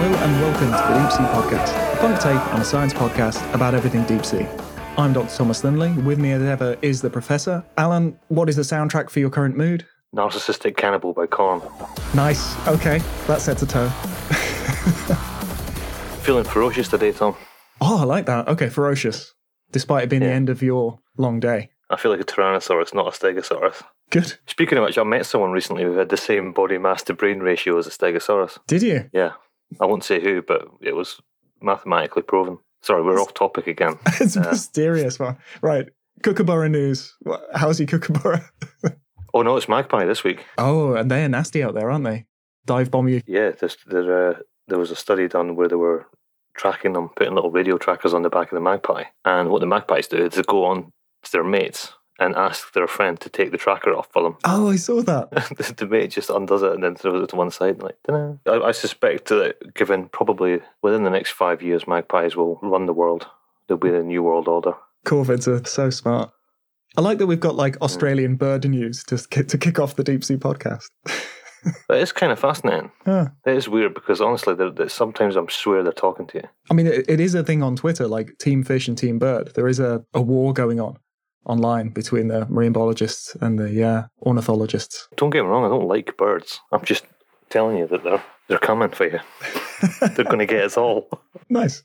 Hello 0.00 0.14
and 0.14 0.40
welcome 0.40 0.70
to 0.70 0.72
the 0.94 0.94
Deep 1.02 1.10
Sea 1.10 1.24
Podcast, 1.34 1.74
a 1.92 1.96
funk 1.96 2.20
take 2.20 2.36
on 2.54 2.60
a 2.60 2.64
science 2.64 2.94
podcast 2.94 3.52
about 3.52 3.74
everything 3.74 4.04
deep 4.04 4.24
sea. 4.24 4.46
I'm 4.96 5.12
Dr. 5.12 5.34
Thomas 5.34 5.64
Linley. 5.64 5.92
With 6.04 6.20
me 6.20 6.30
as 6.30 6.40
ever 6.40 6.78
is 6.82 7.02
the 7.02 7.10
Professor. 7.10 7.64
Alan, 7.76 8.16
what 8.28 8.48
is 8.48 8.54
the 8.54 8.62
soundtrack 8.62 9.10
for 9.10 9.18
your 9.18 9.28
current 9.28 9.56
mood? 9.56 9.84
Narcissistic 10.14 10.76
Cannibal 10.76 11.14
by 11.14 11.26
Korn. 11.26 11.60
Nice. 12.14 12.56
Okay, 12.68 13.00
that 13.26 13.40
sets 13.40 13.62
a 13.62 13.66
tone. 13.66 13.90
Feeling 16.22 16.44
ferocious 16.44 16.86
today, 16.86 17.10
Tom. 17.10 17.34
Oh, 17.80 17.98
I 17.98 18.04
like 18.04 18.26
that. 18.26 18.46
Okay, 18.46 18.68
ferocious. 18.68 19.34
Despite 19.72 20.04
it 20.04 20.10
being 20.10 20.22
the 20.22 20.28
end 20.28 20.48
of 20.48 20.62
your 20.62 21.00
long 21.16 21.40
day. 21.40 21.70
I 21.90 21.96
feel 21.96 22.12
like 22.12 22.20
a 22.20 22.24
Tyrannosaurus, 22.24 22.94
not 22.94 23.08
a 23.08 23.10
Stegosaurus. 23.10 23.82
Good. 24.10 24.34
Speaking 24.46 24.78
of 24.78 24.84
which, 24.84 24.96
I 24.96 25.02
met 25.02 25.26
someone 25.26 25.50
recently 25.50 25.82
who 25.82 25.96
had 25.96 26.08
the 26.08 26.16
same 26.16 26.52
body 26.52 26.78
mass 26.78 27.02
to 27.04 27.14
brain 27.14 27.40
ratio 27.40 27.78
as 27.78 27.88
a 27.88 27.90
Stegosaurus. 27.90 28.60
Did 28.68 28.82
you? 28.82 29.10
Yeah. 29.12 29.32
I 29.80 29.86
won't 29.86 30.04
say 30.04 30.20
who, 30.20 30.42
but 30.42 30.66
it 30.80 30.94
was 30.94 31.20
mathematically 31.60 32.22
proven. 32.22 32.58
Sorry, 32.82 33.02
we're 33.02 33.20
off 33.20 33.34
topic 33.34 33.66
again. 33.66 33.98
It's 34.20 34.36
mysterious. 34.36 35.18
man. 35.18 35.36
Right. 35.62 35.88
Kookaburra 36.22 36.68
news. 36.68 37.14
How's 37.54 37.78
your 37.80 37.86
kookaburra? 37.88 38.48
Oh 39.34 39.42
no, 39.42 39.56
it's 39.58 39.68
Magpie 39.68 40.06
this 40.06 40.24
week. 40.24 40.46
Oh, 40.56 40.94
and 40.94 41.10
they're 41.10 41.28
nasty 41.28 41.62
out 41.62 41.74
there, 41.74 41.90
aren't 41.90 42.04
they? 42.06 42.24
Dive 42.64 42.90
bomb 42.90 43.08
you. 43.08 43.20
Yeah, 43.26 43.50
there's, 43.50 43.76
there, 43.86 44.30
uh, 44.30 44.34
there 44.68 44.78
was 44.78 44.90
a 44.90 44.96
study 44.96 45.28
done 45.28 45.54
where 45.54 45.68
they 45.68 45.76
were 45.76 46.06
tracking 46.54 46.94
them, 46.94 47.10
putting 47.14 47.34
little 47.34 47.50
radio 47.50 47.76
trackers 47.76 48.14
on 48.14 48.22
the 48.22 48.30
back 48.30 48.50
of 48.50 48.56
the 48.56 48.62
magpie. 48.62 49.04
And 49.26 49.50
what 49.50 49.60
the 49.60 49.66
magpies 49.66 50.08
do 50.08 50.16
is 50.24 50.34
they 50.34 50.42
go 50.42 50.64
on 50.64 50.92
to 51.24 51.32
their 51.32 51.44
mates 51.44 51.92
and 52.18 52.34
ask 52.34 52.72
their 52.72 52.86
friend 52.86 53.18
to 53.20 53.28
take 53.28 53.52
the 53.52 53.58
tracker 53.58 53.94
off 53.94 54.08
for 54.12 54.22
them. 54.22 54.36
Oh, 54.44 54.70
I 54.70 54.76
saw 54.76 55.02
that. 55.02 55.30
the, 55.56 55.74
the 55.76 55.86
mate 55.86 56.10
just 56.10 56.30
undoes 56.30 56.62
it 56.62 56.72
and 56.72 56.82
then 56.82 56.96
throws 56.96 57.22
it 57.22 57.28
to 57.28 57.36
one 57.36 57.50
side. 57.50 57.80
Like, 57.82 57.96
"Ta-da." 58.04 58.34
I, 58.46 58.68
I 58.68 58.72
suspect 58.72 59.28
that 59.28 59.74
given 59.74 60.08
probably 60.08 60.60
within 60.82 61.04
the 61.04 61.10
next 61.10 61.30
five 61.30 61.62
years, 61.62 61.86
magpies 61.86 62.34
will 62.34 62.58
run 62.62 62.86
the 62.86 62.92
world. 62.92 63.26
They'll 63.66 63.76
be 63.76 63.90
the 63.90 64.02
new 64.02 64.22
world 64.22 64.48
order. 64.48 64.72
Corvids 65.04 65.46
are 65.46 65.64
so 65.68 65.90
smart. 65.90 66.30
I 66.96 67.02
like 67.02 67.18
that 67.18 67.26
we've 67.26 67.38
got 67.38 67.54
like 67.54 67.80
Australian 67.82 68.36
bird 68.36 68.68
news 68.68 69.04
to, 69.04 69.18
to 69.18 69.58
kick 69.58 69.78
off 69.78 69.96
the 69.96 70.04
Deep 70.04 70.24
Sea 70.24 70.36
podcast. 70.36 70.88
But 71.88 71.98
it's 71.98 72.12
kind 72.12 72.30
of 72.30 72.38
fascinating. 72.38 72.92
Huh. 73.04 73.30
It 73.44 73.56
is 73.56 73.68
weird 73.68 73.92
because 73.92 74.20
honestly, 74.20 74.54
they're, 74.54 74.70
they 74.70 74.86
sometimes 74.86 75.34
I'm 75.34 75.48
swear 75.48 75.82
they're 75.82 75.92
talking 75.92 76.24
to 76.28 76.38
you. 76.38 76.48
I 76.70 76.74
mean, 76.74 76.86
it, 76.86 77.04
it 77.08 77.18
is 77.18 77.34
a 77.34 77.42
thing 77.42 77.64
on 77.64 77.74
Twitter, 77.74 78.06
like 78.06 78.38
Team 78.38 78.62
Fish 78.62 78.86
and 78.86 78.96
Team 78.96 79.18
Bird. 79.18 79.54
There 79.56 79.66
is 79.66 79.80
a, 79.80 80.04
a 80.14 80.22
war 80.22 80.52
going 80.52 80.78
on 80.78 80.98
online 81.48 81.88
between 81.88 82.28
the 82.28 82.46
marine 82.46 82.72
biologists 82.72 83.34
and 83.40 83.58
the 83.58 83.82
uh, 83.82 84.02
ornithologists. 84.22 85.08
Don't 85.16 85.30
get 85.30 85.42
me 85.42 85.48
wrong, 85.48 85.64
I 85.64 85.68
don't 85.68 85.88
like 85.88 86.16
birds. 86.16 86.60
I'm 86.72 86.84
just 86.84 87.04
telling 87.50 87.78
you 87.78 87.86
that 87.88 88.04
they're 88.04 88.22
they're 88.48 88.58
coming 88.58 88.90
for 88.90 89.06
you. 89.06 89.20
they're 90.00 90.24
going 90.24 90.38
to 90.38 90.46
get 90.46 90.64
us 90.64 90.76
all. 90.76 91.08
Nice. 91.50 91.82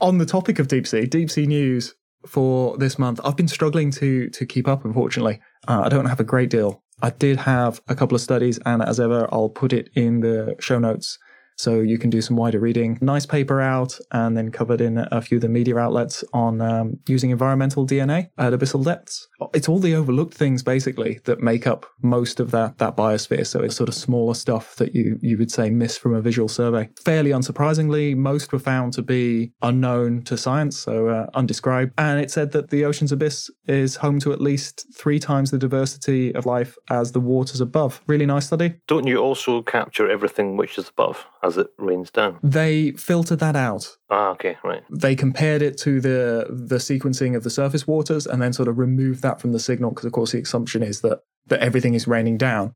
On 0.00 0.18
the 0.18 0.26
topic 0.26 0.58
of 0.58 0.68
deep 0.68 0.86
sea, 0.86 1.06
deep 1.06 1.30
sea 1.30 1.46
news 1.46 1.94
for 2.26 2.76
this 2.76 2.98
month, 2.98 3.20
I've 3.24 3.36
been 3.36 3.48
struggling 3.48 3.90
to 3.92 4.28
to 4.30 4.46
keep 4.46 4.68
up. 4.68 4.84
Unfortunately, 4.84 5.40
uh, 5.66 5.82
I 5.84 5.88
don't 5.88 6.06
have 6.06 6.20
a 6.20 6.24
great 6.24 6.50
deal. 6.50 6.82
I 7.00 7.10
did 7.10 7.36
have 7.38 7.80
a 7.88 7.94
couple 7.94 8.16
of 8.16 8.20
studies, 8.20 8.58
and 8.66 8.82
as 8.82 8.98
ever, 9.00 9.28
I'll 9.32 9.48
put 9.48 9.72
it 9.72 9.88
in 9.94 10.20
the 10.20 10.56
show 10.60 10.78
notes 10.78 11.18
so 11.58 11.80
you 11.80 11.98
can 11.98 12.08
do 12.08 12.22
some 12.22 12.36
wider 12.36 12.60
reading. 12.60 12.98
Nice 13.00 13.26
paper 13.26 13.60
out, 13.60 13.98
and 14.12 14.36
then 14.36 14.50
covered 14.50 14.80
in 14.80 14.98
a 15.10 15.20
few 15.20 15.36
of 15.38 15.42
the 15.42 15.48
media 15.48 15.76
outlets 15.76 16.24
on 16.32 16.60
um, 16.60 16.98
using 17.06 17.30
environmental 17.30 17.86
DNA 17.86 18.30
at 18.38 18.52
abyssal 18.52 18.84
depths. 18.84 19.28
It's 19.52 19.68
all 19.68 19.80
the 19.80 19.94
overlooked 19.94 20.34
things 20.34 20.62
basically 20.62 21.20
that 21.24 21.40
make 21.40 21.66
up 21.66 21.86
most 22.00 22.40
of 22.40 22.52
that 22.52 22.78
that 22.78 22.96
biosphere. 22.96 23.46
So 23.46 23.60
it's 23.60 23.76
sort 23.76 23.88
of 23.88 23.94
smaller 23.94 24.34
stuff 24.34 24.76
that 24.76 24.94
you 24.94 25.18
you 25.20 25.36
would 25.36 25.50
say 25.50 25.68
miss 25.70 25.98
from 25.98 26.14
a 26.14 26.20
visual 26.20 26.48
survey. 26.48 26.88
Fairly 27.04 27.30
unsurprisingly, 27.30 28.16
most 28.16 28.52
were 28.52 28.58
found 28.58 28.92
to 28.94 29.02
be 29.02 29.52
unknown 29.62 30.22
to 30.22 30.36
science, 30.36 30.78
so 30.78 31.08
uh, 31.08 31.26
undescribed. 31.34 31.92
And 31.98 32.20
it 32.20 32.30
said 32.30 32.52
that 32.52 32.70
the 32.70 32.84
ocean's 32.84 33.12
abyss 33.12 33.50
is 33.66 33.96
home 33.96 34.20
to 34.20 34.32
at 34.32 34.40
least 34.40 34.86
three 34.94 35.18
times 35.18 35.50
the 35.50 35.58
diversity 35.58 36.34
of 36.34 36.46
life 36.46 36.76
as 36.88 37.12
the 37.12 37.20
waters 37.20 37.60
above. 37.60 38.00
Really 38.06 38.26
nice 38.26 38.46
study. 38.46 38.74
Don't 38.86 39.06
you 39.06 39.18
also 39.18 39.62
capture 39.62 40.08
everything 40.08 40.56
which 40.56 40.78
is 40.78 40.88
above 40.88 41.26
as 41.42 41.56
it 41.56 41.68
rains 41.78 42.10
down? 42.10 42.38
They 42.42 42.92
filtered 42.92 43.38
that 43.40 43.56
out. 43.56 43.96
Ah, 44.10 44.30
okay, 44.30 44.56
right. 44.64 44.82
They 44.90 45.14
compared 45.14 45.62
it 45.62 45.76
to 45.78 46.00
the 46.00 46.46
the 46.48 46.76
sequencing 46.76 47.36
of 47.36 47.44
the 47.44 47.50
surface 47.50 47.86
waters 47.86 48.26
and 48.26 48.40
then 48.40 48.52
sort 48.52 48.68
of 48.68 48.78
removed 48.78 49.22
that 49.22 49.40
from 49.40 49.52
the 49.52 49.60
signal 49.60 49.90
because 49.90 50.04
of 50.04 50.12
course 50.12 50.32
the 50.32 50.40
assumption 50.40 50.82
is 50.82 51.00
that 51.02 51.20
that 51.46 51.60
everything 51.60 51.94
is 51.94 52.06
raining 52.06 52.38
down. 52.38 52.74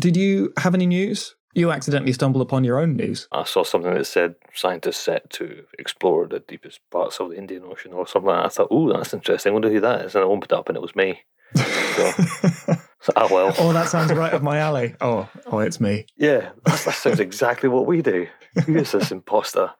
Did 0.00 0.16
you 0.16 0.52
have 0.58 0.74
any 0.74 0.86
news? 0.86 1.34
You 1.54 1.70
accidentally 1.72 2.12
stumbled 2.12 2.42
upon 2.42 2.64
your 2.64 2.78
own 2.78 2.96
news. 2.96 3.28
I 3.32 3.44
saw 3.44 3.64
something 3.64 3.94
that 3.94 4.04
said 4.04 4.34
scientists 4.52 4.98
set 4.98 5.30
to 5.30 5.64
explore 5.78 6.26
the 6.26 6.40
deepest 6.40 6.80
parts 6.90 7.18
of 7.18 7.30
the 7.30 7.38
Indian 7.38 7.62
Ocean 7.64 7.94
or 7.94 8.06
something 8.06 8.28
like. 8.28 8.44
I 8.44 8.48
thought, 8.48 8.68
oh, 8.70 8.92
that's 8.92 9.14
interesting. 9.14 9.50
I 9.50 9.54
wonder 9.54 9.70
who 9.70 9.80
that 9.80 10.04
is. 10.04 10.14
And 10.14 10.22
I 10.22 10.26
opened 10.26 10.44
it 10.44 10.52
up 10.52 10.68
and 10.68 10.76
it 10.76 10.82
was 10.82 10.94
me. 10.94 11.22
So, 13.06 13.12
so 13.12 13.20
ah, 13.22 13.28
well. 13.30 13.54
oh, 13.58 13.72
that 13.72 13.88
sounds 13.88 14.12
right 14.12 14.32
up 14.32 14.42
my 14.42 14.58
alley. 14.58 14.96
Oh, 15.00 15.28
oh, 15.46 15.60
it's 15.60 15.80
me. 15.80 16.06
Yeah, 16.16 16.50
that, 16.64 16.80
that 16.80 16.94
sounds 16.94 17.20
exactly 17.20 17.68
what 17.68 17.86
we 17.86 18.02
do. 18.02 18.26
Who 18.64 18.76
is 18.78 18.90
this 18.90 19.12
imposter? 19.12 19.70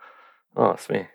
Oh, 0.55 0.71
it's 0.71 0.89
me. 0.89 1.09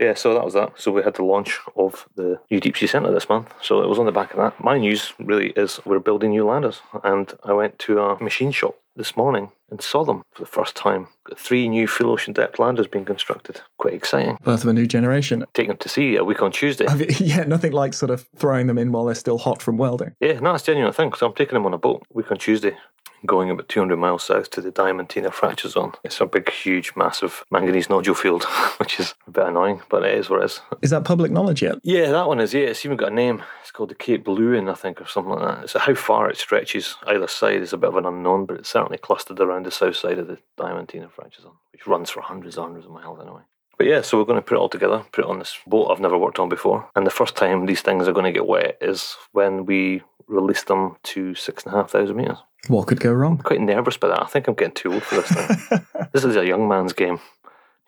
Yeah, 0.00 0.14
so 0.14 0.32
that 0.34 0.44
was 0.44 0.54
that. 0.54 0.72
So 0.80 0.90
we 0.90 1.02
had 1.02 1.14
the 1.14 1.24
launch 1.24 1.58
of 1.76 2.08
the 2.16 2.40
new 2.50 2.58
Deep 2.58 2.76
Sea 2.76 2.86
Centre 2.86 3.12
this 3.12 3.28
month. 3.28 3.52
So 3.60 3.82
it 3.82 3.88
was 3.88 3.98
on 3.98 4.06
the 4.06 4.12
back 4.12 4.30
of 4.30 4.38
that. 4.38 4.62
My 4.62 4.78
news 4.78 5.12
really 5.18 5.50
is 5.50 5.78
we're 5.84 5.98
building 5.98 6.30
new 6.30 6.46
landers. 6.46 6.80
And 7.04 7.32
I 7.44 7.52
went 7.52 7.78
to 7.80 8.00
a 8.00 8.22
machine 8.22 8.50
shop 8.50 8.76
this 8.96 9.16
morning 9.16 9.52
and 9.70 9.80
saw 9.80 10.04
them 10.04 10.22
for 10.32 10.42
the 10.42 10.48
first 10.50 10.74
time. 10.74 11.08
Three 11.36 11.68
new 11.68 11.86
full 11.86 12.10
ocean 12.10 12.32
depth 12.32 12.58
landers 12.58 12.86
being 12.86 13.04
constructed. 13.04 13.60
Quite 13.78 13.94
exciting. 13.94 14.38
Birth 14.42 14.62
of 14.64 14.68
a 14.70 14.72
new 14.72 14.86
generation. 14.86 15.44
Taking 15.54 15.68
them 15.68 15.76
to 15.78 15.88
sea 15.88 16.16
a 16.16 16.24
week 16.24 16.42
on 16.42 16.50
Tuesday. 16.50 16.86
Yeah, 17.20 17.44
nothing 17.44 17.72
like 17.72 17.92
sort 17.94 18.10
of 18.10 18.26
throwing 18.36 18.66
them 18.66 18.78
in 18.78 18.92
while 18.92 19.04
they're 19.04 19.14
still 19.14 19.38
hot 19.38 19.60
from 19.60 19.76
welding. 19.76 20.14
Yeah, 20.20 20.40
no, 20.40 20.54
it's 20.54 20.64
a 20.64 20.66
genuine 20.72 20.92
thing. 20.92 21.12
So 21.12 21.26
I'm 21.26 21.34
taking 21.34 21.54
them 21.54 21.66
on 21.66 21.74
a 21.74 21.78
boat 21.78 22.02
a 22.10 22.14
week 22.14 22.30
on 22.30 22.38
Tuesday, 22.38 22.76
going 23.26 23.50
about 23.50 23.68
200 23.68 23.96
miles 23.96 24.24
south 24.24 24.50
to 24.50 24.60
the 24.60 24.72
Diamantina 24.72 25.32
fracture 25.32 25.68
zone. 25.68 25.92
It's 26.04 26.20
a 26.20 26.26
big, 26.26 26.50
huge, 26.50 26.92
massive 26.96 27.44
manganese 27.50 27.90
nodule 27.90 28.14
field, 28.14 28.44
which 28.78 29.00
is 29.00 29.14
a 29.26 29.30
bit 29.30 29.46
annoying, 29.46 29.82
but 29.88 30.04
it 30.04 30.16
is 30.16 30.30
what 30.30 30.42
it 30.42 30.46
is. 30.46 30.60
Is 30.82 30.90
that 30.90 31.04
public 31.04 31.30
knowledge 31.30 31.62
yet? 31.62 31.76
Yeah, 31.82 32.10
that 32.10 32.28
one 32.28 32.40
is. 32.40 32.54
Yeah, 32.54 32.66
it's 32.66 32.84
even 32.84 32.96
got 32.96 33.12
a 33.12 33.14
name. 33.14 33.42
It's 33.62 33.70
called 33.70 33.90
the 33.90 33.94
Cape 33.94 34.24
Leeuwin, 34.24 34.70
I 34.70 34.74
think, 34.74 35.00
or 35.00 35.06
something 35.06 35.32
like 35.32 35.60
that. 35.60 35.70
So 35.70 35.78
how 35.78 35.94
far 35.94 36.30
it 36.30 36.36
stretches 36.36 36.96
either 37.06 37.28
side 37.28 37.62
is 37.62 37.72
a 37.72 37.78
bit 37.78 37.88
of 37.88 37.96
an 37.96 38.06
unknown, 38.06 38.46
but 38.46 38.58
it's 38.58 38.70
certainly 38.70 38.98
clustered 38.98 39.40
around 39.40 39.66
the 39.66 39.70
south 39.70 39.96
side 39.96 40.18
of 40.18 40.26
the 40.26 40.38
Diamantina 40.58 41.10
fracture 41.10 41.42
zone, 41.42 41.56
which 41.72 41.86
runs 41.86 42.10
for 42.10 42.20
hundreds 42.20 42.56
and 42.56 42.64
hundreds 42.64 42.86
of 42.86 42.92
miles 42.92 43.20
anyway. 43.20 43.42
But 43.80 43.86
yeah, 43.86 44.02
so 44.02 44.18
we're 44.18 44.26
going 44.26 44.36
to 44.36 44.42
put 44.42 44.56
it 44.56 44.60
all 44.60 44.68
together, 44.68 45.02
put 45.10 45.24
it 45.24 45.30
on 45.30 45.38
this 45.38 45.56
boat 45.66 45.90
I've 45.90 46.00
never 46.00 46.18
worked 46.18 46.38
on 46.38 46.50
before. 46.50 46.86
And 46.94 47.06
the 47.06 47.10
first 47.10 47.34
time 47.34 47.64
these 47.64 47.80
things 47.80 48.06
are 48.06 48.12
going 48.12 48.26
to 48.26 48.30
get 48.30 48.46
wet 48.46 48.76
is 48.82 49.16
when 49.32 49.64
we 49.64 50.02
release 50.26 50.64
them 50.64 50.96
to 51.04 51.34
six 51.34 51.64
and 51.64 51.72
a 51.72 51.78
half 51.78 51.90
thousand 51.90 52.16
meters. 52.16 52.36
What 52.68 52.88
could 52.88 53.00
go 53.00 53.10
wrong? 53.10 53.38
I'm 53.38 53.42
Quite 53.42 53.62
nervous 53.62 53.96
by 53.96 54.08
that. 54.08 54.22
I 54.22 54.26
think 54.26 54.48
I'm 54.48 54.54
getting 54.54 54.74
too 54.74 54.92
old 54.92 55.02
for 55.02 55.14
this 55.14 55.30
thing. 55.30 55.86
this 56.12 56.24
is 56.24 56.36
a 56.36 56.44
young 56.44 56.68
man's 56.68 56.92
game. 56.92 57.20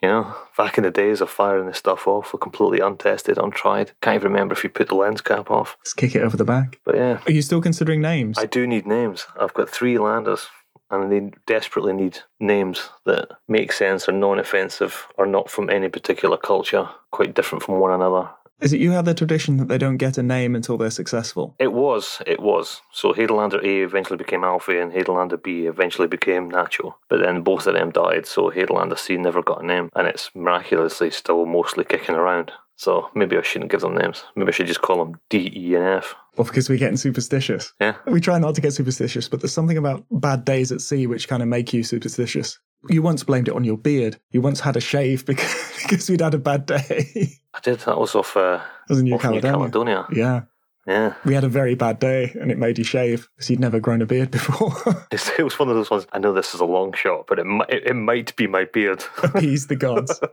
You 0.02 0.08
know, 0.08 0.34
back 0.56 0.78
in 0.78 0.84
the 0.84 0.90
days 0.90 1.20
of 1.20 1.28
firing 1.28 1.66
this 1.66 1.76
stuff 1.76 2.08
off, 2.08 2.32
we're 2.32 2.40
completely 2.40 2.80
untested, 2.80 3.36
untried. 3.36 3.92
Can't 4.00 4.14
even 4.14 4.32
remember 4.32 4.54
if 4.54 4.64
you 4.64 4.70
put 4.70 4.88
the 4.88 4.94
lens 4.94 5.20
cap 5.20 5.50
off. 5.50 5.76
Just 5.84 5.98
kick 5.98 6.14
it 6.14 6.22
over 6.22 6.38
the 6.38 6.44
back. 6.46 6.80
But 6.86 6.94
yeah, 6.94 7.20
Are 7.26 7.32
you 7.32 7.42
still 7.42 7.60
considering 7.60 8.00
names? 8.00 8.38
I 8.38 8.46
do 8.46 8.66
need 8.66 8.86
names. 8.86 9.26
I've 9.38 9.52
got 9.52 9.68
three 9.68 9.98
landers, 9.98 10.48
and 10.92 11.10
they 11.10 11.32
desperately 11.46 11.92
need 11.92 12.18
names 12.38 12.90
that 13.06 13.30
make 13.48 13.72
sense, 13.72 14.08
are 14.08 14.12
non-offensive, 14.12 15.08
are 15.18 15.26
not 15.26 15.50
from 15.50 15.70
any 15.70 15.88
particular 15.88 16.36
culture, 16.36 16.88
quite 17.10 17.34
different 17.34 17.64
from 17.64 17.80
one 17.80 17.92
another. 17.92 18.28
Is 18.60 18.72
it 18.72 18.80
you 18.80 18.92
have 18.92 19.06
the 19.06 19.14
tradition 19.14 19.56
that 19.56 19.66
they 19.66 19.76
don't 19.76 19.96
get 19.96 20.18
a 20.18 20.22
name 20.22 20.54
until 20.54 20.76
they're 20.76 20.90
successful? 20.90 21.56
It 21.58 21.72
was, 21.72 22.22
it 22.28 22.38
was. 22.38 22.80
So 22.92 23.12
Hadal-Lander 23.12 23.58
A 23.58 23.82
eventually 23.82 24.16
became 24.16 24.44
Alfie, 24.44 24.78
and 24.78 24.92
Hadal-Lander 24.92 25.38
B 25.38 25.66
eventually 25.66 26.06
became 26.06 26.48
Nacho. 26.48 26.94
But 27.08 27.20
then 27.20 27.42
both 27.42 27.66
of 27.66 27.74
them 27.74 27.90
died, 27.90 28.24
so 28.24 28.50
Hadal-Lander 28.50 28.96
C 28.96 29.16
never 29.16 29.42
got 29.42 29.64
a 29.64 29.66
name, 29.66 29.90
and 29.96 30.06
it's 30.06 30.30
miraculously 30.32 31.10
still 31.10 31.44
mostly 31.44 31.84
kicking 31.84 32.14
around. 32.14 32.52
So 32.82 33.08
maybe 33.14 33.38
I 33.38 33.42
shouldn't 33.42 33.70
give 33.70 33.82
them 33.82 33.94
names. 33.94 34.24
Maybe 34.34 34.48
I 34.48 34.50
should 34.50 34.66
just 34.66 34.82
call 34.82 35.04
them 35.04 35.14
D, 35.30 35.52
E, 35.54 35.76
and 35.76 35.84
F. 35.84 36.16
Well, 36.36 36.44
because 36.48 36.68
we're 36.68 36.78
getting 36.80 36.96
superstitious. 36.96 37.72
Yeah. 37.80 37.94
We 38.08 38.20
try 38.20 38.40
not 38.40 38.56
to 38.56 38.60
get 38.60 38.72
superstitious, 38.72 39.28
but 39.28 39.40
there's 39.40 39.52
something 39.52 39.78
about 39.78 40.04
bad 40.10 40.44
days 40.44 40.72
at 40.72 40.80
sea 40.80 41.06
which 41.06 41.28
kind 41.28 41.44
of 41.44 41.48
make 41.48 41.72
you 41.72 41.84
superstitious. 41.84 42.58
You 42.88 43.00
once 43.00 43.22
blamed 43.22 43.46
it 43.46 43.54
on 43.54 43.62
your 43.62 43.78
beard. 43.78 44.18
You 44.32 44.40
once 44.40 44.58
had 44.58 44.76
a 44.76 44.80
shave 44.80 45.24
because, 45.26 45.54
because 45.88 46.10
we'd 46.10 46.22
had 46.22 46.34
a 46.34 46.38
bad 46.38 46.66
day. 46.66 47.38
I 47.54 47.60
did. 47.60 47.78
That 47.80 48.00
was 48.00 48.16
off, 48.16 48.36
uh, 48.36 48.56
That 48.56 48.88
was 48.88 48.98
in 48.98 49.04
New 49.04 49.14
off 49.14 49.22
New 49.22 49.40
Caledonia. 49.40 49.52
Caledonia. 49.70 50.06
Yeah. 50.12 50.40
Yeah. 50.84 51.14
We 51.24 51.34
had 51.34 51.44
a 51.44 51.48
very 51.48 51.76
bad 51.76 52.00
day 52.00 52.36
and 52.40 52.50
it 52.50 52.58
made 52.58 52.78
you 52.78 52.84
shave 52.84 53.28
because 53.36 53.48
you'd 53.48 53.60
never 53.60 53.78
grown 53.78 54.02
a 54.02 54.06
beard 54.06 54.32
before. 54.32 54.74
It 55.38 55.44
was 55.44 55.56
one 55.56 55.68
of 55.68 55.76
those 55.76 55.88
ones. 55.88 56.04
I 56.12 56.18
know 56.18 56.32
this 56.32 56.52
is 56.52 56.58
a 56.58 56.64
long 56.64 56.94
shot, 56.94 57.28
but 57.28 57.38
it 57.38 57.46
might, 57.46 57.70
it, 57.70 57.86
it 57.86 57.94
might 57.94 58.34
be 58.34 58.48
my 58.48 58.64
beard. 58.64 59.04
Appease 59.22 59.68
the 59.68 59.76
gods. 59.76 60.20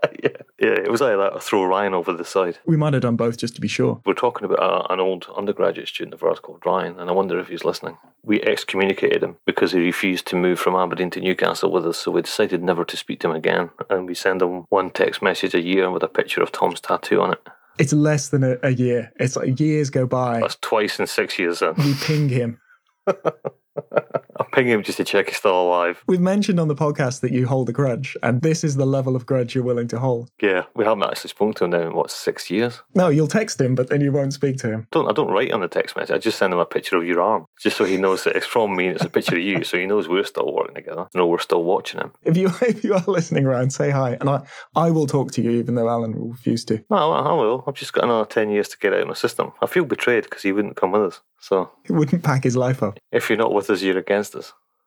yeah, 0.22 0.30
yeah, 0.58 0.70
it 0.70 0.90
was 0.90 1.02
either 1.02 1.16
that 1.16 1.32
or 1.32 1.40
throw 1.40 1.64
Ryan 1.64 1.94
over 1.94 2.12
the 2.12 2.24
side. 2.24 2.58
We 2.66 2.76
might 2.76 2.92
have 2.92 3.02
done 3.02 3.16
both 3.16 3.36
just 3.38 3.54
to 3.56 3.60
be 3.60 3.68
sure. 3.68 4.00
We're 4.04 4.14
talking 4.14 4.44
about 4.44 4.60
a, 4.60 4.92
an 4.92 5.00
old 5.00 5.26
undergraduate 5.36 5.88
student 5.88 6.14
of 6.14 6.22
ours 6.22 6.40
called 6.40 6.62
Ryan, 6.64 6.98
and 6.98 7.10
I 7.10 7.12
wonder 7.12 7.38
if 7.38 7.48
he's 7.48 7.64
listening. 7.64 7.98
We 8.24 8.40
excommunicated 8.42 9.22
him 9.22 9.36
because 9.46 9.72
he 9.72 9.80
refused 9.80 10.26
to 10.28 10.36
move 10.36 10.58
from 10.58 10.74
Aberdeen 10.74 11.10
to 11.10 11.20
Newcastle 11.20 11.70
with 11.70 11.86
us, 11.86 11.98
so 11.98 12.10
we 12.10 12.22
decided 12.22 12.62
never 12.62 12.84
to 12.84 12.96
speak 12.96 13.20
to 13.20 13.30
him 13.30 13.36
again. 13.36 13.70
And 13.90 14.06
we 14.06 14.14
send 14.14 14.42
him 14.42 14.66
one 14.68 14.90
text 14.90 15.22
message 15.22 15.54
a 15.54 15.60
year 15.60 15.90
with 15.90 16.02
a 16.02 16.08
picture 16.08 16.42
of 16.42 16.52
Tom's 16.52 16.80
tattoo 16.80 17.20
on 17.20 17.32
it. 17.32 17.40
It's 17.78 17.92
less 17.92 18.28
than 18.28 18.44
a, 18.44 18.56
a 18.62 18.70
year. 18.70 19.12
It's 19.18 19.36
like 19.36 19.58
years 19.58 19.90
go 19.90 20.06
by. 20.06 20.40
That's 20.40 20.58
twice 20.60 21.00
in 21.00 21.06
six 21.06 21.38
years 21.38 21.60
then. 21.60 21.74
You 21.78 21.94
ping 21.94 22.28
him. 22.28 22.60
I'll 24.42 24.48
ping 24.50 24.66
him 24.66 24.82
just 24.82 24.96
to 24.96 25.04
check 25.04 25.28
he's 25.28 25.36
still 25.36 25.62
alive. 25.62 26.02
We've 26.08 26.20
mentioned 26.20 26.58
on 26.58 26.66
the 26.66 26.74
podcast 26.74 27.20
that 27.20 27.30
you 27.30 27.46
hold 27.46 27.68
a 27.68 27.72
grudge, 27.72 28.16
and 28.24 28.42
this 28.42 28.64
is 28.64 28.74
the 28.74 28.84
level 28.84 29.14
of 29.14 29.24
grudge 29.24 29.54
you're 29.54 29.62
willing 29.62 29.86
to 29.88 30.00
hold. 30.00 30.30
Yeah, 30.40 30.64
we 30.74 30.84
haven't 30.84 31.04
actually 31.04 31.30
spoken 31.30 31.54
to 31.54 31.64
him 31.66 31.70
now 31.70 31.82
in 31.82 31.94
what 31.94 32.10
six 32.10 32.50
years. 32.50 32.82
No, 32.96 33.08
you'll 33.08 33.28
text 33.28 33.60
him, 33.60 33.76
but 33.76 33.88
then 33.88 34.00
you 34.00 34.10
won't 34.10 34.32
speak 34.32 34.56
to 34.58 34.68
him. 34.68 34.88
Don't 34.90 35.08
I 35.08 35.12
don't 35.12 35.30
write 35.30 35.52
on 35.52 35.60
the 35.60 35.68
text 35.68 35.94
message. 35.94 36.12
I 36.12 36.18
just 36.18 36.38
send 36.38 36.52
him 36.52 36.58
a 36.58 36.66
picture 36.66 36.96
of 36.96 37.06
your 37.06 37.20
arm, 37.20 37.46
just 37.60 37.76
so 37.76 37.84
he 37.84 37.96
knows 37.98 38.24
that 38.24 38.34
it's 38.34 38.44
from 38.46 38.74
me 38.74 38.88
and 38.88 38.96
it's 38.96 39.04
a 39.04 39.10
picture 39.10 39.36
of 39.36 39.42
you, 39.42 39.62
so 39.62 39.78
he 39.78 39.86
knows 39.86 40.08
we're 40.08 40.24
still 40.24 40.52
working 40.52 40.74
together. 40.74 41.06
Know, 41.14 41.28
we're 41.28 41.38
still 41.38 41.62
watching 41.62 42.00
him. 42.00 42.10
If 42.24 42.36
you 42.36 42.48
if 42.62 42.82
you 42.82 42.94
are 42.94 43.04
listening, 43.06 43.44
Ryan, 43.44 43.70
say 43.70 43.90
hi, 43.90 44.16
and 44.20 44.28
I 44.28 44.42
I 44.74 44.90
will 44.90 45.06
talk 45.06 45.30
to 45.32 45.42
you, 45.42 45.52
even 45.52 45.76
though 45.76 45.88
Alan 45.88 46.18
will 46.18 46.30
refuse 46.30 46.64
to. 46.64 46.84
No, 46.90 47.12
I 47.12 47.20
I 47.20 47.32
will. 47.34 47.62
I've 47.68 47.74
just 47.74 47.92
got 47.92 48.02
another 48.02 48.26
ten 48.26 48.50
years 48.50 48.68
to 48.70 48.78
get 48.78 48.92
out 48.92 49.02
of 49.02 49.06
my 49.06 49.14
system. 49.14 49.52
I 49.62 49.66
feel 49.66 49.84
betrayed 49.84 50.24
because 50.24 50.42
he 50.42 50.50
wouldn't 50.50 50.74
come 50.74 50.90
with 50.90 51.02
us. 51.02 51.20
So 51.38 51.70
He 51.84 51.92
wouldn't 51.92 52.22
pack 52.22 52.44
his 52.44 52.56
life 52.56 52.84
up. 52.84 53.00
if 53.10 53.28
you're 53.28 53.36
not 53.36 53.52
with 53.52 53.68
us, 53.68 53.82
you're 53.82 53.98
against 53.98 54.31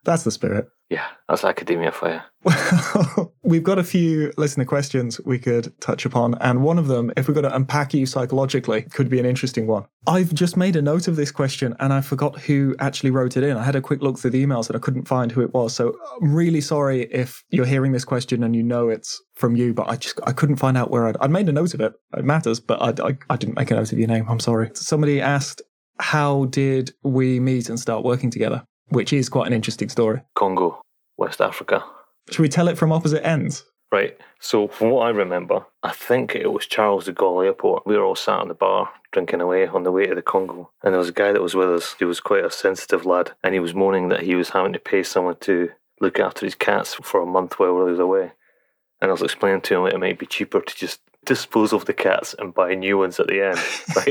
That's 0.06 0.24
the 0.24 0.32
spirit. 0.32 0.68
Yeah, 0.90 1.08
that's 1.28 1.44
academia 1.44 1.92
for 1.92 2.14
you. 2.14 2.20
Well, 2.44 3.34
we've 3.44 3.64
got 3.64 3.80
a 3.80 3.84
few 3.84 4.32
listener 4.38 4.66
questions 4.66 5.20
we 5.26 5.40
could 5.40 5.74
touch 5.82 6.06
upon, 6.06 6.36
and 6.36 6.62
one 6.62 6.78
of 6.78 6.86
them, 6.86 7.12
if 7.18 7.28
we're 7.28 7.34
going 7.34 7.50
to 7.50 7.56
unpack 7.56 7.92
you 7.96 8.06
psychologically, 8.06 8.84
could 8.84 9.10
be 9.10 9.20
an 9.20 9.26
interesting 9.26 9.66
one. 9.66 9.86
I've 10.06 10.32
just 10.32 10.56
made 10.56 10.76
a 10.76 10.84
note 10.84 11.08
of 11.08 11.16
this 11.16 11.32
question 11.32 11.76
and 11.80 11.92
I 11.92 12.02
forgot 12.02 12.40
who 12.40 12.76
actually 12.78 13.10
wrote 13.10 13.36
it 13.36 13.44
in. 13.44 13.58
I 13.58 13.64
had 13.64 13.76
a 13.76 13.82
quick 13.82 14.04
look 14.04 14.20
through 14.20 14.30
the 14.30 14.46
emails 14.46 14.68
and 14.68 14.78
I 14.78 14.80
couldn't 14.80 15.08
find 15.08 15.32
who 15.32 15.42
it 15.42 15.56
was. 15.56 15.74
So 15.74 15.98
I'm 16.22 16.36
really 16.36 16.62
sorry 16.62 17.04
if 17.06 17.44
you're 17.50 17.66
hearing 17.66 17.92
this 17.92 18.06
question 18.06 18.44
and 18.44 18.56
you 18.56 18.62
know 18.62 18.90
it's 18.90 19.20
from 19.34 19.56
you, 19.56 19.74
but 19.74 19.90
I 19.90 19.96
just 19.96 20.20
I 20.28 20.34
couldn't 20.34 20.58
find 20.58 20.78
out 20.78 20.92
where 20.92 21.08
I'd, 21.08 21.18
I'd 21.18 21.32
made 21.32 21.50
a 21.50 21.52
note 21.52 21.74
of 21.74 21.82
it. 21.82 21.94
It 22.16 22.26
matters, 22.26 22.60
but 22.60 22.80
I, 22.80 23.08
I, 23.08 23.18
I 23.32 23.38
didn't 23.38 23.56
make 23.56 23.72
a 23.72 23.76
note 23.76 23.92
of 23.92 23.98
your 23.98 24.08
name. 24.08 24.28
I'm 24.30 24.40
sorry. 24.40 24.70
Somebody 24.76 25.20
asked, 25.20 25.64
how 25.98 26.46
did 26.46 26.94
we 27.02 27.40
meet 27.40 27.70
and 27.70 27.80
start 27.80 28.04
working 28.04 28.30
together? 28.30 28.68
Which 28.90 29.14
is 29.14 29.30
quite 29.30 29.48
an 29.48 29.54
interesting 29.54 29.90
story. 29.90 30.22
Congo, 30.36 30.82
West 31.18 31.42
Africa. 31.42 31.84
Should 32.30 32.42
we 32.42 32.50
tell 32.50 32.68
it 32.68 32.78
from 32.78 32.92
opposite 32.92 33.26
ends? 33.26 33.66
Right. 33.92 34.18
So 34.40 34.68
from 34.68 34.90
what 34.90 35.08
I 35.08 35.10
remember, 35.10 35.66
I 35.84 35.92
think 35.92 36.36
it 36.36 36.52
was 36.52 36.66
Charles 36.66 37.06
de 37.06 37.14
Gaulle 37.14 37.46
Airport. 37.46 37.86
We 37.86 37.96
were 37.96 38.04
all 38.04 38.16
sat 38.16 38.42
in 38.42 38.48
the 38.48 38.54
bar 38.54 38.92
drinking 39.12 39.42
away 39.42 39.68
on 39.68 39.84
the 39.84 39.92
way 39.92 40.06
to 40.06 40.16
the 40.16 40.22
Congo, 40.22 40.70
and 40.84 40.94
there 40.94 41.00
was 41.00 41.10
a 41.10 41.14
guy 41.14 41.32
that 41.32 41.42
was 41.42 41.56
with 41.56 41.70
us. 41.70 41.96
He 41.98 42.06
was 42.06 42.20
quite 42.20 42.44
a 42.44 42.52
sensitive 42.52 43.06
lad, 43.06 43.32
and 43.44 43.54
he 43.54 43.60
was 43.60 43.74
moaning 43.74 44.10
that 44.10 44.24
he 44.24 44.36
was 44.36 44.50
having 44.50 44.74
to 44.74 44.80
pay 44.80 45.04
someone 45.04 45.38
to 45.42 45.70
look 46.02 46.20
after 46.20 46.46
his 46.46 46.56
cats 46.56 46.96
for 46.96 47.22
a 47.22 47.26
month 47.26 47.58
while 47.58 47.86
he 47.86 47.92
was 47.92 48.00
away. 48.00 48.34
And 49.02 49.10
I 49.10 49.14
was 49.14 49.22
explaining 49.22 49.62
to 49.62 49.76
him 49.76 49.84
that 49.84 49.94
it 49.94 50.00
might 50.00 50.20
be 50.20 50.26
cheaper 50.26 50.62
to 50.62 50.76
just 50.76 51.00
dispose 51.26 51.74
of 51.74 51.86
the 51.86 51.94
cats 51.94 52.36
and 52.38 52.54
buy 52.54 52.76
new 52.76 52.98
ones 52.98 53.20
at 53.20 53.28
the 53.28 53.42
end? 53.42 53.60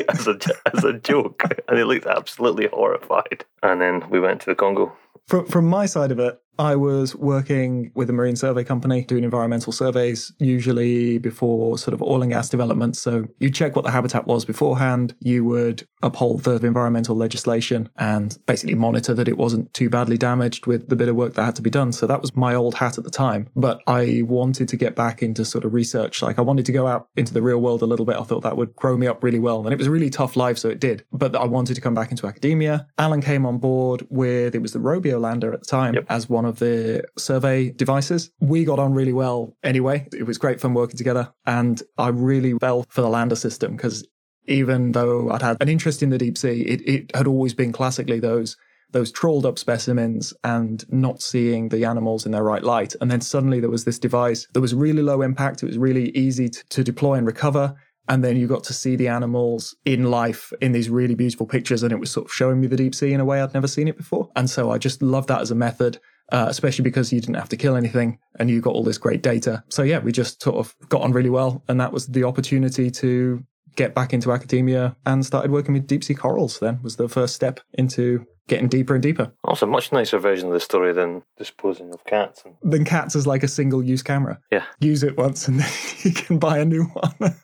As 0.08 0.26
a 0.26 0.38
as 0.72 0.84
a 0.84 0.92
joke, 0.94 1.42
and 1.68 1.78
he 1.78 1.84
looked 1.84 2.06
absolutely 2.06 2.68
horrified. 2.68 3.44
And 3.62 3.80
then 3.80 4.08
we 4.10 4.20
went 4.20 4.40
to 4.42 4.46
the 4.46 4.54
Congo. 4.54 4.96
From 5.26 5.46
from 5.46 5.66
my 5.66 5.86
side 5.86 6.10
of 6.10 6.18
it, 6.18 6.40
I 6.58 6.76
was 6.76 7.14
working 7.16 7.90
with 7.94 8.08
a 8.10 8.12
marine 8.12 8.36
survey 8.36 8.64
company 8.64 9.04
doing 9.04 9.24
environmental 9.24 9.72
surveys, 9.72 10.32
usually 10.38 11.18
before 11.18 11.78
sort 11.78 11.94
of 11.94 12.02
oil 12.02 12.22
and 12.22 12.30
gas 12.30 12.48
development. 12.48 12.96
So 12.96 13.26
you 13.40 13.50
check 13.50 13.74
what 13.76 13.84
the 13.84 13.90
habitat 13.90 14.26
was 14.26 14.44
beforehand. 14.44 15.14
You 15.20 15.44
would 15.44 15.86
uphold 16.02 16.44
the 16.44 16.54
environmental 16.66 17.16
legislation 17.16 17.88
and 17.96 18.36
basically 18.46 18.74
monitor 18.74 19.14
that 19.14 19.28
it 19.28 19.38
wasn't 19.38 19.72
too 19.74 19.88
badly 19.90 20.18
damaged 20.18 20.66
with 20.66 20.88
the 20.88 20.96
bit 20.96 21.08
of 21.08 21.16
work 21.16 21.34
that 21.34 21.44
had 21.44 21.56
to 21.56 21.62
be 21.62 21.70
done. 21.70 21.92
So 21.92 22.06
that 22.06 22.20
was 22.20 22.36
my 22.36 22.54
old 22.54 22.74
hat 22.74 22.98
at 22.98 23.04
the 23.04 23.10
time. 23.10 23.48
But 23.56 23.80
I 23.86 24.22
wanted 24.24 24.68
to 24.68 24.76
get 24.76 24.94
back 24.94 25.22
into 25.22 25.44
sort 25.44 25.64
of 25.64 25.74
research. 25.74 26.22
Like 26.22 26.38
I 26.38 26.42
wanted 26.42 26.66
to 26.66 26.72
go 26.72 26.86
out 26.86 27.08
into 27.16 27.32
the 27.34 27.42
real 27.42 27.58
world 27.58 27.82
a 27.82 27.86
little 27.86 28.06
bit. 28.06 28.16
I 28.16 28.22
thought 28.22 28.42
that 28.42 28.56
would 28.56 28.74
grow 28.76 28.96
me 28.96 29.06
up 29.06 29.24
really 29.24 29.38
well. 29.38 29.64
And 29.64 29.72
it 29.72 29.78
was 29.78 29.86
a 29.86 29.90
really 29.90 30.10
tough 30.10 30.36
life, 30.36 30.58
so 30.58 30.68
it 30.68 30.80
did. 30.80 31.04
But 31.12 31.34
I 31.34 31.44
wanted 31.46 31.74
to 31.74 31.80
come 31.80 31.94
back 31.94 32.10
into 32.10 32.26
academia. 32.26 32.86
Alan 32.98 33.20
came 33.20 33.46
on 33.46 33.58
board 33.58 34.06
with, 34.10 34.54
it 34.54 34.62
was 34.62 34.72
the 34.72 34.78
Robio 34.78 35.20
lander 35.20 35.52
at 35.52 35.60
the 35.60 35.66
time 35.66 35.94
Yep. 35.94 36.06
as 36.08 36.28
one 36.28 36.43
of 36.44 36.58
the 36.58 37.04
survey 37.16 37.70
devices. 37.70 38.30
We 38.40 38.64
got 38.64 38.78
on 38.78 38.94
really 38.94 39.12
well 39.12 39.56
anyway. 39.62 40.08
It 40.12 40.24
was 40.24 40.38
great 40.38 40.60
fun 40.60 40.74
working 40.74 40.96
together. 40.96 41.32
And 41.46 41.82
I 41.98 42.08
really 42.08 42.54
fell 42.58 42.84
for 42.88 43.00
the 43.00 43.08
lander 43.08 43.36
system 43.36 43.76
because 43.76 44.06
even 44.46 44.92
though 44.92 45.30
I'd 45.30 45.42
had 45.42 45.56
an 45.60 45.68
interest 45.68 46.02
in 46.02 46.10
the 46.10 46.18
deep 46.18 46.36
sea, 46.36 46.62
it, 46.62 46.80
it 46.88 47.16
had 47.16 47.26
always 47.26 47.54
been 47.54 47.72
classically 47.72 48.20
those 48.20 48.56
those 48.94 49.10
trawled 49.10 49.44
up 49.44 49.58
specimens 49.58 50.32
and 50.44 50.84
not 50.88 51.20
seeing 51.20 51.68
the 51.68 51.84
animals 51.84 52.24
in 52.24 52.32
their 52.32 52.44
right 52.44 52.62
light. 52.62 52.94
And 53.00 53.10
then 53.10 53.20
suddenly 53.20 53.58
there 53.58 53.68
was 53.68 53.84
this 53.84 53.98
device 53.98 54.46
that 54.52 54.60
was 54.60 54.72
really 54.72 55.02
low 55.02 55.20
impact. 55.20 55.62
It 55.62 55.66
was 55.66 55.76
really 55.76 56.10
easy 56.10 56.48
to, 56.48 56.64
to 56.68 56.84
deploy 56.84 57.14
and 57.14 57.26
recover. 57.26 57.74
And 58.08 58.22
then 58.22 58.36
you 58.36 58.46
got 58.46 58.62
to 58.64 58.72
see 58.72 58.94
the 58.94 59.08
animals 59.08 59.74
in 59.84 60.10
life 60.10 60.52
in 60.60 60.72
these 60.72 60.90
really 60.90 61.16
beautiful 61.16 61.46
pictures. 61.46 61.82
And 61.82 61.92
it 61.92 61.98
was 61.98 62.10
sort 62.10 62.26
of 62.26 62.32
showing 62.32 62.60
me 62.60 62.68
the 62.68 62.76
deep 62.76 62.94
sea 62.94 63.12
in 63.12 63.20
a 63.20 63.24
way 63.24 63.40
I'd 63.42 63.52
never 63.52 63.66
seen 63.66 63.88
it 63.88 63.96
before. 63.96 64.30
And 64.36 64.48
so 64.48 64.70
I 64.70 64.78
just 64.78 65.02
loved 65.02 65.28
that 65.28 65.40
as 65.40 65.50
a 65.50 65.56
method. 65.56 65.98
Uh, 66.32 66.46
especially 66.48 66.82
because 66.82 67.12
you 67.12 67.20
didn't 67.20 67.34
have 67.34 67.50
to 67.50 67.56
kill 67.56 67.76
anything 67.76 68.18
and 68.38 68.48
you 68.48 68.60
got 68.60 68.74
all 68.74 68.82
this 68.82 68.96
great 68.96 69.22
data. 69.22 69.62
So 69.68 69.82
yeah, 69.82 69.98
we 69.98 70.10
just 70.10 70.42
sort 70.42 70.56
of 70.56 70.74
got 70.88 71.02
on 71.02 71.12
really 71.12 71.30
well, 71.30 71.62
and 71.68 71.78
that 71.80 71.92
was 71.92 72.06
the 72.06 72.24
opportunity 72.24 72.90
to 72.90 73.44
get 73.76 73.94
back 73.94 74.12
into 74.12 74.32
academia 74.32 74.96
and 75.04 75.24
started 75.26 75.50
working 75.50 75.74
with 75.74 75.86
deep 75.86 76.04
sea 76.04 76.14
corals. 76.14 76.58
Then 76.58 76.80
was 76.82 76.96
the 76.96 77.08
first 77.08 77.34
step 77.34 77.60
into 77.74 78.26
getting 78.46 78.68
deeper 78.68 78.94
and 78.94 79.02
deeper. 79.02 79.32
Also, 79.44 79.66
much 79.66 79.92
nicer 79.92 80.18
version 80.18 80.48
of 80.48 80.54
the 80.54 80.60
story 80.60 80.92
than 80.92 81.22
disposing 81.38 81.92
of 81.92 82.04
cats. 82.04 82.42
And 82.44 82.54
Then 82.62 82.84
cats 82.84 83.16
is 83.16 83.26
like 83.26 83.42
a 83.42 83.48
single 83.48 83.82
use 83.82 84.02
camera. 84.02 84.38
Yeah. 84.50 84.64
Use 84.80 85.02
it 85.02 85.16
once 85.16 85.48
and 85.48 85.60
then 85.60 85.70
you 86.02 86.12
can 86.12 86.38
buy 86.38 86.58
a 86.58 86.64
new 86.64 86.84
one. 86.84 87.34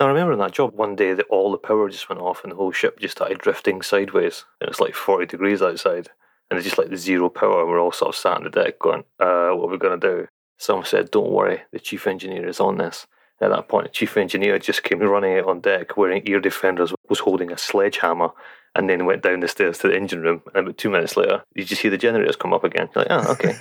I 0.00 0.06
remember 0.06 0.32
in 0.32 0.38
that 0.38 0.52
job 0.52 0.74
one 0.74 0.96
day 0.96 1.14
that 1.14 1.26
all 1.28 1.52
the 1.52 1.58
power 1.58 1.88
just 1.88 2.08
went 2.08 2.20
off 2.20 2.42
and 2.42 2.52
the 2.52 2.56
whole 2.56 2.72
ship 2.72 2.98
just 2.98 3.16
started 3.16 3.38
drifting 3.38 3.82
sideways. 3.82 4.44
And 4.60 4.70
it's 4.70 4.80
like 4.80 4.94
40 4.94 5.26
degrees 5.26 5.62
outside. 5.62 6.08
And 6.50 6.58
it's 6.58 6.66
just 6.66 6.78
like 6.78 6.90
the 6.90 6.96
zero 6.96 7.28
power. 7.28 7.66
We're 7.66 7.80
all 7.80 7.92
sort 7.92 8.14
of 8.14 8.20
sat 8.20 8.38
on 8.38 8.44
the 8.44 8.50
deck 8.50 8.78
going, 8.78 9.04
uh, 9.20 9.50
what 9.50 9.68
are 9.68 9.72
we 9.72 9.78
going 9.78 10.00
to 10.00 10.06
do? 10.06 10.28
Someone 10.56 10.86
said, 10.86 11.10
don't 11.10 11.30
worry, 11.30 11.60
the 11.72 11.78
chief 11.78 12.06
engineer 12.06 12.48
is 12.48 12.60
on 12.60 12.78
this. 12.78 13.06
At 13.40 13.50
that 13.50 13.68
point, 13.68 13.86
the 13.86 13.92
chief 13.92 14.16
engineer 14.16 14.58
just 14.58 14.82
came 14.82 14.98
running 14.98 15.38
out 15.38 15.48
on 15.48 15.60
deck 15.60 15.96
wearing 15.96 16.22
ear 16.26 16.40
defenders, 16.40 16.92
was 17.08 17.20
holding 17.20 17.52
a 17.52 17.58
sledgehammer, 17.58 18.30
and 18.74 18.88
then 18.88 19.06
went 19.06 19.22
down 19.22 19.40
the 19.40 19.48
stairs 19.48 19.78
to 19.78 19.88
the 19.88 19.96
engine 19.96 20.22
room. 20.22 20.42
And 20.54 20.66
about 20.66 20.78
two 20.78 20.90
minutes 20.90 21.16
later, 21.16 21.44
you 21.54 21.64
just 21.64 21.82
hear 21.82 21.90
the 21.90 21.98
generators 21.98 22.36
come 22.36 22.52
up 22.52 22.64
again. 22.64 22.88
You're 22.94 23.04
like, 23.04 23.26
oh, 23.26 23.32
okay. 23.32 23.54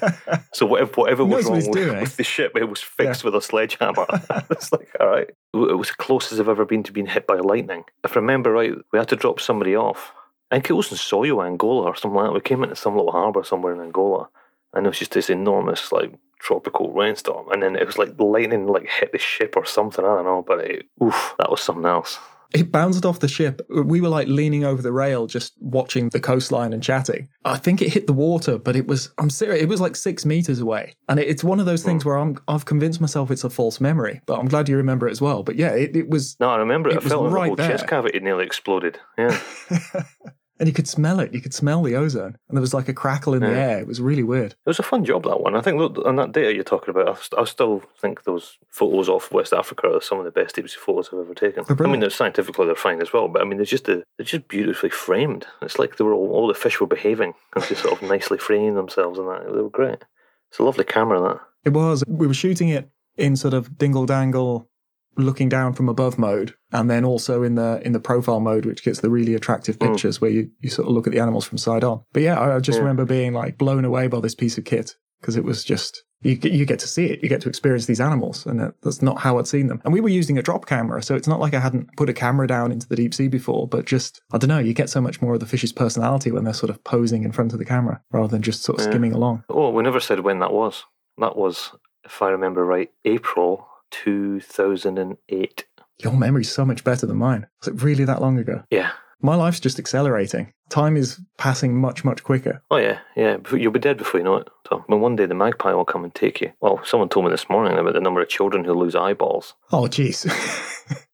so 0.53 0.65
whatever, 0.65 0.91
whatever 0.93 1.25
was 1.25 1.45
wrong 1.45 1.57
with, 1.57 1.71
doing. 1.71 1.99
with 1.99 2.17
the 2.17 2.23
ship, 2.23 2.53
it 2.55 2.69
was 2.69 2.81
fixed 2.81 3.23
with 3.23 3.35
a 3.35 3.41
sledgehammer. 3.41 4.05
it's 4.51 4.71
like, 4.71 4.89
all 4.99 5.07
right. 5.07 5.29
It 5.53 5.77
was 5.77 5.89
the 5.89 5.95
closest 5.95 6.39
I've 6.39 6.49
ever 6.49 6.65
been 6.65 6.83
to 6.83 6.91
being 6.91 7.07
hit 7.07 7.25
by 7.25 7.35
lightning. 7.35 7.83
If 8.03 8.17
I 8.17 8.19
remember 8.19 8.51
right, 8.51 8.73
we 8.91 8.99
had 8.99 9.09
to 9.09 9.15
drop 9.15 9.39
somebody 9.39 9.75
off. 9.75 10.11
I 10.51 10.55
think 10.55 10.69
it 10.69 10.73
was 10.73 10.91
in 10.91 10.97
Soyo, 10.97 11.45
Angola, 11.45 11.87
or 11.87 11.95
something 11.95 12.15
like 12.15 12.27
that. 12.27 12.33
We 12.33 12.41
came 12.41 12.63
into 12.63 12.75
some 12.75 12.95
little 12.95 13.11
harbour 13.11 13.43
somewhere 13.43 13.73
in 13.73 13.81
Angola, 13.81 14.29
and 14.73 14.85
it 14.85 14.89
was 14.89 14.99
just 14.99 15.11
this 15.11 15.29
enormous, 15.29 15.91
like, 15.91 16.13
tropical 16.39 16.93
rainstorm. 16.93 17.49
And 17.51 17.63
then 17.63 17.75
it 17.75 17.85
was 17.85 17.97
like 17.97 18.19
lightning, 18.19 18.67
like, 18.67 18.87
hit 18.87 19.11
the 19.11 19.17
ship 19.17 19.55
or 19.57 19.65
something. 19.65 20.05
I 20.05 20.07
don't 20.07 20.25
know, 20.25 20.43
but 20.47 20.59
it, 20.59 20.85
oof, 21.03 21.35
that 21.39 21.51
was 21.51 21.61
something 21.61 21.85
else. 21.85 22.19
It 22.53 22.71
bounced 22.71 23.05
off 23.05 23.19
the 23.19 23.27
ship. 23.27 23.61
We 23.69 23.99
were 23.99 24.07
like 24.07 24.27
leaning 24.27 24.63
over 24.63 24.81
the 24.81 24.91
rail, 24.91 25.27
just 25.27 25.53
watching 25.59 26.09
the 26.09 26.19
coastline 26.19 26.71
and 26.71 26.81
chatting. 26.81 27.27
I 27.43 27.57
think 27.57 27.81
it 27.81 27.91
hit 27.91 28.07
the 28.07 28.13
water, 28.13 28.57
but 28.57 28.75
it 28.75 28.87
was, 28.87 29.11
I'm 29.17 29.29
serious, 29.29 29.61
it 29.61 29.67
was 29.67 29.81
like 29.81 29.95
six 29.95 30.25
meters 30.25 30.59
away. 30.59 30.93
And 31.09 31.19
it, 31.19 31.27
it's 31.27 31.43
one 31.43 31.59
of 31.59 31.65
those 31.65 31.83
things 31.83 32.03
hmm. 32.03 32.09
where 32.09 32.17
I'm, 32.17 32.37
I've 32.47 32.65
convinced 32.65 33.01
myself 33.01 33.31
it's 33.31 33.43
a 33.43 33.49
false 33.49 33.81
memory, 33.81 34.21
but 34.25 34.39
I'm 34.39 34.47
glad 34.47 34.69
you 34.69 34.77
remember 34.77 35.07
it 35.07 35.11
as 35.11 35.21
well. 35.21 35.43
But 35.43 35.57
yeah, 35.57 35.71
it, 35.71 35.95
it 35.95 36.09
was, 36.09 36.37
No, 36.39 36.49
I 36.49 36.57
remember 36.57 36.89
it. 36.89 36.93
It 36.93 37.05
I 37.05 37.09
felt 37.09 37.23
like 37.25 37.33
right 37.33 37.57
the 37.57 37.63
whole 37.63 37.71
chest 37.71 37.87
cavity 37.87 38.19
nearly 38.19 38.45
exploded. 38.45 38.97
Yeah. 39.17 39.37
and 40.59 40.67
you 40.67 40.73
could 40.73 40.87
smell 40.87 41.19
it. 41.19 41.33
You 41.33 41.41
could 41.41 41.53
smell 41.53 41.83
the 41.83 41.95
ozone. 41.95 42.37
And 42.47 42.57
there 42.57 42.61
was 42.61 42.73
like 42.73 42.87
a 42.87 42.93
crackle 42.93 43.33
in 43.33 43.41
the 43.41 43.49
air. 43.49 43.79
It 43.79 43.87
was 43.87 44.01
really 44.01 44.23
weird. 44.23 44.51
It 44.51 44.57
was 44.65 44.79
a 44.79 44.83
fun 44.83 45.05
job 45.05 45.23
that 45.23 45.41
one. 45.41 45.55
I 45.55 45.61
think 45.61 45.79
on 45.79 46.15
that 46.15 46.31
data 46.31 46.53
you're 46.53 46.63
talking 46.63 46.89
about, 46.89 47.29
I, 47.37 47.45
still 47.45 47.83
think 47.99 48.23
those 48.23 48.57
photos 48.69 49.09
off 49.09 49.31
West 49.31 49.53
Africa 49.53 49.87
are 49.87 50.01
some 50.01 50.19
of 50.19 50.25
the 50.25 50.31
best 50.31 50.55
deep 50.55 50.69
sea 50.69 50.77
photos 50.79 51.09
I've 51.11 51.19
ever 51.19 51.33
taken. 51.33 51.63
I 51.69 51.87
mean, 51.87 51.99
they're 51.99 52.09
scientifically 52.09 52.65
they're 52.65 52.75
fine 52.75 53.01
as 53.01 53.13
well, 53.13 53.27
but 53.27 53.41
I 53.41 53.45
mean, 53.45 53.57
they're 53.57 53.65
just 53.65 53.87
a, 53.87 54.03
they're 54.17 54.25
just 54.25 54.47
beautifully 54.47 54.89
framed. 54.89 55.45
It's 55.61 55.79
like 55.79 55.97
they 55.97 56.03
were 56.03 56.13
all, 56.13 56.31
all 56.31 56.47
the 56.47 56.53
fish 56.53 56.79
were 56.79 56.87
behaving 56.87 57.33
and 57.55 57.63
just 57.65 57.83
sort 57.83 58.01
of 58.01 58.09
nicely 58.09 58.37
framing 58.37 58.75
themselves 58.75 59.19
and 59.19 59.27
that. 59.27 59.45
They 59.45 59.61
were 59.61 59.69
great. 59.69 60.03
It's 60.49 60.59
a 60.59 60.63
lovely 60.63 60.85
camera 60.85 61.19
that. 61.21 61.41
It 61.65 61.73
was. 61.73 62.03
We 62.07 62.27
were 62.27 62.33
shooting 62.33 62.69
it 62.69 62.89
in 63.17 63.35
sort 63.35 63.53
of 63.53 63.77
dingle 63.77 64.05
dangle, 64.05 64.69
looking 65.17 65.49
down 65.49 65.73
from 65.73 65.89
above 65.89 66.17
mode, 66.17 66.53
and 66.71 66.89
then 66.89 67.03
also 67.05 67.43
in 67.43 67.55
the 67.55 67.81
in 67.85 67.91
the 67.93 67.99
profile 67.99 68.39
mode, 68.39 68.65
which 68.65 68.83
gets 68.83 68.99
the 69.01 69.09
really 69.09 69.33
attractive 69.33 69.77
Mm. 69.79 69.87
pictures 69.89 70.21
where 70.21 70.31
you, 70.31 70.49
you 70.61 70.69
sort 70.69 70.87
of 70.87 70.93
look 70.93 71.07
at 71.07 71.13
the 71.13 71.19
animals 71.19 71.45
from 71.45 71.57
side 71.57 71.83
on. 71.83 72.01
But 72.13 72.23
yeah, 72.23 72.39
I, 72.39 72.55
I 72.55 72.59
just 72.59 72.77
Yeah. 72.77 72.81
remember 72.83 73.05
being 73.05 73.33
like 73.33 73.57
blown 73.57 73.85
away 73.85 74.07
by 74.07 74.19
this 74.19 74.35
piece 74.35 74.57
of 74.57 74.65
kit 74.65 74.95
because 75.21 75.35
it 75.35 75.43
was 75.43 75.63
just 75.63 76.03
You 76.23 76.35
get, 76.35 76.51
you 76.51 76.65
get 76.65 76.79
to 76.79 76.87
see 76.87 77.05
it. 77.05 77.21
You 77.21 77.29
get 77.29 77.41
to 77.41 77.49
experience 77.49 77.85
these 77.85 78.01
animals, 78.01 78.43
and 78.47 78.59
that- 78.59 78.73
that's 78.81 79.03
not 79.03 79.19
how 79.19 79.37
I'd 79.37 79.45
seen 79.45 79.67
them. 79.67 79.79
And 79.85 79.93
we 79.93 80.01
were 80.01 80.09
using 80.09 80.37
a 80.39 80.41
drop 80.41 80.65
camera, 80.65 81.03
so 81.03 81.13
it's 81.15 81.27
not 81.27 81.39
like 81.39 81.53
I 81.53 81.59
hadn't 81.59 81.89
put 81.95 82.09
a 82.09 82.13
camera 82.13 82.47
down 82.47 82.71
into 82.71 82.87
the 82.87 82.95
deep 82.95 83.13
sea 83.13 83.27
before. 83.27 83.67
But 83.67 83.85
just 83.85 84.19
I 84.33 84.39
don't 84.39 84.47
know, 84.47 84.57
you 84.57 84.73
get 84.73 84.89
so 84.89 84.99
much 84.99 85.21
more 85.21 85.35
of 85.35 85.39
the 85.41 85.45
fish's 85.45 85.71
personality 85.71 86.31
when 86.31 86.43
they're 86.43 86.53
sort 86.55 86.71
of 86.71 86.83
posing 86.83 87.23
in 87.23 87.31
front 87.31 87.53
of 87.53 87.59
the 87.59 87.65
camera 87.65 88.01
rather 88.11 88.29
than 88.29 88.41
just 88.41 88.63
sort 88.63 88.79
of 88.79 88.85
Yeah. 88.85 88.91
skimming 88.91 89.13
along. 89.13 89.43
Oh, 89.49 89.69
we 89.69 89.83
never 89.83 89.99
said 89.99 90.21
when 90.21 90.39
that 90.39 90.51
was. 90.53 90.85
That 91.19 91.37
was, 91.37 91.71
if 92.03 92.19
I 92.23 92.29
remember 92.29 92.65
right, 92.65 92.89
April 93.05 93.67
2008. 93.91 95.65
Your 95.99 96.13
memory's 96.13 96.51
so 96.51 96.65
much 96.65 96.83
better 96.83 97.05
than 97.05 97.17
mine. 97.17 97.47
Was 97.59 97.69
it 97.69 97.81
really 97.81 98.05
that 98.05 98.21
long 98.21 98.37
ago? 98.37 98.63
Yeah. 98.69 98.91
My 99.19 99.35
life's 99.35 99.59
just 99.59 99.79
accelerating. 99.79 100.53
Time 100.69 100.95
is 100.95 101.19
passing 101.37 101.75
much, 101.75 102.05
much 102.05 102.23
quicker. 102.23 102.61
Oh, 102.69 102.77
yeah, 102.77 102.99
yeah. 103.15 103.37
You'll 103.51 103.71
be 103.71 103.79
dead 103.79 103.97
before 103.97 104.19
you 104.19 104.23
know 104.23 104.35
it. 104.35 104.47
So, 104.69 104.83
I 104.87 104.91
mean, 104.91 105.01
one 105.01 105.15
day 105.15 105.25
the 105.25 105.33
magpie 105.33 105.73
will 105.73 105.85
come 105.85 106.03
and 106.03 106.13
take 106.13 106.39
you. 106.39 106.51
Well, 106.61 106.81
someone 106.83 107.09
told 107.09 107.25
me 107.25 107.31
this 107.31 107.49
morning 107.49 107.79
about 107.79 107.93
the 107.93 107.99
number 107.99 108.21
of 108.21 108.29
children 108.29 108.63
who 108.63 108.73
lose 108.73 108.95
eyeballs. 108.95 109.55
Oh, 109.71 109.83
jeez. 109.83 110.29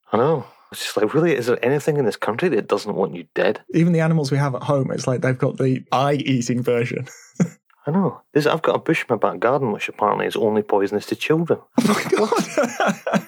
I 0.11 0.17
know. 0.17 0.45
It's 0.73 0.83
just 0.83 0.97
like, 0.97 1.13
really, 1.13 1.35
is 1.35 1.45
there 1.45 1.63
anything 1.63 1.97
in 1.97 2.05
this 2.05 2.15
country 2.15 2.49
that 2.49 2.67
doesn't 2.67 2.95
want 2.95 3.15
you 3.15 3.25
dead? 3.35 3.61
Even 3.73 3.93
the 3.93 4.01
animals 4.01 4.31
we 4.31 4.37
have 4.37 4.55
at 4.55 4.63
home, 4.63 4.91
it's 4.91 5.07
like 5.07 5.21
they've 5.21 5.37
got 5.37 5.57
the 5.57 5.85
eye-eating 5.91 6.61
version. 6.63 7.07
I 7.85 7.91
know. 7.91 8.21
There's, 8.33 8.47
I've 8.47 8.61
got 8.61 8.75
a 8.75 8.79
bush 8.79 9.01
in 9.01 9.07
my 9.09 9.15
back 9.17 9.39
garden 9.39 9.71
which 9.71 9.89
apparently 9.89 10.25
is 10.25 10.35
only 10.35 10.61
poisonous 10.61 11.05
to 11.07 11.15
children. 11.15 11.59
Oh 11.85 11.93
my 11.93 12.03
god! 12.17 13.27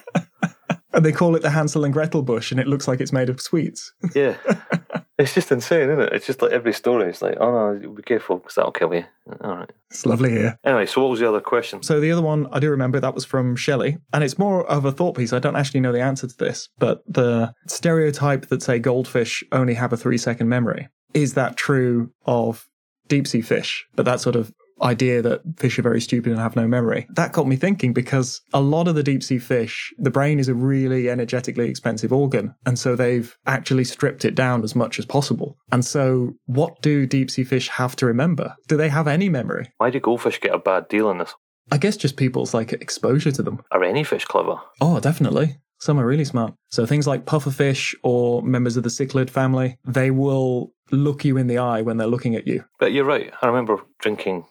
and 0.96 1.04
they 1.04 1.12
call 1.12 1.36
it 1.36 1.42
the 1.42 1.50
Hansel 1.50 1.84
and 1.84 1.92
Gretel 1.92 2.22
bush, 2.22 2.50
and 2.50 2.58
it 2.58 2.66
looks 2.66 2.88
like 2.88 3.00
it's 3.00 3.12
made 3.12 3.28
of 3.28 3.40
sweets. 3.40 3.92
Yeah. 4.14 4.36
it's 5.18 5.34
just 5.34 5.52
insane, 5.52 5.90
isn't 5.90 6.00
it? 6.00 6.12
It's 6.14 6.26
just 6.26 6.40
like 6.40 6.52
every 6.52 6.72
story. 6.72 7.10
It's 7.10 7.20
like, 7.20 7.36
oh 7.38 7.50
no, 7.74 7.90
be 7.90 8.02
careful 8.02 8.38
because 8.38 8.54
that'll 8.54 8.72
kill 8.72 8.94
you. 8.94 9.04
All 9.42 9.56
right. 9.56 9.70
It's 9.90 10.06
lovely 10.06 10.30
here. 10.30 10.58
Anyway, 10.64 10.86
so 10.86 11.02
what 11.02 11.10
was 11.10 11.20
the 11.20 11.28
other 11.28 11.40
question? 11.40 11.82
So 11.82 12.00
the 12.00 12.10
other 12.10 12.22
one 12.22 12.46
I 12.50 12.60
do 12.60 12.70
remember 12.70 12.98
that 12.98 13.14
was 13.14 13.26
from 13.26 13.56
Shelley, 13.56 13.98
and 14.14 14.24
it's 14.24 14.38
more 14.38 14.66
of 14.70 14.86
a 14.86 14.92
thought 14.92 15.16
piece. 15.16 15.34
I 15.34 15.38
don't 15.38 15.56
actually 15.56 15.80
know 15.80 15.92
the 15.92 16.02
answer 16.02 16.26
to 16.26 16.36
this, 16.36 16.70
but 16.78 17.02
the 17.06 17.52
stereotype 17.68 18.46
that 18.46 18.62
say 18.62 18.78
goldfish 18.78 19.44
only 19.52 19.74
have 19.74 19.92
a 19.92 19.98
three 19.98 20.18
second 20.18 20.48
memory 20.48 20.88
is 21.12 21.34
that 21.34 21.56
true 21.56 22.10
of 22.24 22.66
deep 23.08 23.26
sea 23.26 23.42
fish? 23.42 23.86
But 23.94 24.04
that 24.04 24.20
sort 24.20 24.36
of 24.36 24.52
idea 24.82 25.22
that 25.22 25.40
fish 25.56 25.78
are 25.78 25.82
very 25.82 26.00
stupid 26.00 26.32
and 26.32 26.40
have 26.40 26.56
no 26.56 26.68
memory. 26.68 27.06
That 27.10 27.32
got 27.32 27.46
me 27.46 27.56
thinking 27.56 27.92
because 27.92 28.40
a 28.52 28.60
lot 28.60 28.88
of 28.88 28.94
the 28.94 29.02
deep 29.02 29.22
sea 29.22 29.38
fish, 29.38 29.92
the 29.98 30.10
brain 30.10 30.38
is 30.38 30.48
a 30.48 30.54
really 30.54 31.08
energetically 31.08 31.68
expensive 31.68 32.12
organ. 32.12 32.54
And 32.66 32.78
so 32.78 32.94
they've 32.94 33.34
actually 33.46 33.84
stripped 33.84 34.24
it 34.24 34.34
down 34.34 34.62
as 34.62 34.74
much 34.74 34.98
as 34.98 35.06
possible. 35.06 35.56
And 35.72 35.84
so 35.84 36.34
what 36.46 36.82
do 36.82 37.06
deep 37.06 37.30
sea 37.30 37.44
fish 37.44 37.68
have 37.68 37.96
to 37.96 38.06
remember? 38.06 38.54
Do 38.68 38.76
they 38.76 38.88
have 38.88 39.08
any 39.08 39.28
memory? 39.28 39.72
Why 39.78 39.90
do 39.90 40.00
goldfish 40.00 40.40
get 40.40 40.54
a 40.54 40.58
bad 40.58 40.88
deal 40.88 41.10
in 41.10 41.18
this? 41.18 41.34
I 41.72 41.78
guess 41.78 41.96
just 41.96 42.16
people's 42.16 42.54
like 42.54 42.72
exposure 42.72 43.32
to 43.32 43.42
them. 43.42 43.60
Are 43.72 43.82
any 43.82 44.04
fish 44.04 44.24
clever? 44.24 44.60
Oh, 44.80 45.00
definitely. 45.00 45.58
Some 45.86 46.00
are 46.00 46.04
really 46.04 46.24
smart. 46.24 46.52
So 46.72 46.84
things 46.84 47.06
like 47.06 47.26
pufferfish 47.26 47.94
or 48.02 48.42
members 48.42 48.76
of 48.76 48.82
the 48.82 48.88
cichlid 48.88 49.30
family, 49.30 49.78
they 49.84 50.10
will 50.10 50.72
look 50.90 51.24
you 51.24 51.36
in 51.36 51.46
the 51.46 51.58
eye 51.58 51.80
when 51.80 51.96
they're 51.96 52.08
looking 52.08 52.34
at 52.34 52.44
you. 52.44 52.64
But 52.80 52.90
you're 52.90 53.04
right. 53.04 53.32
I 53.40 53.46
remember 53.46 53.78
drinking 54.00 54.46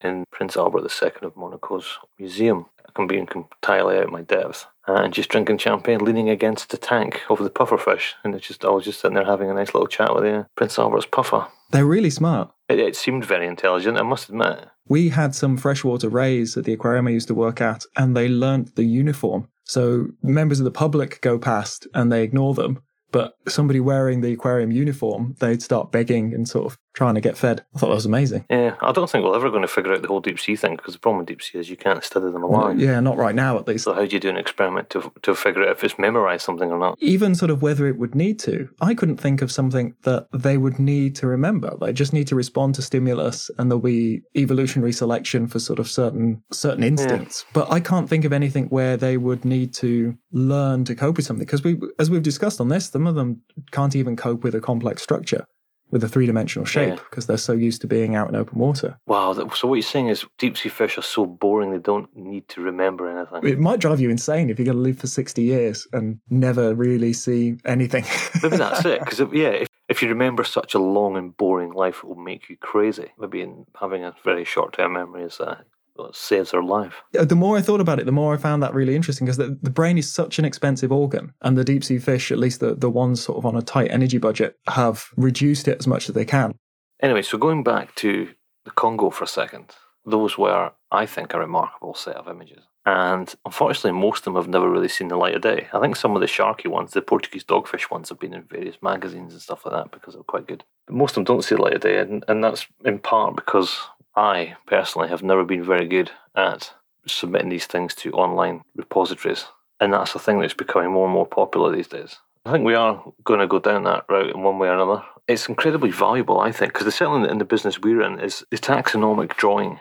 in 0.00 0.26
Prince 0.30 0.56
Albert 0.56 0.88
II 1.02 1.10
of 1.22 1.34
Monaco's 1.34 1.98
museum. 2.20 2.66
I 2.88 2.92
can 2.94 3.08
be 3.08 3.18
entirely 3.18 3.96
out 3.96 4.04
of 4.04 4.12
my 4.12 4.22
depth. 4.22 4.68
Uh, 4.86 5.02
and 5.02 5.12
just 5.12 5.28
drinking 5.28 5.58
champagne, 5.58 5.98
leaning 5.98 6.30
against 6.30 6.70
the 6.70 6.76
tank 6.76 7.22
of 7.28 7.40
the 7.40 7.50
pufferfish. 7.50 8.12
And 8.22 8.36
it's 8.36 8.46
just 8.46 8.64
I 8.64 8.68
was 8.68 8.84
just 8.84 9.00
sitting 9.00 9.16
there 9.16 9.26
having 9.26 9.50
a 9.50 9.54
nice 9.54 9.74
little 9.74 9.88
chat 9.88 10.14
with 10.14 10.22
the 10.22 10.46
Prince 10.54 10.78
Albert's 10.78 11.06
puffer. 11.06 11.48
They're 11.72 11.84
really 11.84 12.10
smart. 12.10 12.52
It, 12.68 12.78
it 12.78 12.94
seemed 12.94 13.24
very 13.24 13.48
intelligent, 13.48 13.98
I 13.98 14.02
must 14.02 14.28
admit. 14.28 14.66
We 14.86 15.08
had 15.08 15.34
some 15.34 15.56
freshwater 15.56 16.08
rays 16.08 16.56
at 16.56 16.62
the 16.62 16.74
aquarium 16.74 17.08
I 17.08 17.10
used 17.10 17.26
to 17.26 17.34
work 17.34 17.60
at, 17.60 17.82
and 17.96 18.16
they 18.16 18.28
learnt 18.28 18.76
the 18.76 18.84
uniform. 18.84 19.48
So 19.66 20.06
members 20.22 20.60
of 20.60 20.64
the 20.64 20.70
public 20.70 21.20
go 21.20 21.38
past 21.38 21.86
and 21.92 22.10
they 22.10 22.22
ignore 22.22 22.54
them. 22.54 22.80
But 23.12 23.34
somebody 23.48 23.80
wearing 23.80 24.20
the 24.20 24.32
aquarium 24.32 24.70
uniform, 24.70 25.36
they'd 25.38 25.62
start 25.62 25.92
begging 25.92 26.34
and 26.34 26.48
sort 26.48 26.66
of 26.66 26.78
trying 26.96 27.14
to 27.14 27.20
get 27.20 27.36
fed. 27.36 27.62
I 27.74 27.78
thought 27.78 27.88
that 27.88 27.94
was 27.94 28.06
amazing. 28.06 28.46
Yeah, 28.50 28.74
I 28.80 28.90
don't 28.90 29.08
think 29.08 29.24
we're 29.24 29.36
ever 29.36 29.50
going 29.50 29.62
to 29.62 29.68
figure 29.68 29.92
out 29.92 30.00
the 30.00 30.08
whole 30.08 30.20
deep 30.20 30.40
sea 30.40 30.56
thing 30.56 30.76
because 30.76 30.94
the 30.94 30.98
problem 30.98 31.18
with 31.18 31.28
deep 31.28 31.42
sea 31.42 31.58
is 31.58 31.68
you 31.68 31.76
can't 31.76 32.02
study 32.02 32.32
them 32.32 32.42
alive. 32.42 32.80
Yeah, 32.80 32.98
not 33.00 33.18
right 33.18 33.34
now 33.34 33.58
at 33.58 33.68
least. 33.68 33.84
So 33.84 33.92
how 33.92 34.06
do 34.06 34.16
you 34.16 34.18
do 34.18 34.30
an 34.30 34.38
experiment 34.38 34.90
to 34.90 35.12
to 35.22 35.34
figure 35.34 35.62
out 35.62 35.68
if 35.68 35.84
it's 35.84 35.98
memorized 35.98 36.44
something 36.44 36.72
or 36.72 36.78
not? 36.78 36.96
even 37.00 37.34
sort 37.34 37.50
of 37.50 37.62
whether 37.62 37.86
it 37.86 37.98
would 37.98 38.14
need 38.14 38.38
to. 38.40 38.68
I 38.80 38.94
couldn't 38.94 39.18
think 39.18 39.42
of 39.42 39.52
something 39.52 39.94
that 40.02 40.26
they 40.32 40.56
would 40.56 40.78
need 40.78 41.14
to 41.16 41.26
remember. 41.26 41.76
They 41.78 41.92
just 41.92 42.12
need 42.12 42.26
to 42.28 42.34
respond 42.34 42.74
to 42.76 42.82
stimulus 42.82 43.50
and 43.58 43.70
there'll 43.70 43.82
be 43.82 44.22
evolutionary 44.34 44.92
selection 44.92 45.46
for 45.46 45.58
sort 45.58 45.78
of 45.78 45.88
certain 45.88 46.42
certain 46.50 46.82
instincts. 46.82 47.44
But 47.52 47.70
I 47.70 47.80
can't 47.80 48.08
think 48.08 48.24
of 48.24 48.32
anything 48.32 48.66
where 48.68 48.96
they 48.96 49.18
would 49.18 49.44
need 49.44 49.74
to 49.74 50.16
learn 50.32 50.84
to 50.86 50.94
cope 50.94 51.18
with 51.18 51.26
something 51.26 51.44
because 51.44 51.62
we 51.62 51.78
as 51.98 52.10
we've 52.10 52.22
discussed 52.22 52.60
on 52.60 52.68
this, 52.68 52.88
some 52.88 53.06
of 53.06 53.14
them 53.14 53.42
can't 53.70 53.94
even 53.94 54.16
cope 54.16 54.42
with 54.42 54.54
a 54.54 54.60
complex 54.60 55.02
structure 55.02 55.46
with 55.90 56.02
a 56.02 56.08
three-dimensional 56.08 56.66
shape 56.66 56.88
Yeah. 56.88 56.94
because 57.08 57.26
they're 57.26 57.36
so 57.36 57.52
used 57.52 57.80
to 57.82 57.86
being 57.86 58.14
out 58.16 58.28
in 58.28 58.34
open 58.34 58.58
water. 58.58 58.98
Wow. 59.06 59.32
So 59.32 59.68
what 59.68 59.76
you're 59.76 59.82
saying 59.82 60.08
is 60.08 60.24
deep 60.38 60.56
sea 60.56 60.68
fish 60.68 60.98
are 60.98 61.02
so 61.02 61.26
boring 61.26 61.70
they 61.70 61.78
don't 61.78 62.14
need 62.16 62.48
to 62.48 62.60
remember 62.60 63.08
anything. 63.08 63.48
It 63.48 63.58
might 63.58 63.80
drive 63.80 64.00
you 64.00 64.10
insane 64.10 64.50
if 64.50 64.58
you're 64.58 64.66
going 64.66 64.76
to 64.76 64.82
live 64.82 64.98
for 64.98 65.06
60 65.06 65.42
years 65.42 65.86
and 65.92 66.18
never 66.28 66.74
really 66.74 67.12
see 67.12 67.58
anything. 67.64 68.04
Maybe 68.42 68.56
that's 68.56 68.84
it. 68.84 69.00
Because 69.00 69.20
yeah, 69.32 69.50
if, 69.50 69.68
if 69.88 70.02
you 70.02 70.08
remember 70.08 70.42
such 70.44 70.74
a 70.74 70.78
long 70.78 71.16
and 71.16 71.36
boring 71.36 71.72
life, 71.72 71.98
it 71.98 72.04
will 72.04 72.16
make 72.16 72.48
you 72.48 72.56
crazy. 72.56 73.12
Maybe 73.18 73.40
in 73.40 73.66
having 73.80 74.02
a 74.04 74.14
very 74.24 74.44
short 74.44 74.72
term 74.72 74.94
memory 74.94 75.22
is 75.22 75.38
uh, 75.40 75.44
what 75.54 75.66
saves 76.12 76.50
their 76.50 76.62
life. 76.62 76.94
Uh, 77.18 77.24
the 77.24 77.36
more 77.36 77.56
I 77.56 77.60
thought 77.60 77.80
about 77.80 77.98
it, 77.98 78.06
the 78.06 78.12
more 78.12 78.34
I 78.34 78.36
found 78.36 78.62
that 78.62 78.74
really 78.74 78.96
interesting 78.96 79.26
because 79.26 79.36
the, 79.36 79.58
the 79.62 79.70
brain 79.70 79.98
is 79.98 80.10
such 80.10 80.38
an 80.38 80.44
expensive 80.44 80.92
organ, 80.92 81.32
and 81.42 81.56
the 81.56 81.64
deep 81.64 81.84
sea 81.84 81.98
fish, 81.98 82.30
at 82.30 82.38
least 82.38 82.60
the, 82.60 82.74
the 82.74 82.90
ones 82.90 83.22
sort 83.22 83.38
of 83.38 83.46
on 83.46 83.56
a 83.56 83.62
tight 83.62 83.90
energy 83.90 84.18
budget, 84.18 84.58
have 84.68 85.08
reduced 85.16 85.68
it 85.68 85.78
as 85.78 85.86
much 85.86 86.08
as 86.08 86.14
they 86.14 86.24
can. 86.24 86.54
Anyway, 87.02 87.22
so 87.22 87.38
going 87.38 87.62
back 87.62 87.94
to 87.96 88.28
the 88.64 88.70
Congo 88.70 89.10
for 89.10 89.24
a 89.24 89.28
second, 89.28 89.72
those 90.04 90.38
were, 90.38 90.72
I 90.90 91.06
think, 91.06 91.34
a 91.34 91.38
remarkable 91.38 91.94
set 91.94 92.16
of 92.16 92.28
images. 92.28 92.62
And 92.86 93.34
unfortunately, 93.44 93.98
most 93.98 94.20
of 94.20 94.24
them 94.24 94.36
have 94.36 94.48
never 94.48 94.70
really 94.70 94.88
seen 94.88 95.08
the 95.08 95.16
light 95.16 95.34
of 95.34 95.42
day. 95.42 95.66
I 95.72 95.80
think 95.80 95.96
some 95.96 96.14
of 96.14 96.20
the 96.20 96.28
sharky 96.28 96.68
ones, 96.68 96.92
the 96.92 97.02
Portuguese 97.02 97.42
dogfish 97.42 97.90
ones, 97.90 98.10
have 98.10 98.20
been 98.20 98.32
in 98.32 98.44
various 98.44 98.76
magazines 98.80 99.32
and 99.32 99.42
stuff 99.42 99.66
like 99.66 99.74
that 99.74 99.90
because 99.90 100.14
they're 100.14 100.22
quite 100.22 100.46
good. 100.46 100.62
But 100.86 100.94
most 100.94 101.10
of 101.10 101.14
them 101.16 101.24
don't 101.24 101.42
see 101.42 101.56
the 101.56 101.62
light 101.62 101.74
of 101.74 101.80
day, 101.80 101.98
and, 101.98 102.24
and 102.28 102.44
that's 102.44 102.66
in 102.84 103.00
part 103.00 103.34
because 103.34 103.76
I 104.16 104.56
personally 104.66 105.08
have 105.08 105.22
never 105.22 105.44
been 105.44 105.62
very 105.62 105.86
good 105.86 106.10
at 106.34 106.72
submitting 107.06 107.50
these 107.50 107.66
things 107.66 107.94
to 107.96 108.12
online 108.12 108.62
repositories. 108.74 109.46
And 109.78 109.92
that's 109.92 110.14
a 110.14 110.18
thing 110.18 110.40
that's 110.40 110.54
becoming 110.54 110.90
more 110.90 111.04
and 111.04 111.12
more 111.12 111.26
popular 111.26 111.70
these 111.70 111.88
days. 111.88 112.16
I 112.46 112.52
think 112.52 112.64
we 112.64 112.74
are 112.74 113.02
going 113.24 113.40
to 113.40 113.46
go 113.46 113.58
down 113.58 113.84
that 113.84 114.04
route 114.08 114.34
in 114.34 114.42
one 114.42 114.58
way 114.58 114.68
or 114.68 114.74
another. 114.74 115.02
It's 115.28 115.48
incredibly 115.48 115.90
valuable, 115.90 116.40
I 116.40 116.52
think, 116.52 116.72
because 116.72 116.94
certainly 116.94 117.28
in 117.28 117.38
the 117.38 117.44
business 117.44 117.80
we're 117.80 118.02
in, 118.02 118.20
is 118.20 118.44
the 118.50 118.56
taxonomic 118.56 119.36
drawing 119.36 119.80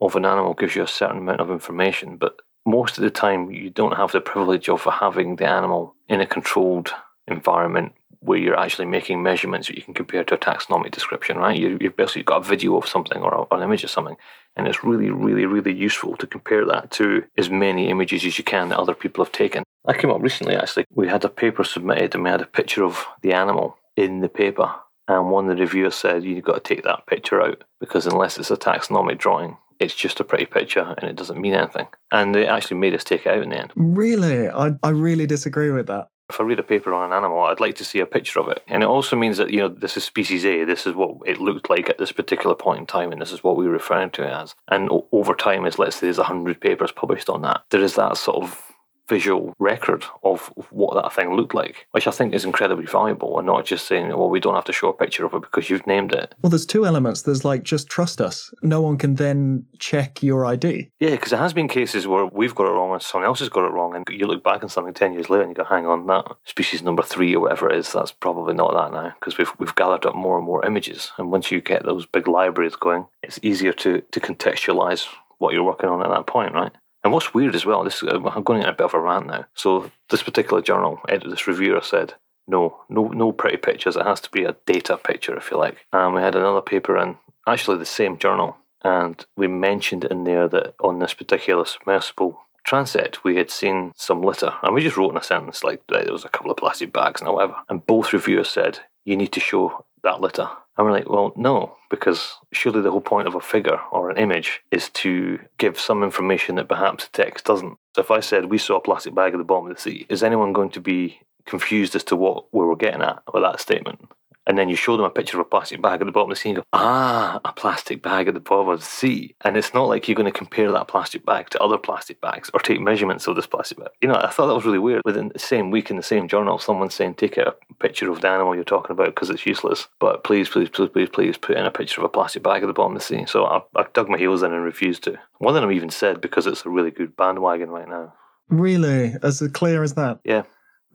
of 0.00 0.16
an 0.16 0.24
animal 0.24 0.54
gives 0.54 0.76
you 0.76 0.82
a 0.82 0.88
certain 0.88 1.18
amount 1.18 1.40
of 1.40 1.50
information, 1.50 2.16
but 2.16 2.40
most 2.66 2.96
of 2.96 3.04
the 3.04 3.10
time 3.10 3.50
you 3.50 3.70
don't 3.70 3.96
have 3.96 4.12
the 4.12 4.20
privilege 4.20 4.68
of 4.68 4.84
having 4.84 5.36
the 5.36 5.46
animal 5.46 5.94
in 6.08 6.20
a 6.20 6.26
controlled 6.26 6.92
environment 7.26 7.92
where 8.24 8.38
you're 8.38 8.58
actually 8.58 8.86
making 8.86 9.22
measurements 9.22 9.68
that 9.68 9.76
you 9.76 9.82
can 9.82 9.92
compare 9.92 10.24
to 10.24 10.34
a 10.34 10.38
taxonomic 10.38 10.90
description, 10.90 11.36
right? 11.36 11.58
You, 11.58 11.76
you've 11.80 11.96
basically 11.96 12.22
got 12.22 12.40
a 12.40 12.48
video 12.48 12.76
of 12.76 12.88
something 12.88 13.22
or, 13.22 13.34
a, 13.34 13.42
or 13.42 13.58
an 13.58 13.62
image 13.62 13.84
of 13.84 13.90
something, 13.90 14.16
and 14.56 14.66
it's 14.66 14.82
really, 14.82 15.10
really, 15.10 15.44
really 15.44 15.74
useful 15.74 16.16
to 16.16 16.26
compare 16.26 16.64
that 16.64 16.90
to 16.92 17.24
as 17.36 17.50
many 17.50 17.90
images 17.90 18.24
as 18.24 18.38
you 18.38 18.44
can 18.44 18.70
that 18.70 18.78
other 18.78 18.94
people 18.94 19.22
have 19.22 19.32
taken. 19.32 19.62
I 19.86 19.92
came 19.92 20.10
up 20.10 20.22
recently, 20.22 20.56
actually, 20.56 20.86
we 20.90 21.08
had 21.08 21.24
a 21.24 21.28
paper 21.28 21.64
submitted 21.64 22.14
and 22.14 22.24
we 22.24 22.30
had 22.30 22.40
a 22.40 22.46
picture 22.46 22.84
of 22.84 23.04
the 23.20 23.34
animal 23.34 23.76
in 23.96 24.20
the 24.20 24.28
paper. 24.30 24.72
And 25.06 25.30
one 25.30 25.50
of 25.50 25.56
the 25.56 25.62
reviewers 25.62 25.94
said, 25.94 26.24
You've 26.24 26.44
got 26.44 26.64
to 26.64 26.74
take 26.74 26.84
that 26.84 27.06
picture 27.06 27.42
out 27.42 27.62
because 27.78 28.06
unless 28.06 28.38
it's 28.38 28.50
a 28.50 28.56
taxonomic 28.56 29.18
drawing, 29.18 29.58
it's 29.78 29.94
just 29.94 30.20
a 30.20 30.24
pretty 30.24 30.46
picture 30.46 30.94
and 30.96 31.10
it 31.10 31.16
doesn't 31.16 31.40
mean 31.40 31.52
anything. 31.52 31.88
And 32.10 32.34
they 32.34 32.46
actually 32.46 32.78
made 32.78 32.94
us 32.94 33.04
take 33.04 33.26
it 33.26 33.34
out 33.34 33.42
in 33.42 33.50
the 33.50 33.60
end. 33.60 33.72
Really? 33.76 34.48
I, 34.48 34.72
I 34.82 34.90
really 34.90 35.26
disagree 35.26 35.70
with 35.70 35.88
that. 35.88 36.08
If 36.30 36.40
I 36.40 36.44
read 36.44 36.58
a 36.58 36.62
paper 36.62 36.94
on 36.94 37.10
an 37.10 37.16
animal, 37.16 37.42
I'd 37.42 37.60
like 37.60 37.76
to 37.76 37.84
see 37.84 38.00
a 38.00 38.06
picture 38.06 38.40
of 38.40 38.48
it. 38.48 38.62
And 38.66 38.82
it 38.82 38.86
also 38.86 39.14
means 39.14 39.36
that, 39.36 39.50
you 39.50 39.58
know, 39.58 39.68
this 39.68 39.96
is 39.96 40.04
species 40.04 40.46
A, 40.46 40.64
this 40.64 40.86
is 40.86 40.94
what 40.94 41.16
it 41.26 41.40
looked 41.40 41.68
like 41.68 41.90
at 41.90 41.98
this 41.98 42.12
particular 42.12 42.54
point 42.54 42.80
in 42.80 42.86
time, 42.86 43.12
and 43.12 43.20
this 43.20 43.32
is 43.32 43.44
what 43.44 43.56
we're 43.56 43.68
referring 43.68 44.10
to 44.12 44.24
it 44.24 44.32
as. 44.32 44.54
And 44.68 44.88
over 45.12 45.34
time, 45.34 45.66
as 45.66 45.78
let's 45.78 45.96
say 45.96 46.06
there's 46.06 46.18
100 46.18 46.60
papers 46.60 46.92
published 46.92 47.28
on 47.28 47.42
that, 47.42 47.64
there 47.70 47.82
is 47.82 47.94
that 47.96 48.16
sort 48.16 48.42
of 48.42 48.63
visual 49.08 49.54
record 49.58 50.04
of 50.22 50.52
what 50.70 50.94
that 50.94 51.12
thing 51.12 51.34
looked 51.34 51.54
like, 51.54 51.86
which 51.92 52.06
I 52.06 52.10
think 52.10 52.34
is 52.34 52.44
incredibly 52.44 52.86
valuable, 52.86 53.38
and 53.38 53.46
not 53.46 53.64
just 53.64 53.86
saying, 53.86 54.08
well, 54.08 54.30
we 54.30 54.40
don't 54.40 54.54
have 54.54 54.64
to 54.64 54.72
show 54.72 54.88
a 54.88 54.92
picture 54.92 55.24
of 55.24 55.34
it 55.34 55.42
because 55.42 55.68
you've 55.70 55.86
named 55.86 56.12
it. 56.12 56.34
Well, 56.42 56.50
there's 56.50 56.66
two 56.66 56.86
elements. 56.86 57.22
There's 57.22 57.44
like, 57.44 57.62
just 57.62 57.88
trust 57.88 58.20
us. 58.20 58.52
No 58.62 58.80
one 58.80 58.98
can 58.98 59.14
then 59.16 59.66
check 59.78 60.22
your 60.22 60.46
ID. 60.46 60.90
Yeah, 61.00 61.10
because 61.10 61.30
there 61.30 61.40
has 61.40 61.52
been 61.52 61.68
cases 61.68 62.06
where 62.06 62.26
we've 62.26 62.54
got 62.54 62.66
it 62.66 62.72
wrong 62.72 62.92
and 62.92 63.02
someone 63.02 63.26
else 63.26 63.40
has 63.40 63.48
got 63.48 63.66
it 63.66 63.72
wrong, 63.72 63.94
and 63.94 64.04
you 64.10 64.26
look 64.26 64.42
back 64.42 64.62
on 64.62 64.68
something 64.68 64.94
ten 64.94 65.12
years 65.12 65.30
later 65.30 65.42
and 65.42 65.50
you 65.50 65.54
go, 65.54 65.64
"Hang 65.64 65.86
on, 65.86 66.06
that 66.06 66.26
species 66.44 66.82
number 66.82 67.02
three 67.02 67.34
or 67.34 67.40
whatever 67.40 67.70
it 67.70 67.78
is, 67.78 67.92
that's 67.92 68.12
probably 68.12 68.54
not 68.54 68.72
that 68.74 68.92
now," 68.92 69.14
because 69.18 69.38
we've 69.38 69.52
we've 69.58 69.74
gathered 69.74 70.06
up 70.06 70.14
more 70.14 70.36
and 70.36 70.46
more 70.46 70.64
images, 70.64 71.12
and 71.18 71.30
once 71.30 71.50
you 71.50 71.60
get 71.60 71.84
those 71.84 72.06
big 72.06 72.28
libraries 72.28 72.76
going, 72.76 73.06
it's 73.22 73.40
easier 73.42 73.72
to 73.72 74.00
to 74.00 74.20
contextualize 74.20 75.06
what 75.38 75.52
you're 75.52 75.64
working 75.64 75.90
on 75.90 76.02
at 76.02 76.08
that 76.08 76.26
point, 76.26 76.54
right? 76.54 76.72
And 77.04 77.12
what's 77.12 77.34
weird 77.34 77.54
as 77.54 77.66
well, 77.66 77.84
this 77.84 78.02
uh, 78.02 78.18
I'm 78.34 78.42
going 78.42 78.62
in 78.62 78.68
a 78.68 78.72
bit 78.72 78.86
of 78.86 78.94
a 78.94 79.00
rant 79.00 79.26
now. 79.26 79.44
So 79.54 79.90
this 80.08 80.22
particular 80.22 80.62
journal, 80.62 81.00
this 81.08 81.46
reviewer 81.46 81.82
said, 81.82 82.14
no, 82.46 82.80
no, 82.88 83.08
no 83.08 83.30
pretty 83.30 83.58
pictures. 83.58 83.96
It 83.96 84.06
has 84.06 84.20
to 84.22 84.30
be 84.30 84.44
a 84.44 84.56
data 84.66 84.96
picture, 84.96 85.36
if 85.36 85.50
you 85.50 85.58
like. 85.58 85.86
And 85.92 86.14
we 86.14 86.22
had 86.22 86.34
another 86.34 86.60
paper 86.60 86.98
in 86.98 87.16
actually 87.46 87.78
the 87.78 87.86
same 87.86 88.18
journal, 88.18 88.56
and 88.82 89.24
we 89.36 89.46
mentioned 89.46 90.04
in 90.04 90.24
there 90.24 90.48
that 90.48 90.74
on 90.80 90.98
this 90.98 91.14
particular 91.14 91.64
submersible 91.64 92.40
transit, 92.64 93.22
we 93.22 93.36
had 93.36 93.50
seen 93.50 93.92
some 93.96 94.22
litter, 94.22 94.54
and 94.62 94.74
we 94.74 94.82
just 94.82 94.96
wrote 94.96 95.10
in 95.10 95.16
a 95.18 95.22
sentence 95.22 95.62
like 95.62 95.82
there 95.88 96.10
was 96.10 96.24
a 96.24 96.30
couple 96.30 96.50
of 96.50 96.56
plastic 96.56 96.92
bags 96.92 97.20
and 97.20 97.30
whatever. 97.30 97.56
And 97.68 97.86
both 97.86 98.12
reviewers 98.12 98.48
said 98.48 98.80
you 99.04 99.16
need 99.16 99.32
to 99.32 99.40
show 99.40 99.84
that 100.02 100.20
litter. 100.20 100.48
And 100.76 100.86
we're 100.86 100.92
like, 100.92 101.08
well, 101.08 101.32
no, 101.36 101.76
because 101.88 102.34
surely 102.52 102.80
the 102.80 102.90
whole 102.90 103.00
point 103.00 103.28
of 103.28 103.34
a 103.34 103.40
figure 103.40 103.78
or 103.92 104.10
an 104.10 104.16
image 104.16 104.60
is 104.70 104.88
to 104.90 105.38
give 105.58 105.78
some 105.78 106.02
information 106.02 106.56
that 106.56 106.68
perhaps 106.68 107.04
the 107.04 107.12
text 107.12 107.44
doesn't. 107.44 107.78
So 107.94 108.00
if 108.00 108.10
I 108.10 108.20
said 108.20 108.46
we 108.46 108.58
saw 108.58 108.76
a 108.76 108.80
plastic 108.80 109.14
bag 109.14 109.34
at 109.34 109.38
the 109.38 109.44
bottom 109.44 109.70
of 109.70 109.76
the 109.76 109.80
sea, 109.80 110.06
is 110.08 110.22
anyone 110.22 110.52
going 110.52 110.70
to 110.70 110.80
be 110.80 111.20
confused 111.46 111.94
as 111.94 112.02
to 112.04 112.16
what 112.16 112.52
we 112.52 112.64
were 112.64 112.76
getting 112.76 113.02
at 113.02 113.22
with 113.32 113.44
that 113.44 113.60
statement? 113.60 114.08
And 114.46 114.58
then 114.58 114.68
you 114.68 114.76
show 114.76 114.96
them 114.96 115.06
a 115.06 115.10
picture 115.10 115.40
of 115.40 115.46
a 115.46 115.48
plastic 115.48 115.80
bag 115.80 116.00
at 116.00 116.06
the 116.06 116.12
bottom 116.12 116.30
of 116.30 116.36
the 116.36 116.40
sea 116.40 116.50
and 116.50 116.56
go, 116.56 116.64
ah, 116.72 117.40
a 117.44 117.52
plastic 117.52 118.02
bag 118.02 118.28
at 118.28 118.34
the 118.34 118.40
bottom 118.40 118.68
of 118.68 118.80
the 118.80 118.84
sea. 118.84 119.34
And 119.42 119.56
it's 119.56 119.72
not 119.72 119.84
like 119.84 120.06
you're 120.06 120.14
going 120.14 120.30
to 120.30 120.38
compare 120.38 120.70
that 120.72 120.88
plastic 120.88 121.24
bag 121.24 121.50
to 121.50 121.62
other 121.62 121.78
plastic 121.78 122.20
bags 122.20 122.50
or 122.52 122.60
take 122.60 122.80
measurements 122.80 123.26
of 123.26 123.36
this 123.36 123.46
plastic 123.46 123.78
bag. 123.78 123.88
You 124.02 124.08
know, 124.08 124.16
I 124.16 124.30
thought 124.30 124.48
that 124.48 124.54
was 124.54 124.66
really 124.66 124.78
weird. 124.78 125.02
Within 125.04 125.28
the 125.28 125.38
same 125.38 125.70
week 125.70 125.90
in 125.90 125.96
the 125.96 126.02
same 126.02 126.28
journal, 126.28 126.58
someone's 126.58 126.94
saying, 126.94 127.14
take 127.14 127.36
a 127.36 127.54
picture 127.78 128.10
of 128.10 128.20
the 128.20 128.28
animal 128.28 128.54
you're 128.54 128.64
talking 128.64 128.92
about 128.92 129.14
because 129.14 129.30
it's 129.30 129.46
useless. 129.46 129.88
But 129.98 130.24
please, 130.24 130.48
please, 130.48 130.68
please, 130.68 130.90
please, 130.90 131.08
please 131.08 131.38
put 131.38 131.56
in 131.56 131.64
a 131.64 131.70
picture 131.70 132.00
of 132.00 132.04
a 132.04 132.10
plastic 132.10 132.42
bag 132.42 132.62
at 132.62 132.66
the 132.66 132.72
bottom 132.72 132.92
of 132.92 133.00
the 133.00 133.04
sea. 133.04 133.24
So 133.26 133.46
I, 133.46 133.62
I 133.76 133.86
dug 133.94 134.08
my 134.08 134.18
heels 134.18 134.42
in 134.42 134.52
and 134.52 134.64
refused 134.64 135.04
to. 135.04 135.18
One 135.38 135.56
of 135.56 135.62
them 135.62 135.72
even 135.72 135.90
said, 135.90 136.20
because 136.20 136.46
it's 136.46 136.66
a 136.66 136.70
really 136.70 136.90
good 136.90 137.16
bandwagon 137.16 137.70
right 137.70 137.88
now. 137.88 138.12
Really? 138.48 139.14
As 139.22 139.42
clear 139.54 139.82
as 139.82 139.94
that? 139.94 140.20
Yeah. 140.24 140.42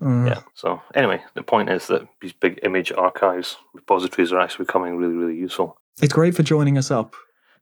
Mm. 0.02 0.28
Yeah. 0.28 0.42
So 0.54 0.82
anyway, 0.96 1.22
the 1.36 1.44
point 1.44 1.70
is 1.70 1.88
that 1.88 2.08
these 2.22 2.34
big 2.34 2.60
image 2.64 2.92
archives 2.92 3.58
repositories 3.74 4.32
are 4.32 4.40
actually 4.40 4.66
becoming 4.66 4.98
really, 4.98 5.14
really 5.14 5.38
useful. 5.38 5.78
It's 6.02 6.14
great 6.14 6.36
for 6.36 6.44
joining 6.44 6.78
us 6.78 6.92
up. 6.92 7.16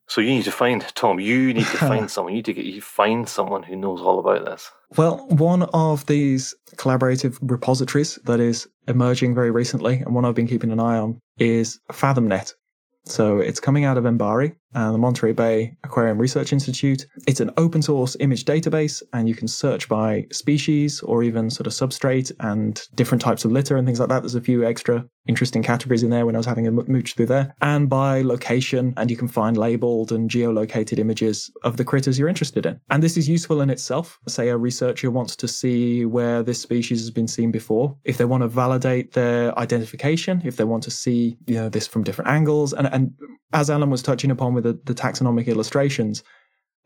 So 0.10 0.22
you 0.22 0.30
need 0.30 0.46
to 0.46 0.52
find 0.52 0.82
Tom. 0.96 1.20
You 1.20 1.54
need 1.54 1.66
to 1.66 1.78
find 1.78 2.10
someone. 2.10 2.34
You 2.34 2.38
need 2.38 2.46
to 2.46 2.54
get 2.54 2.66
you 2.66 2.82
find 2.82 3.28
someone 3.28 3.64
who 3.64 3.76
knows 3.76 4.02
all 4.02 4.20
about 4.20 4.46
this. 4.46 4.72
Well, 4.96 5.26
one 5.28 5.64
of 5.74 6.06
these 6.06 6.56
collaborative 6.76 7.38
repositories 7.42 8.16
that 8.24 8.40
is 8.40 8.68
emerging 8.88 9.36
very 9.36 9.52
recently, 9.52 9.98
and 9.98 10.16
one 10.16 10.24
I've 10.24 10.36
been 10.36 10.48
keeping 10.48 10.72
an 10.72 10.80
eye 10.80 10.98
on, 10.98 11.20
is 11.38 11.80
FathomNet. 11.92 12.54
So 13.04 13.40
it's 13.40 13.60
coming 13.60 13.86
out 13.86 13.98
of 13.98 14.04
MBARI, 14.04 14.56
uh, 14.76 14.92
the 14.92 14.98
Monterey 14.98 15.32
Bay 15.32 15.76
Aquarium 15.84 16.18
Research 16.18 16.54
Institute. 16.54 17.06
It's 17.28 17.40
an 17.40 17.52
open 17.58 17.82
source 17.82 18.16
image 18.20 18.46
database, 18.46 19.02
and 19.14 19.28
you 19.28 19.36
can 19.36 19.48
search 19.48 19.88
by 19.90 20.26
species 20.32 21.02
or 21.02 21.24
even 21.24 21.50
sort 21.50 21.68
of 21.68 21.74
substrate 21.74 22.32
and 22.40 22.82
different 22.96 23.22
types 23.22 23.46
of 23.46 23.52
litter 23.52 23.78
and 23.78 23.88
things 23.88 24.00
like 24.00 24.10
that. 24.10 24.22
There's 24.22 24.36
a 24.36 24.42
few 24.42 24.66
extra 24.66 25.06
interesting 25.28 25.62
categories 25.62 26.04
in 26.04 26.10
there 26.10 26.26
when 26.26 26.36
I 26.36 26.40
was 26.40 26.46
having 26.46 26.68
a 26.68 26.72
mooch 26.72 27.16
through 27.16 27.26
there, 27.28 27.54
and 27.62 27.90
by 27.90 28.22
location, 28.22 28.94
and 28.98 29.12
you 29.12 29.18
can 29.18 29.28
find 29.28 29.58
labeled 29.58 30.12
and 30.12 30.30
geolocated 30.30 31.00
images 31.00 31.52
of 31.64 31.78
the 31.78 31.84
critters 31.84 32.18
you're 32.18 32.30
interested 32.30 32.66
in. 32.66 32.80
And 32.90 33.04
this 33.04 33.18
is 33.18 33.28
useful 33.28 33.62
in 33.62 33.70
itself. 33.70 34.20
Say 34.28 34.50
a 34.50 34.58
researcher 34.58 35.12
wants 35.12 35.36
to 35.38 35.48
see 35.48 36.06
where 36.06 36.44
this 36.44 36.62
species 36.62 37.02
has 37.02 37.12
been 37.12 37.28
seen 37.28 37.52
before, 37.52 37.96
if 38.04 38.18
they 38.18 38.26
want 38.26 38.44
to 38.44 38.48
validate 38.48 39.14
their 39.14 39.58
identification, 39.60 40.42
if 40.46 40.58
they 40.58 40.64
want 40.64 40.84
to 40.84 40.92
see 40.92 41.38
you 41.46 41.56
know 41.56 41.70
this 41.70 41.88
from 41.88 42.04
different 42.04 42.30
angles, 42.30 42.74
and 42.74 42.88
and 42.88 43.14
as 43.54 43.70
Alan 43.70 43.90
was 43.90 44.02
touching 44.02 44.32
upon 44.32 44.54
with 44.58 44.66
the, 44.66 44.80
the 44.84 44.94
taxonomic 44.94 45.48
illustrations, 45.48 46.24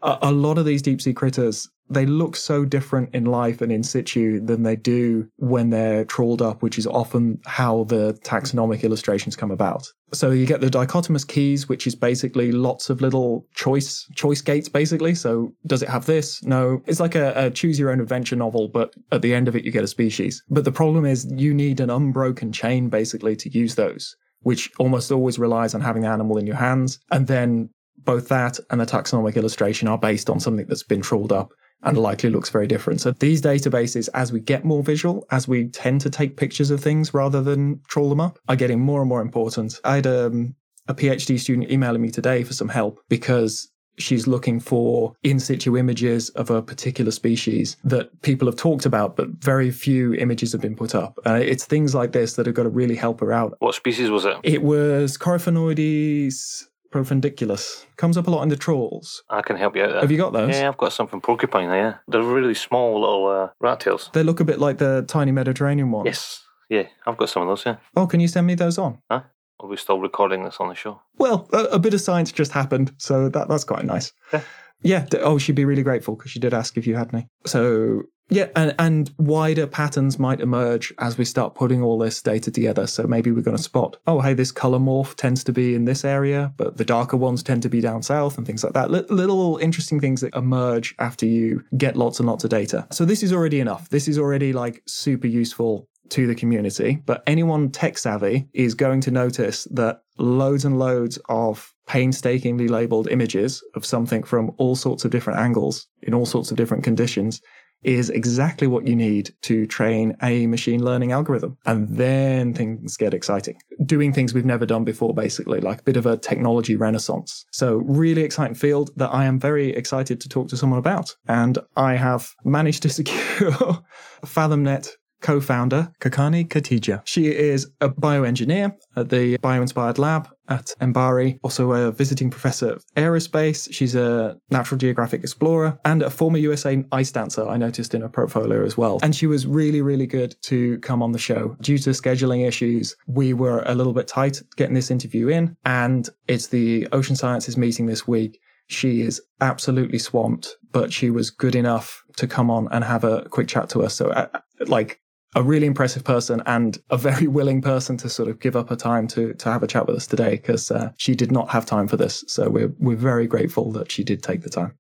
a, 0.02 0.18
a 0.22 0.32
lot 0.32 0.58
of 0.58 0.66
these 0.66 0.82
deep 0.82 1.02
sea 1.02 1.14
critters 1.14 1.68
they 1.92 2.06
look 2.06 2.36
so 2.36 2.64
different 2.64 3.14
in 3.14 3.26
life 3.26 3.62
and 3.62 3.72
in 3.72 3.84
situ 3.84 4.40
than 4.40 4.64
they 4.64 4.76
do 4.76 5.28
when 5.38 5.70
they're 5.70 6.06
trawled 6.06 6.42
up, 6.42 6.64
which 6.64 6.78
is 6.78 6.88
often 6.88 7.40
how 7.46 7.84
the 7.84 8.14
taxonomic 8.24 8.84
illustrations 8.84 9.36
come 9.36 9.52
about. 9.52 9.86
So 10.14 10.32
you 10.32 10.46
get 10.46 10.62
the 10.62 10.70
dichotomous 10.70 11.28
keys, 11.28 11.68
which 11.68 11.86
is 11.86 11.96
basically 11.96 12.52
lots 12.52 12.90
of 12.90 13.02
little 13.02 13.46
choice 13.54 14.08
choice 14.16 14.42
gates, 14.42 14.70
basically. 14.70 15.16
So 15.16 15.54
does 15.68 15.84
it 15.84 15.90
have 15.90 16.06
this? 16.06 16.42
No. 16.44 16.82
It's 16.88 17.00
like 17.00 17.16
a, 17.16 17.34
a 17.36 17.52
choose 17.52 17.78
your 17.78 17.92
own 17.92 18.00
adventure 18.00 18.36
novel, 18.36 18.70
but 18.70 18.94
at 19.12 19.22
the 19.22 19.34
end 19.34 19.48
of 19.48 19.56
it, 19.56 19.66
you 19.66 19.72
get 19.72 19.84
a 19.84 19.88
species. 19.88 20.44
But 20.50 20.64
the 20.64 20.72
problem 20.72 21.06
is 21.06 21.30
you 21.32 21.54
need 21.54 21.80
an 21.80 21.90
unbroken 21.90 22.52
chain, 22.52 22.90
basically, 22.90 23.36
to 23.38 23.50
use 23.50 23.76
those 23.76 24.16
which 24.42 24.72
almost 24.80 25.12
always 25.12 25.40
relies 25.40 25.74
on 25.74 25.82
having 25.82 26.04
the 26.04 26.08
animal 26.08 26.38
in 26.38 26.48
your 26.48 26.56
hands. 26.56 27.00
And 27.12 27.28
then 27.28 27.70
both 28.00 28.28
that 28.30 28.60
and 28.70 28.82
the 28.82 28.86
taxonomic 28.86 29.36
illustration 29.36 29.88
are 29.88 29.98
based 29.98 30.30
on 30.30 30.40
something 30.40 30.66
that's 30.68 30.84
been 30.84 31.02
trawled 31.02 31.32
up 31.32 31.52
and 31.84 31.98
likely 31.98 32.30
looks 32.30 32.50
very 32.50 32.68
different. 32.68 33.02
So 33.02 33.12
these 33.12 33.42
databases, 33.42 34.08
as 34.14 34.32
we 34.32 34.40
get 34.40 34.64
more 34.64 34.84
visual, 34.84 35.26
as 35.32 35.48
we 35.48 35.68
tend 35.70 36.02
to 36.02 36.10
take 36.10 36.38
pictures 36.38 36.72
of 36.72 36.80
things 36.80 37.14
rather 37.14 37.42
than 37.42 37.82
trawl 37.88 38.10
them 38.10 38.20
up, 38.20 38.38
are 38.48 38.56
getting 38.56 38.80
more 38.80 39.02
and 39.02 39.10
more 39.10 39.22
important. 39.22 39.80
I 39.84 39.96
had 39.96 40.08
um, 40.08 40.56
a 40.88 40.94
PhD 40.94 41.40
student 41.40 41.72
emailing 41.72 42.02
me 42.02 42.12
today 42.12 42.44
for 42.44 42.54
some 42.54 42.70
help 42.70 43.00
because 43.10 43.71
she's 44.02 44.28
looking 44.28 44.60
for 44.60 45.14
in 45.24 45.40
situ 45.40 45.78
images 45.78 46.30
of 46.30 46.50
a 46.50 46.62
particular 46.62 47.12
species 47.12 47.78
that 47.84 48.22
people 48.22 48.48
have 48.48 48.56
talked 48.56 48.86
about, 48.86 49.16
but 49.16 49.30
very 49.30 49.72
few 49.72 50.14
images 50.16 50.52
have 50.52 50.62
been 50.62 50.76
put 50.76 50.96
up. 50.96 51.18
Uh, 51.26 51.34
it's 51.36 51.66
things 51.66 51.96
like 51.96 52.12
this 52.12 52.34
that 52.34 52.46
have 52.46 52.56
got 52.56 52.64
to 52.64 52.70
really 52.70 52.96
help 52.96 53.20
her 53.20 53.32
out. 53.32 53.56
What 53.60 53.76
species 53.76 54.10
was 54.10 54.26
it? 54.26 54.38
It 54.44 54.64
was 54.64 55.18
Coryphaenoides 55.18 56.66
profundiculatus. 56.92 57.86
Comes 57.96 58.18
up 58.18 58.28
a 58.28 58.32
lot 58.32 58.44
in 58.44 58.50
the 58.50 58.58
trawls. 58.58 59.24
I 59.30 59.42
can 59.42 59.56
help 59.56 59.76
you 59.76 59.84
out 59.84 59.92
there. 59.92 60.02
Have 60.02 60.12
you 60.12 60.18
got 60.18 60.34
those? 60.34 60.54
Yeah, 60.54 60.68
I've 60.68 60.78
got 60.78 60.92
some 60.92 61.08
from 61.08 61.22
porcupine 61.22 61.70
there. 61.70 61.78
Yeah. 61.78 61.94
They're 62.08 62.22
really 62.22 62.54
small 62.54 63.00
little 63.00 63.28
uh, 63.28 63.50
rat 63.60 63.80
tails. 63.80 64.10
They 64.14 64.24
look 64.24 64.40
a 64.40 64.44
bit 64.44 64.60
like 64.60 64.78
the 64.78 65.06
tiny 65.08 65.32
Mediterranean 65.32 65.92
ones. 65.92 66.08
Yes. 66.08 66.44
Yeah, 66.70 66.84
I've 67.06 67.18
got 67.18 67.30
some 67.30 67.42
of 67.44 67.50
those, 67.50 67.66
yeah. 67.66 67.78
Oh, 67.98 68.08
can 68.08 68.22
you 68.22 68.30
send 68.30 68.48
me 68.48 68.56
those 68.56 68.78
on? 68.78 69.00
Huh? 69.10 69.24
Are 69.62 69.68
we 69.68 69.78
still 69.78 70.00
recording 70.00 70.44
this 70.44 70.58
on 70.60 70.70
the 70.70 70.76
show? 70.76 71.02
Well, 71.18 71.48
a, 71.54 71.64
a 71.66 71.80
bit 71.80 71.94
of 71.94 72.02
science 72.02 72.32
just 72.32 72.52
happened, 72.52 72.94
so 72.98 73.30
that 73.30 73.48
that's 73.48 73.64
quite 73.64 73.86
nice. 73.86 74.12
Yeah. 74.34 74.42
Yeah. 74.84 75.06
Oh, 75.22 75.38
she'd 75.38 75.56
be 75.56 75.66
really 75.66 75.84
grateful 75.84 76.16
because 76.16 76.32
she 76.32 76.40
did 76.40 76.54
ask 76.54 76.76
if 76.76 76.88
you 76.88 76.96
had 76.96 77.14
any. 77.14 77.28
So 77.46 78.04
yeah, 78.32 78.48
and, 78.56 78.74
and 78.80 79.12
wider 79.18 79.68
patterns 79.68 80.18
might 80.18 80.40
emerge 80.40 80.94
as 81.00 81.18
we 81.18 81.26
start 81.26 81.54
putting 81.54 81.84
all 81.84 82.00
this 82.00 82.22
data 82.22 82.50
together. 82.50 82.88
So 82.88 83.04
maybe 83.04 83.30
we're 83.30 83.42
going 83.42 83.58
to 83.58 83.62
spot, 83.62 83.98
oh, 84.08 84.22
hey, 84.22 84.34
this 84.34 84.54
color 84.54 84.80
morph 84.80 85.16
tends 85.16 85.44
to 85.44 85.52
be 85.52 85.76
in 85.76 85.84
this 85.84 86.06
area, 86.06 86.54
but 86.56 86.78
the 86.78 86.86
darker 86.86 87.18
ones 87.18 87.44
tend 87.44 87.62
to 87.64 87.70
be 87.70 87.82
down 87.82 88.02
south 88.02 88.38
and 88.38 88.48
things 88.48 88.64
like 88.64 88.72
that. 88.72 88.90
L- 88.90 89.06
little 89.10 89.58
interesting 89.58 90.00
things 90.00 90.22
that 90.22 90.34
emerge 90.34 90.96
after 90.98 91.26
you 91.26 91.62
get 91.78 91.98
lots 91.98 92.20
and 92.20 92.28
lots 92.28 92.46
of 92.46 92.50
data. 92.50 92.88
So 92.90 93.04
this 93.04 93.22
is 93.22 93.34
already 93.34 93.60
enough. 93.60 93.90
This 93.90 94.08
is 94.08 94.18
already 94.18 94.54
like 94.54 94.82
super 94.88 95.28
useful 95.28 95.90
to 96.12 96.28
the 96.28 96.36
community, 96.36 97.02
but 97.06 97.24
anyone 97.26 97.72
tech 97.72 97.98
savvy 97.98 98.48
is 98.54 98.76
going 98.76 99.02
to 99.02 99.12
notice 99.12 99.68
that 99.72 100.02
loads 100.18 100.66
and 100.66 100.78
loads 100.78 101.18
of 101.30 101.74
painstakingly 101.88 102.68
labeled 102.68 103.10
images 103.10 103.64
of 103.76 103.86
something 103.86 104.24
from 104.24 104.52
all 104.58 104.76
sorts 104.76 105.04
of 105.04 105.12
different 105.12 105.40
angles 105.40 105.88
in 106.04 106.14
all 106.14 106.26
sorts 106.26 106.52
of 106.52 106.58
different 106.58 106.84
conditions 106.84 107.42
is 107.84 108.10
exactly 108.10 108.68
what 108.68 108.88
you 108.88 108.96
need 108.96 109.32
to 109.42 109.66
train 109.66 110.16
a 110.22 110.46
machine 110.48 110.84
learning 110.84 111.12
algorithm. 111.12 111.58
And 111.66 111.90
then 111.90 112.54
things 112.54 112.96
get 112.96 113.14
exciting. 113.14 113.60
Doing 113.86 114.14
things 114.14 114.34
we've 114.34 114.46
never 114.46 114.66
done 114.66 114.84
before, 114.84 115.14
basically, 115.14 115.60
like 115.62 115.80
a 115.80 115.84
bit 115.84 115.98
of 115.98 116.06
a 116.06 116.18
technology 116.18 116.76
renaissance. 116.76 117.44
So, 117.52 117.78
really 117.78 118.22
exciting 118.22 118.56
field 118.56 118.92
that 118.98 119.10
I 119.10 119.26
am 119.26 119.40
very 119.40 119.70
excited 119.76 120.22
to 120.22 120.30
talk 120.30 120.48
to 120.50 120.58
someone 120.58 120.80
about. 120.80 121.16
And 121.28 121.58
I 121.76 121.96
have 121.96 122.30
managed 122.46 122.84
to 122.84 122.90
secure 123.02 123.50
a 123.50 124.26
FathomNet 124.28 124.92
co-founder 125.22 125.92
Kakani 126.00 126.48
Katija. 126.48 127.02
She 127.06 127.28
is 127.28 127.68
a 127.80 127.90
bioengineer 127.90 128.76
at 128.96 129.10
the 129.10 129.38
Bioinspired 129.38 129.98
Lab 129.98 130.30
at 130.50 130.74
MBARI, 130.82 131.40
also 131.44 131.72
a 131.72 131.92
visiting 131.92 132.30
professor 132.30 132.74
of 132.74 132.84
aerospace. 132.98 133.72
She's 133.74 133.96
a 133.96 134.38
Natural 134.50 134.78
Geographic 134.78 135.22
explorer 135.22 135.80
and 135.86 136.02
a 136.02 136.10
former 136.10 136.38
USA 136.40 136.84
ice 136.92 137.12
dancer, 137.12 137.48
I 137.48 137.58
noticed 137.58 137.94
in 137.94 138.02
her 138.02 138.10
portfolio 138.10 138.66
as 138.66 138.78
well. 138.78 139.00
And 139.02 139.16
she 139.16 139.28
was 139.28 139.48
really, 139.48 139.82
really 139.82 140.08
good 140.08 140.36
to 140.44 140.78
come 140.80 141.02
on 141.02 141.14
the 141.14 141.20
show. 141.20 141.56
Due 141.62 141.78
to 141.80 141.92
scheduling 141.92 142.46
issues, 142.46 142.96
we 143.08 143.34
were 143.34 143.64
a 143.66 143.76
little 143.76 143.94
bit 143.94 144.08
tight 144.08 144.42
getting 144.58 144.76
this 144.76 144.92
interview 144.92 145.30
in, 145.30 145.56
and 145.64 146.10
it's 146.28 146.48
the 146.48 146.88
Ocean 146.92 147.16
Sciences 147.16 147.58
meeting 147.58 147.86
this 147.86 148.08
week. 148.08 148.40
She 148.68 149.02
is 149.02 149.22
absolutely 149.42 150.00
swamped, 150.00 150.56
but 150.72 150.94
she 150.94 151.10
was 151.10 151.30
good 151.30 151.56
enough 151.56 152.04
to 152.18 152.28
come 152.28 152.50
on 152.50 152.68
and 152.72 152.84
have 152.84 153.04
a 153.04 153.24
quick 153.30 153.48
chat 153.48 153.70
to 153.70 153.84
us. 153.84 153.94
So, 153.96 154.10
uh, 154.10 154.28
like, 154.68 155.02
a 155.36 155.44
really 155.44 155.66
impressive 155.66 156.04
person 156.04 156.42
and 156.46 156.78
a 156.90 156.98
very 156.98 157.28
willing 157.38 157.62
person 157.62 157.98
to 157.98 158.10
sort 158.10 158.30
of 158.30 158.40
give 158.40 158.56
up 158.56 158.70
her 158.70 158.76
time 158.76 159.08
to 159.08 159.34
to 159.34 159.52
have 159.52 159.64
a 159.64 159.68
chat 159.68 159.88
with 159.88 159.96
us 159.96 160.08
today 160.08 160.32
because 160.32 160.72
uh, 160.72 160.92
she 160.98 161.16
did 161.16 161.32
not 161.32 161.50
have 161.50 161.66
time 161.66 161.88
for 161.88 161.98
this. 161.98 162.24
So 162.28 162.50
we're 162.50 162.74
we're 162.80 162.96
very 162.96 163.28
grateful 163.28 163.72
that 163.74 163.92
she 163.92 164.04
did 164.04 164.24
take 164.24 164.42
the 164.42 164.50
time. 164.50 164.78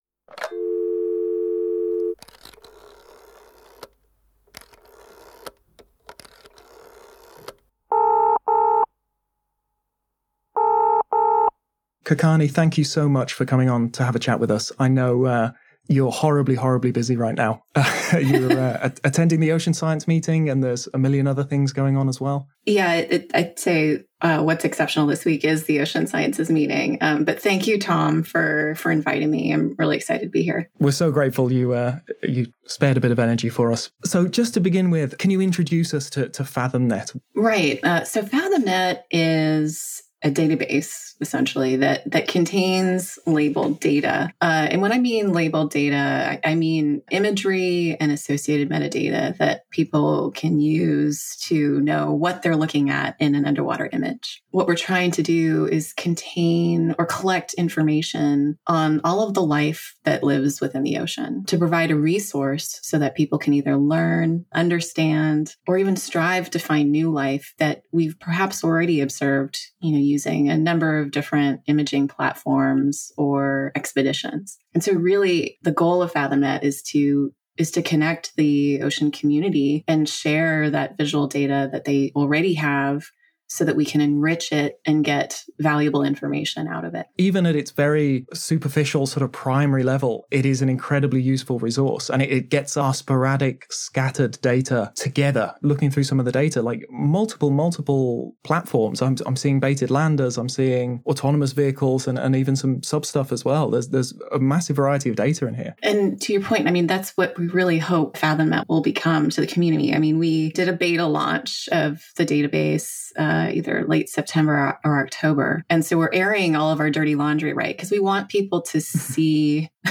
Kakani, 12.05 12.49
thank 12.49 12.79
you 12.79 12.85
so 12.85 13.09
much 13.09 13.33
for 13.33 13.45
coming 13.45 13.69
on 13.69 13.91
to 13.91 14.05
have 14.05 14.15
a 14.15 14.21
chat 14.21 14.39
with 14.39 14.49
us. 14.49 14.71
I 14.79 14.87
know 14.87 15.25
uh, 15.25 15.51
you're 15.89 16.11
horribly, 16.11 16.55
horribly 16.55 16.91
busy 16.93 17.17
right 17.17 17.35
now. 17.35 17.63
you're 18.21 18.53
uh, 18.53 18.91
attending 19.05 19.41
the 19.41 19.53
ocean 19.53 19.75
science 19.75 20.09
meeting, 20.09 20.49
and 20.49 20.63
there's 20.63 20.89
a 20.95 20.99
million 20.99 21.27
other 21.27 21.45
things 21.45 21.73
going 21.73 21.97
on 21.97 22.09
as 22.09 22.21
well. 22.21 22.49
Yeah, 22.65 22.95
it, 22.95 23.31
I'd 23.35 23.59
say 23.59 24.05
uh, 24.21 24.43
what's 24.43 24.65
exceptional 24.65 25.07
this 25.07 25.25
week 25.25 25.45
is 25.45 25.65
the 25.65 25.81
ocean 25.81 26.07
sciences 26.07 26.51
meeting. 26.51 26.99
Um, 27.01 27.25
but 27.25 27.41
thank 27.41 27.67
you, 27.67 27.79
Tom, 27.79 28.23
for 28.23 28.75
for 28.77 28.91
inviting 28.91 29.31
me. 29.31 29.53
I'm 29.53 29.75
really 29.79 29.97
excited 29.97 30.25
to 30.25 30.31
be 30.31 30.43
here. 30.43 30.71
We're 30.79 30.91
so 30.91 31.11
grateful 31.11 31.53
you 31.53 31.73
uh, 31.73 31.99
you 32.23 32.47
spared 32.67 32.97
a 32.97 33.01
bit 33.01 33.13
of 33.13 33.19
energy 33.19 33.49
for 33.49 33.71
us. 33.71 33.91
So, 34.05 34.27
just 34.27 34.55
to 34.55 34.61
begin 34.61 34.91
with, 34.91 35.19
can 35.19 35.31
you 35.31 35.41
introduce 35.41 35.95
us 35.95 36.11
to, 36.11 36.29
to 36.31 36.43
FathomNet? 36.43 37.19
Right. 37.35 37.83
Uh, 37.85 38.05
so, 38.05 38.23
FathomNet 38.23 39.03
is 39.11 40.03
a 40.23 40.31
database 40.31 41.15
essentially 41.21 41.77
that 41.77 42.11
that 42.11 42.29
contains 42.29 43.19
labeled 43.27 43.81
data. 43.81 44.33
Uh, 44.41 44.69
and 44.71 44.83
when 44.83 44.93
I 44.93 44.99
mean 44.99 45.33
labeled 45.33 45.71
data, 45.71 46.41
I, 46.45 46.51
I, 46.51 46.55
mean 46.55 47.03
imagery 47.11 47.97
and 48.01 48.11
associated 48.13 48.71
metadata 48.71 49.37
that 49.39 49.69
people 49.71 50.31
can 50.33 50.61
use 50.61 51.37
to 51.47 51.81
know 51.81 52.13
what 52.13 52.43
they're 52.43 52.57
looking 52.57 52.91
at 52.91 53.17
in 53.19 53.35
an 53.35 53.47
underwater 53.47 53.89
image. 53.93 54.43
What 54.51 54.67
we're 54.67 54.77
trying 54.77 55.11
to 55.13 55.23
do 55.23 55.67
is 55.67 55.93
contain 55.93 56.95
or 56.99 57.07
collect 57.07 57.55
information 57.55 58.59
on 58.67 59.01
all 59.05 59.27
of 59.27 59.35
the 59.35 59.43
life 59.43 59.95
that 60.05 60.23
lives 60.23 60.61
within 60.61 60.83
the 60.83 60.99
ocean 60.99 61.45
to 61.47 61.59
provide 61.59 61.91
a 61.91 61.97
resource 61.97 62.79
so 62.83 62.99
that 62.99 63.15
people 63.15 63.39
can 63.39 63.53
either 63.53 63.77
learn, 63.77 64.47
understand, 64.53 65.57
or 65.67 65.79
even 65.79 65.97
strive 65.97 66.51
to 66.51 66.59
find 66.59 66.91
new 66.91 67.11
life 67.11 67.55
that 67.59 67.83
we've 67.93 68.19
perhaps 68.19 68.65
already 68.65 69.01
observed, 69.01 69.59
you 69.81 69.93
know, 69.93 69.99
using 69.99 70.49
a 70.49 70.57
number 70.57 70.99
of 70.99 71.06
different 71.07 71.61
imaging 71.67 72.09
platforms 72.09 73.13
or 73.17 73.73
expeditions. 73.75 74.59
And 74.75 74.83
so 74.83 74.93
really 74.93 75.59
the 75.63 75.73
goal 75.73 76.03
of 76.03 76.13
FathomNet 76.13 76.63
is 76.63 76.83
to 76.91 77.33
is 77.57 77.71
to 77.71 77.83
connect 77.83 78.37
the 78.37 78.83
ocean 78.83 79.11
community 79.11 79.83
and 79.89 80.07
share 80.09 80.69
that 80.71 80.99
visual 80.99 81.27
data 81.27 81.71
that 81.73 81.85
they 81.85 82.13
already 82.15 82.53
have 82.55 83.07
so 83.49 83.65
that 83.65 83.77
we 83.77 83.85
can 83.85 84.01
enrich 84.01 84.53
it 84.53 84.81
and 84.85 85.05
get 85.05 85.43
valuable 85.59 86.03
information 86.03 86.67
out 86.69 86.85
of 86.85 86.95
it. 86.95 87.07
Even 87.17 87.47
at 87.47 87.57
its 87.57 87.71
very 87.71 88.27
superficial, 88.33 89.07
sort 89.07 89.23
of 89.23 89.33
primary 89.33 89.83
level, 89.83 90.27
it 90.31 90.45
is 90.45 90.63
an 90.63 90.69
incredibly 90.69 91.21
useful 91.21 91.59
resource 91.59 92.11
and 92.11 92.23
it, 92.23 92.31
it, 92.31 92.51
gets 92.51 92.77
our 92.77 92.95
sporadic, 92.95 93.67
scattered 93.71 94.41
data 94.41 94.93
together. 94.95 95.55
Looking 95.63 95.91
through 95.91 96.05
some 96.05 96.19
of 96.19 96.25
the 96.25 96.33
data, 96.33 96.63
like 96.63 96.85
multiple, 96.91 97.51
multiple 97.51 98.35
platforms. 98.45 99.03
I'm, 99.03 99.17
I'm 99.27 99.37
seeing 99.37 99.61
baited 99.61 99.91
landers, 99.91 100.39
I'm 100.39 100.49
seeing 100.49 101.03
autonomous 101.07 101.53
vehicles 101.53 102.07
and, 102.07 102.19
and 102.19 102.37
even 102.37 102.57
some 102.57 102.83
sub 102.83 103.05
stuff 103.05 103.33
as 103.33 103.45
well. 103.45 103.71
There's, 103.71 103.89
there's 103.89 104.15
a 104.33 104.39
massive 104.39 104.77
variety 104.77 105.11
of 105.11 105.17
data 105.17 105.47
in 105.47 105.55
here. 105.55 105.75
And 105.83 106.21
to 106.23 106.33
your 106.33 106.43
point, 106.43 106.69
I 106.69 106.71
mean, 106.71 106.87
that's 106.87 107.11
what 107.17 107.37
we 107.39 107.49
really 107.49 107.79
hope 107.79 108.17
FathomNet 108.17 108.69
will 108.69 108.81
become 108.81 109.29
to 109.31 109.41
the 109.41 109.47
community. 109.47 109.93
I 109.95 109.99
mean, 109.99 110.19
we 110.19 110.51
did 110.51 110.69
a 110.69 110.73
beta 110.73 111.07
launch 111.07 111.69
of 111.73 112.03
the 112.17 112.25
database. 112.25 113.11
Uh, 113.17 113.36
uh, 113.37 113.51
either 113.53 113.85
late 113.87 114.09
September 114.09 114.79
or 114.85 115.01
October. 115.01 115.65
And 115.69 115.85
so 115.85 115.99
we're 115.99 116.13
airing 116.13 116.57
all 116.57 116.71
of 116.71 116.81
our 116.81 116.91
dirty 116.91 117.15
laundry, 117.15 117.53
right? 117.53 117.77
Because 117.77 117.91
we 117.91 118.01
want 118.01 118.29
people 118.29 118.63
to 118.63 118.81
see 118.81 119.71